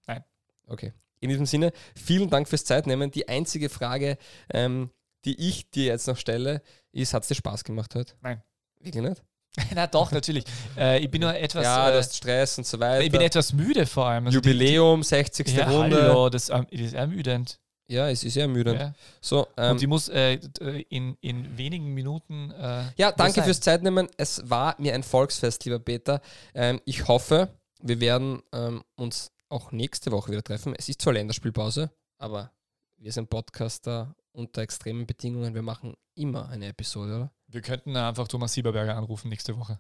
Nein. 0.06 0.24
Okay. 0.68 0.94
In 1.20 1.30
diesem 1.30 1.48
Sinne, 1.48 1.74
vielen 1.96 2.30
Dank 2.30 2.48
fürs 2.48 2.66
Zeitnehmen. 2.66 3.10
Die 3.10 3.28
einzige 3.28 3.70
Frage, 3.70 4.18
ähm, 4.52 4.92
die 5.26 5.50
ich 5.50 5.72
dir 5.72 5.86
jetzt 5.86 6.08
noch 6.08 6.18
stelle, 6.18 6.62
ist, 6.92 7.14
hat 7.16 7.24
es 7.24 7.30
dir 7.30 7.36
Spaß 7.36 7.64
gemacht 7.64 7.96
heute? 7.96 8.14
Nein. 8.22 8.44
Wirklich 8.80 9.04
nicht? 9.04 9.24
Na 9.76 9.88
doch, 9.88 10.12
natürlich. 10.12 10.44
äh, 10.78 11.00
ich 11.00 11.10
bin 11.10 11.22
nur 11.22 11.34
etwas, 11.34 11.64
ja, 11.64 11.92
du 11.92 11.98
äh, 12.00 12.04
Stress 12.04 12.58
und 12.58 12.68
so 12.68 12.80
weiter. 12.80 13.04
ich 13.04 13.12
bin 13.12 13.22
etwas 13.22 13.54
müde 13.54 13.86
vor 13.86 14.06
allem. 14.08 14.26
Also 14.28 14.40
die- 14.42 14.50
Jubiläum, 14.50 15.02
60. 15.04 15.46
Die, 15.48 15.54
ja, 15.56 15.70
Runde. 15.70 16.02
hallo, 16.04 16.30
das, 16.30 16.50
ähm, 16.50 16.68
das 16.72 16.82
ist 16.82 16.94
ermüdend. 16.94 17.60
Ja, 17.88 18.10
es 18.10 18.24
ist 18.24 18.34
sehr 18.34 18.44
ermüdend. 18.44 18.80
Ja. 18.80 18.94
So, 19.22 19.48
ähm, 19.58 19.74
Und 19.74 19.82
die 19.82 19.86
muss 19.88 20.10
äh, 20.10 20.38
d- 20.40 20.86
in, 20.90 21.16
in 21.22 21.56
wenigen 21.58 21.94
Minuten. 21.94 22.50
Äh, 22.52 22.86
ja, 22.98 23.12
danke 23.12 23.44
fürs 23.44 23.60
Zeitnehmen. 23.62 24.08
Es 24.18 24.42
war 24.50 24.76
mir 24.80 24.96
ein 24.96 25.04
Volksfest, 25.04 25.66
lieber 25.66 25.78
Peter. 25.80 26.20
Ähm, 26.56 26.82
ich 26.86 27.08
hoffe, 27.08 27.50
wir 27.84 28.00
werden 28.00 28.42
ähm, 28.54 28.84
uns 28.96 29.32
auch 29.50 29.72
nächste 29.72 30.12
Woche 30.12 30.32
wieder 30.32 30.42
treffen. 30.44 30.74
Es 30.76 30.90
ist 30.90 31.00
zwar 31.02 31.14
Länderspielpause, 31.14 31.92
aber 32.18 32.52
wir 32.98 33.12
sind 33.12 33.30
Podcaster 33.30 34.16
unter 34.32 34.64
extremen 34.64 35.06
Bedingungen. 35.06 35.54
Wir 35.54 35.62
machen 35.62 35.94
immer 36.16 36.50
eine 36.50 36.66
Episode, 36.70 37.16
oder? 37.16 37.32
Wir 37.48 37.62
könnten 37.62 37.96
einfach 37.96 38.28
Thomas 38.28 38.54
Sieberberger 38.54 38.96
anrufen 38.96 39.30
nächste 39.30 39.58
Woche. 39.58 39.80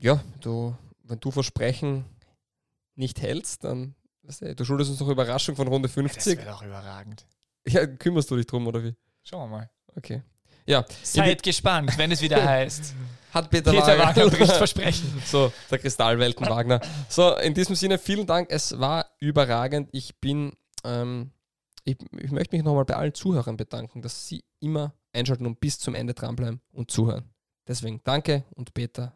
Ja, 0.00 0.22
du, 0.40 0.76
wenn 1.04 1.20
du 1.20 1.30
Versprechen 1.30 2.04
nicht 2.94 3.20
hältst, 3.20 3.64
dann, 3.64 3.94
weißt 4.22 4.42
du, 4.42 4.54
du 4.54 4.64
schuldest 4.64 4.90
uns 4.90 5.00
noch 5.00 5.08
Überraschung 5.08 5.56
von 5.56 5.68
Runde 5.68 5.88
50. 5.88 6.44
doch 6.44 6.62
überragend. 6.62 7.26
Ja, 7.66 7.86
kümmerst 7.86 8.30
du 8.30 8.36
dich 8.36 8.46
drum, 8.46 8.66
oder 8.66 8.82
wie? 8.82 8.94
Schauen 9.22 9.50
wir 9.50 9.56
mal. 9.58 9.70
Okay. 9.96 10.22
Ja, 10.66 10.84
Seid 11.02 11.42
gespannt, 11.42 11.96
wenn 11.96 12.10
es 12.12 12.20
wieder 12.20 12.44
heißt. 12.48 12.94
hat 13.32 13.50
Peter, 13.50 13.70
Peter 13.70 13.98
Wagner 13.98 14.28
bricht. 14.28 14.52
Versprechen. 14.56 15.22
so, 15.24 15.52
der 15.70 15.78
Kristallwelten 15.78 16.48
Wagner. 16.48 16.80
So, 17.08 17.36
in 17.36 17.54
diesem 17.54 17.76
Sinne, 17.76 17.98
vielen 17.98 18.26
Dank. 18.26 18.50
Es 18.50 18.78
war 18.78 19.06
überragend. 19.20 19.88
Ich 19.92 20.18
bin, 20.20 20.52
ähm, 20.84 21.30
ich, 21.84 21.96
ich 22.18 22.30
möchte 22.30 22.56
mich 22.56 22.64
nochmal 22.64 22.84
bei 22.84 22.96
allen 22.96 23.14
Zuhörern 23.14 23.56
bedanken, 23.56 24.02
dass 24.02 24.26
sie 24.26 24.44
immer 24.60 24.92
einschalten 25.16 25.46
und 25.46 25.60
bis 25.60 25.78
zum 25.78 25.94
Ende 25.94 26.14
dranbleiben 26.14 26.60
und 26.72 26.90
zuhören. 26.90 27.30
Deswegen 27.66 28.00
danke 28.04 28.44
und 28.54 28.74
Peter. 28.74 29.12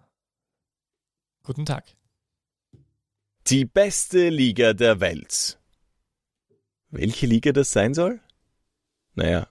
Guten 1.42 1.64
Tag. 1.64 1.84
Die 3.46 3.64
beste 3.64 4.28
Liga 4.28 4.72
der 4.72 5.00
Welt. 5.00 5.58
Welche 6.88 7.26
Liga 7.26 7.52
das 7.52 7.70
sein 7.70 7.94
soll? 7.94 8.20
Naja. 9.14 9.48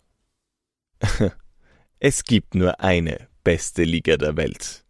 es 2.00 2.24
gibt 2.24 2.56
nur 2.56 2.80
eine 2.82 3.30
beste 3.44 3.84
Liga 3.84 4.18
der 4.18 4.36
Welt. 4.36 4.86